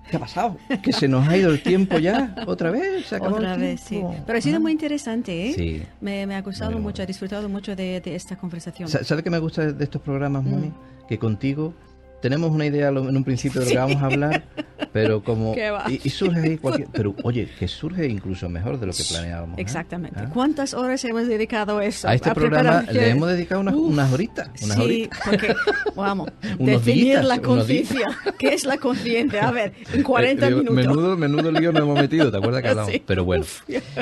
¿Qué 0.10 0.16
ha 0.16 0.20
pasado? 0.20 0.58
¿Que 0.82 0.94
se 0.94 1.08
nos 1.08 1.28
ha 1.28 1.36
ido 1.36 1.52
el 1.52 1.62
tiempo 1.62 1.98
ya? 2.00 2.34
¿Otra 2.48 2.72
vez? 2.72 3.08
¿Se 3.08 3.18
Otra 3.18 3.58
vez, 3.58 3.82
sí. 3.82 4.02
Pero 4.26 4.38
ha 4.38 4.42
sido 4.42 4.60
muy 4.62 4.72
interesante, 4.72 5.50
¿eh? 5.50 5.54
Sí. 5.54 5.84
Me, 6.00 6.24
ha 6.34 6.42
gustado 6.42 6.80
mucho, 6.80 7.04
he 7.04 7.06
disfrutado 7.06 7.50
mucho 7.50 7.76
de, 7.76 8.02
esta 8.06 8.38
conversación. 8.38 8.88
¿Sabes 8.88 9.24
qué 9.24 9.30
me 9.30 9.40
gusta 9.40 9.74
de 9.74 9.84
estos 9.84 10.02
programas, 10.02 10.44
Moni? 10.44 10.68
Mm. 10.68 11.08
Que 11.10 11.20
contigo 11.20 11.74
tenemos 12.22 12.52
una 12.52 12.66
idea 12.66 12.90
en 12.90 13.16
un 13.16 13.24
principio 13.24 13.62
de 13.62 13.68
lo 13.68 13.72
que 13.72 13.78
vamos 13.78 14.02
a 14.02 14.06
hablar, 14.06 14.44
pero 14.92 15.24
como... 15.24 15.56
Y, 15.88 16.10
surge 16.10 16.40
ahí 16.42 16.58
cualquier... 16.58 16.88
Pero 16.92 17.16
oye, 17.24 17.48
que 17.60 17.68
surge 17.68 18.08
incluso 18.08 18.50
mejor 18.50 18.80
de 18.80 18.88
lo 18.88 18.94
que 18.94 19.04
planeábamos. 19.04 19.58
¿eh? 19.58 19.62
Exactamente. 19.62 20.20
¿Ah? 20.20 20.30
¿Cuántas 20.34 20.74
horas 20.74 21.04
hemos 21.06 21.28
dedicado 21.28 21.78
a 21.78 21.86
eso? 21.86 22.08
A 22.08 22.16
este 22.16 22.34
programa 22.34 22.84
le 22.92 23.10
hemos 23.10 23.30
dedicado 23.30 23.62
unas, 23.62 23.76
unas 23.76 24.12
horitas. 24.12 24.50
Unas 24.64 24.78
sí, 24.78 25.10
porque, 25.24 25.56
vamos, 25.96 26.32
definir 26.60 27.24
la 27.24 27.40
conciencia. 27.40 28.08
¿Qué 28.40 28.54
es 28.54 28.66
la 28.66 28.78
conciencia? 28.78 29.48
A 29.48 29.52
ver, 29.52 29.74
en 29.94 30.04
40 30.04 30.48
eh, 30.48 30.50
minutos. 30.50 30.76
Menudo, 30.76 31.18
menudo 31.18 31.52
lío 31.52 31.72
nos 31.72 31.84
hemos 31.84 32.00
metido, 32.00 32.32
¿te 32.32 32.38
acuerdas 32.38 32.62
que 32.62 32.70
hablamos? 32.70 32.94
Pero 33.06 33.26
bueno, 33.26 33.46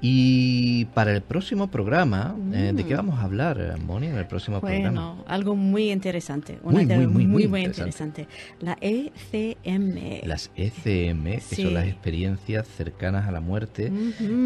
Y 0.00 0.86
para 0.86 1.14
el 1.14 1.22
próximo 1.22 1.70
programa, 1.70 2.34
eh, 2.52 2.72
¿de 2.74 2.84
qué 2.84 2.94
mm. 2.94 2.96
vamos 2.96 3.20
a 3.20 3.24
hablar, 3.24 3.78
Moni, 3.84 4.08
en 4.08 4.16
el 4.16 4.26
próximo 4.26 4.60
programa? 4.60 4.88
Bueno, 4.88 5.22
algo 5.28 5.54
muy 5.54 5.92
interesante. 5.92 6.58
muy, 6.62 6.86
muy, 6.86 7.06
muy, 7.06 7.26
muy, 7.26 7.46
muy 7.46 7.64
interesante. 7.64 8.26
La 8.60 8.78
ECM. 8.80 10.26
Las 10.26 10.50
ECM, 10.56 11.24
que 11.24 11.56
son 11.56 11.74
las 11.74 11.86
experiencias 11.86 12.66
cercanas 12.66 13.28
a 13.28 13.32
la 13.32 13.40
muerte, 13.40 13.92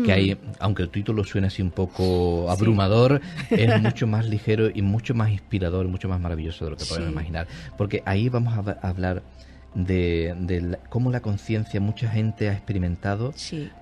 que 0.05 0.13
hay, 0.13 0.37
aunque 0.59 0.83
el 0.83 0.91
título 0.91 1.23
suene 1.25 1.47
así 1.47 1.63
un 1.63 1.71
poco 1.71 2.51
abrumador, 2.51 3.21
es 3.51 3.81
mucho 3.81 4.09
más 4.09 4.27
ligero 4.27 4.69
y 4.73 4.83
mucho 4.83 5.15
más 5.15 5.31
inspirador 5.31 5.51
inspirador, 5.53 5.86
mucho 5.88 6.09
más 6.09 6.20
maravilloso 6.20 6.64
de 6.64 6.70
lo 6.70 6.76
que 6.76 6.84
podemos 6.84 7.11
imaginar. 7.11 7.46
Porque 7.76 8.03
ahí 8.07 8.28
vamos 8.28 8.55
a, 8.55 8.72
hablar 8.86 9.22
de, 9.74 10.78
cómo 10.88 11.11
la 11.11 11.20
conciencia, 11.20 11.80
mucha 11.80 12.09
gente 12.09 12.48
ha 12.48 12.53
experimentado, 12.53 13.34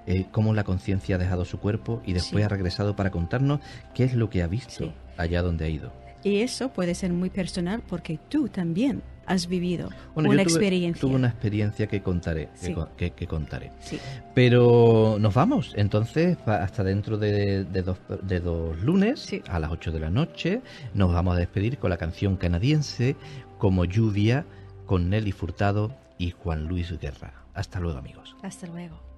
eh, 0.07 0.27
cómo 0.33 0.53
la 0.55 0.65
conciencia 0.65 1.17
ha 1.17 1.19
dejado 1.19 1.45
su 1.45 1.59
cuerpo 1.61 2.03
y 2.05 2.13
después 2.13 2.45
ha 2.45 2.49
regresado 2.49 2.97
para 2.97 3.11
contarnos 3.11 3.61
qué 3.95 4.05
es 4.05 4.15
lo 4.15 4.31
que 4.31 4.43
ha 4.43 4.49
visto 4.49 4.93
allá 5.17 5.43
donde 5.43 5.65
ha 5.67 5.69
ido. 5.69 5.93
Y 6.23 6.41
eso 6.41 6.71
puede 6.73 6.95
ser 6.95 7.13
muy 7.13 7.31
personal 7.31 7.83
porque 7.89 8.19
tú 8.29 8.49
también 8.49 9.03
has 9.27 9.47
vivido 9.47 9.91
una 10.15 10.43
experiencia. 10.43 11.01
Tuve 11.01 11.15
una 11.15 11.29
experiencia 11.29 11.87
que 11.87 12.03
contaré, 12.03 12.49
que, 12.97 13.27
contaré. 13.27 13.71
Pero 14.35 15.19
nos 15.21 15.33
vamos, 15.35 15.73
entonces, 15.77 16.37
hasta 16.47 16.83
dentro 16.83 17.17
de, 17.17 17.65
dos, 17.65 17.99
de 18.23 18.41
dos 18.41 18.81
lunes, 18.81 19.31
a 19.49 19.61
las 19.61 19.71
8 19.71 19.93
de 19.93 20.01
la 20.01 20.11
noche, 20.11 20.63
nos 20.95 21.13
vamos 21.13 21.37
a 21.37 21.39
despedir 21.39 21.79
con 21.79 21.91
la 21.91 21.97
canción 21.97 22.37
canadiense 22.37 23.17
como 23.59 23.85
lluvia 23.85 24.47
con 24.87 25.09
Nelly 25.09 25.33
Furtado 25.33 25.95
y 26.19 26.33
Juan 26.33 26.67
Luis 26.67 26.99
Guerra. 26.99 27.33
Hasta 27.55 27.79
luego, 27.79 27.99
amigos. 27.99 28.35
Hasta 28.43 28.67
luego. 28.67 29.10